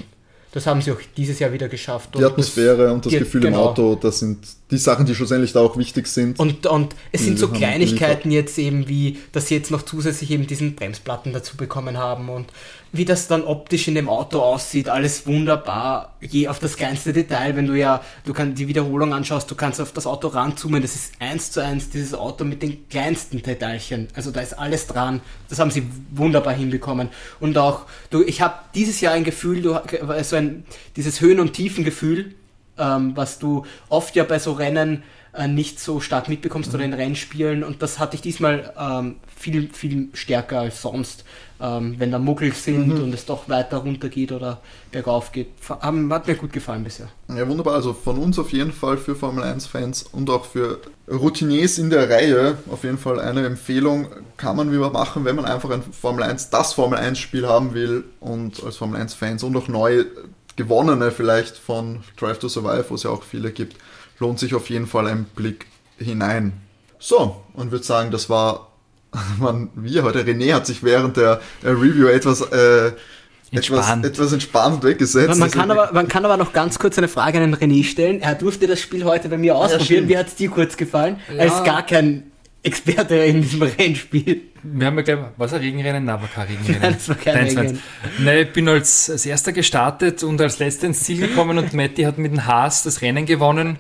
Das 0.52 0.66
haben 0.66 0.82
sie 0.82 0.92
auch 0.92 1.00
dieses 1.16 1.38
Jahr 1.40 1.54
wieder 1.54 1.70
geschafft. 1.70 2.10
Die 2.18 2.24
Atmosphäre 2.24 2.92
und 2.92 3.06
das 3.06 3.14
die- 3.14 3.20
Gefühl 3.20 3.46
im 3.46 3.54
genau. 3.54 3.68
Auto, 3.68 3.96
das 3.96 4.20
sind 4.20 4.40
die 4.72 4.78
Sachen, 4.78 5.06
die 5.06 5.16
schlussendlich 5.16 5.54
da 5.54 5.62
auch 5.62 5.78
wichtig 5.78 6.08
sind. 6.08 6.40
Und, 6.40 6.66
und 6.68 6.96
es 7.12 7.26
sind 7.26 7.40
so 7.40 7.48
haben 7.48 7.58
Kleinigkeiten 7.58 8.32
jetzt 8.32 8.58
eben 8.60 8.88
wie, 8.88 9.18
dass 9.32 9.48
sie 9.48 9.56
jetzt 9.56 9.72
noch 9.72 9.82
zusätzlich 9.82 10.30
eben 10.32 10.46
diesen 10.48 10.76
Bremsplatten 10.76 11.34
dazu 11.34 11.58
bekommen 11.58 11.98
haben 11.98 12.30
und 12.30 12.48
wie 12.92 13.06
das 13.06 13.28
dann 13.28 13.44
optisch 13.44 13.88
in 13.88 13.94
dem 13.96 14.10
Auto 14.10 14.40
aussieht, 14.40 14.90
alles 14.90 15.28
wunderbar, 15.28 16.16
je 16.22 16.48
auf 16.48 16.58
das 16.58 16.76
kleinste 16.76 17.14
Detail, 17.14 17.56
wenn 17.56 17.68
du 17.68 17.74
ja, 17.74 18.02
du 18.26 18.34
kannst 18.34 18.58
die 18.58 18.68
Wiederholung 18.68 19.14
anschaust, 19.14 19.50
du 19.50 19.54
kannst 19.56 19.80
auf 19.80 19.92
das 19.92 20.08
Auto 20.08 20.28
ranzoomen, 20.30 20.82
das 20.82 20.96
ist 20.96 21.14
eins 21.20 21.52
zu 21.52 21.64
eins 21.64 21.90
dieses 21.90 22.16
Auto 22.16 22.46
mit 22.46 22.64
den 22.64 22.90
kleinsten 22.90 23.44
Detailchen, 23.44 24.08
also 24.16 24.32
da 24.32 24.42
ist 24.42 24.54
alles 24.58 24.88
dran, 24.88 25.22
das 25.50 25.60
haben 25.60 25.70
sie 25.70 25.84
wunderbar 26.12 26.54
hinbekommen 26.54 27.10
und 27.40 27.58
auch, 27.60 27.82
du, 28.10 28.24
ich 28.24 28.42
habe 28.42 28.56
dieses 28.74 29.02
Jahr 29.02 29.14
ein 29.14 29.24
Gefühl, 29.24 29.62
du, 29.62 29.80
so 30.24 30.36
ein, 30.40 30.64
dieses 30.96 31.22
Höhen- 31.22 31.40
und 31.40 31.54
Tiefengefühl, 31.54 32.36
ähm, 32.78 33.16
was 33.16 33.40
du 33.40 33.66
oft 33.90 34.16
ja 34.16 34.24
bei 34.24 34.40
so 34.40 34.54
Rennen 34.54 35.04
äh, 35.34 35.48
nicht 35.48 35.80
so 35.80 36.00
stark 36.00 36.30
mitbekommst 36.30 36.70
mhm. 36.70 36.76
oder 36.76 36.86
in 36.86 36.94
Rennspielen. 36.94 37.64
Und 37.64 37.82
das 37.82 38.00
hatte 38.00 38.16
ich 38.16 38.22
diesmal 38.22 38.74
ähm, 38.80 39.16
viel, 39.36 39.70
viel 39.72 40.10
stärker 40.14 40.60
als 40.60 40.82
sonst. 40.82 41.24
Ähm, 41.62 41.96
wenn 41.98 42.10
da 42.10 42.20
Muggel 42.20 42.54
sind 42.54 42.88
mhm. 42.88 43.04
und 43.04 43.14
es 43.14 43.26
doch 43.26 43.50
weiter 43.50 43.78
runter 43.78 44.08
geht 44.08 44.32
oder 44.32 44.62
bergauf 44.92 45.34
geht. 45.34 45.48
Hat 45.68 45.94
mir 46.28 46.36
gut 46.36 46.54
gefallen 46.54 46.86
bisher. 46.86 47.10
Ja, 47.28 47.46
wunderbar. 47.48 47.76
Also 47.76 47.92
von 47.94 48.18
uns 48.18 48.40
auf 48.40 48.54
jeden 48.54 48.72
Fall 48.72 48.98
für 48.98 49.14
Formel 49.14 49.44
1-Fans 49.44 50.04
und 50.04 50.30
auch 50.30 50.46
für 50.46 50.80
Routiniers 51.10 51.78
in 51.78 51.90
der 51.90 52.10
Reihe 52.10 52.58
auf 52.72 52.86
jeden 52.86 52.98
Fall 52.98 53.20
eine 53.20 53.46
Empfehlung. 53.46 54.08
Kann 54.38 54.56
man 54.56 54.72
wieder 54.72 54.90
machen, 54.90 55.26
wenn 55.26 55.36
man 55.36 55.44
einfach 55.44 55.70
ein 55.70 55.84
Formel 55.84 56.24
1, 56.24 56.50
das 56.50 56.74
Formel 56.74 56.98
1-Spiel 56.98 57.46
haben 57.46 57.74
will 57.74 58.06
und 58.22 58.64
als 58.64 58.78
Formel 58.78 59.02
1-Fans 59.02 59.44
und 59.44 59.58
auch 59.58 59.68
neu 59.68 60.06
gewonnene 60.56 61.12
vielleicht 61.12 61.58
von 61.58 62.04
Drive 62.18 62.40
to 62.40 62.48
Survive, 62.48 62.86
wo 62.90 62.96
es 62.96 63.04
ja 63.04 63.10
auch 63.10 63.24
viele 63.24 63.52
gibt, 63.52 63.78
lohnt 64.20 64.40
sich 64.40 64.54
auf 64.54 64.70
jeden 64.70 64.88
Fall 64.88 65.08
ein 65.08 65.26
Blick 65.26 65.66
hinein. 65.98 66.54
So, 67.00 67.44
und 67.54 67.72
würde 67.72 67.86
sagen, 67.86 68.12
das 68.12 68.30
war 68.30 68.70
man, 69.40 69.70
wir 69.76 70.04
heute. 70.04 70.24
René 70.24 70.54
hat 70.54 70.68
sich 70.68 70.84
während 70.84 71.18
der 71.18 71.42
Review 71.64 72.08
etwas, 72.08 72.42
äh, 72.42 72.92
entspannt. 73.52 74.06
Etwas, 74.06 74.20
etwas 74.20 74.34
entspannt 74.34 74.84
weggesetzt. 74.84 75.30
Man, 75.30 75.40
man 75.40 75.52
kann 75.52 75.72
aber, 75.72 75.90
man 75.94 76.08
kann 76.08 76.26
aber 76.26 76.38
noch 76.38 76.54
ganz 76.54 76.80
kurz 76.80 76.98
eine 76.98 77.08
Frage 77.08 77.40
an 77.40 77.52
den 77.52 77.56
René 77.56 77.84
stellen. 77.84 78.22
Er 78.22 78.36
durfte 78.36 78.68
das 78.68 78.80
Spiel 78.80 79.06
heute 79.06 79.30
bei 79.30 79.38
mir 79.38 79.56
ausprobieren. 79.56 80.04
Ja, 80.04 80.10
Wie 80.10 80.18
hat 80.18 80.28
es 80.28 80.36
dir 80.36 80.50
kurz 80.50 80.78
gefallen? 80.78 81.18
Ja. 81.30 81.36
Er 81.36 81.46
ist 81.48 81.64
gar 81.64 81.86
kein 81.86 82.32
Experte 82.62 83.16
in 83.16 83.42
diesem 83.42 83.62
Rennspiel. 83.62 84.42
Wir 84.62 84.88
haben 84.88 84.98
ja 84.98 85.04
gleich, 85.04 85.18
was 85.38 85.54
ein 85.54 85.62
Regenrennen? 85.62 86.04
Nein, 86.04 86.22
war 86.22 86.28
kein 86.28 86.48
Regenrennen. 86.48 86.82
Nein, 86.82 86.94
das 86.94 87.10
war 87.10 87.16
kein 87.16 87.38
Regenrennen. 87.38 87.82
Nein, 88.20 88.38
ich 88.40 88.54
bin 88.54 88.68
als, 88.68 89.10
als 89.10 89.26
erster 89.26 89.54
gestartet 89.54 90.24
und 90.24 90.42
als 90.42 90.60
letzter 90.60 90.88
ins 90.88 91.04
Ziel 91.04 91.26
gekommen 91.26 91.58
und 91.58 91.74
Matti 91.74 92.04
hat 92.04 92.18
mit 92.18 92.32
dem 92.32 92.46
Haas 92.46 92.84
das 92.84 93.02
Rennen 93.02 93.26
gewonnen. 93.26 93.78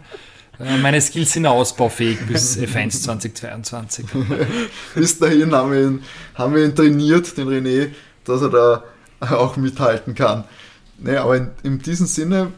Äh, 0.59 0.77
meine 0.77 1.01
Skills 1.01 1.33
sind 1.33 1.45
ausbaufähig 1.45 2.19
bis 2.27 2.57
F1 2.57 3.03
2022. 3.03 4.05
bis 4.95 5.19
dahin 5.19 5.53
haben 5.53 5.71
wir, 5.71 5.81
ihn, 5.81 6.03
haben 6.35 6.55
wir 6.55 6.65
ihn 6.65 6.75
trainiert, 6.75 7.37
den 7.37 7.47
René, 7.47 7.91
dass 8.25 8.41
er 8.41 8.49
da 8.49 8.83
auch 9.19 9.57
mithalten 9.57 10.15
kann. 10.15 10.43
Nee, 10.97 11.15
aber 11.15 11.37
in, 11.37 11.51
in 11.63 11.79
diesem 11.79 12.07
Sinne 12.07 12.51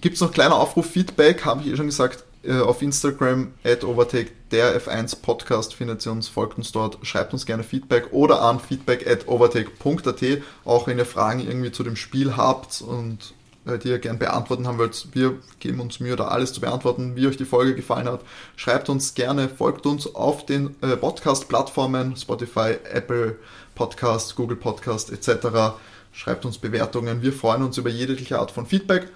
gibt 0.00 0.14
es 0.14 0.20
noch 0.20 0.32
kleiner 0.32 0.56
Aufruf, 0.56 0.86
Feedback, 0.86 1.44
habe 1.44 1.62
ich 1.62 1.68
eh 1.68 1.76
schon 1.76 1.86
gesagt, 1.86 2.24
äh, 2.42 2.58
auf 2.58 2.80
Instagram 2.80 3.52
at 3.64 3.84
overtake 3.84 4.30
der 4.50 4.80
F1 4.80 5.20
Podcast 5.20 5.74
findet 5.74 6.04
ihr 6.06 6.12
uns, 6.12 6.28
folgt 6.28 6.58
uns 6.58 6.72
dort, 6.72 6.98
schreibt 7.02 7.32
uns 7.32 7.46
gerne 7.46 7.62
Feedback 7.62 8.12
oder 8.12 8.42
an 8.42 8.58
feedback 8.58 9.06
at 9.06 9.28
overtake.at, 9.28 10.42
auch 10.64 10.86
wenn 10.86 10.98
ihr 10.98 11.06
Fragen 11.06 11.40
irgendwie 11.40 11.70
zu 11.70 11.84
dem 11.84 11.96
Spiel 11.96 12.36
habt 12.36 12.80
und 12.80 13.34
die 13.66 13.88
ihr 13.88 13.98
gerne 13.98 14.18
beantworten 14.18 14.66
haben 14.66 14.78
wollt. 14.78 15.08
Wir 15.12 15.34
geben 15.58 15.80
uns 15.80 16.00
Mühe, 16.00 16.16
da 16.16 16.28
alles 16.28 16.52
zu 16.52 16.60
beantworten, 16.60 17.16
wie 17.16 17.26
euch 17.26 17.36
die 17.36 17.44
Folge 17.44 17.74
gefallen 17.74 18.08
hat. 18.08 18.22
Schreibt 18.56 18.88
uns 18.88 19.14
gerne, 19.14 19.48
folgt 19.48 19.86
uns 19.86 20.14
auf 20.14 20.46
den 20.46 20.76
äh, 20.80 20.96
Podcast-Plattformen, 20.96 22.16
Spotify, 22.16 22.76
Apple 22.92 23.36
Podcast, 23.74 24.36
Google 24.36 24.56
Podcast 24.56 25.10
etc. 25.10 25.76
Schreibt 26.12 26.44
uns 26.44 26.58
Bewertungen. 26.58 27.22
Wir 27.22 27.32
freuen 27.32 27.62
uns 27.62 27.78
über 27.78 27.90
jegliche 27.90 28.38
Art 28.38 28.50
von 28.50 28.66
Feedback. 28.66 29.08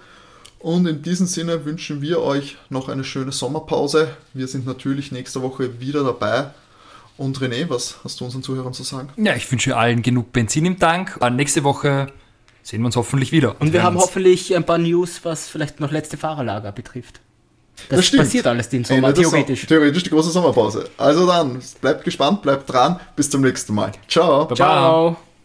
Und 0.59 0.87
in 0.87 1.01
diesem 1.01 1.27
Sinne 1.27 1.65
wünschen 1.65 2.01
wir 2.01 2.21
euch 2.21 2.57
noch 2.69 2.89
eine 2.89 3.03
schöne 3.03 3.31
Sommerpause. 3.31 4.15
Wir 4.33 4.47
sind 4.47 4.65
natürlich 4.65 5.11
nächste 5.11 5.41
Woche 5.41 5.79
wieder 5.79 6.03
dabei. 6.03 6.51
Und 7.17 7.37
René, 7.39 7.69
was 7.69 7.97
hast 8.03 8.19
du 8.19 8.25
unseren 8.25 8.43
Zuhörern 8.43 8.73
zu 8.73 8.83
sagen? 8.83 9.09
Ja, 9.15 9.35
ich 9.35 9.49
wünsche 9.51 9.77
allen 9.77 10.01
genug 10.01 10.33
Benzin 10.33 10.65
im 10.65 10.79
Tank. 10.79 11.19
Nächste 11.31 11.63
Woche 11.63 12.07
sehen 12.65 12.81
wir 12.81 12.87
uns 12.87 12.95
hoffentlich 12.95 13.31
wieder. 13.31 13.55
Und 13.59 13.73
wir 13.73 13.83
haben 13.83 13.97
hoffentlich 13.97 14.55
ein 14.55 14.65
paar 14.65 14.79
News, 14.79 15.19
was 15.23 15.47
vielleicht 15.47 15.79
noch 15.79 15.91
letzte 15.91 16.17
Fahrerlager 16.17 16.71
betrifft. 16.71 17.21
Das, 17.89 17.99
das 17.99 18.11
passiert 18.11 18.47
alles 18.47 18.69
den 18.69 18.83
Sommer, 18.83 19.13
theoretisch. 19.13 19.65
Theoretisch 19.67 20.03
die 20.03 20.09
große 20.09 20.31
Sommerpause. 20.31 20.89
Also 20.97 21.27
dann, 21.27 21.61
bleibt 21.81 22.03
gespannt, 22.03 22.41
bleibt 22.41 22.71
dran. 22.71 22.99
Bis 23.15 23.29
zum 23.29 23.41
nächsten 23.41 23.75
Mal. 23.75 23.91
Ciao. 24.07 24.47
Ciao. 24.55 25.17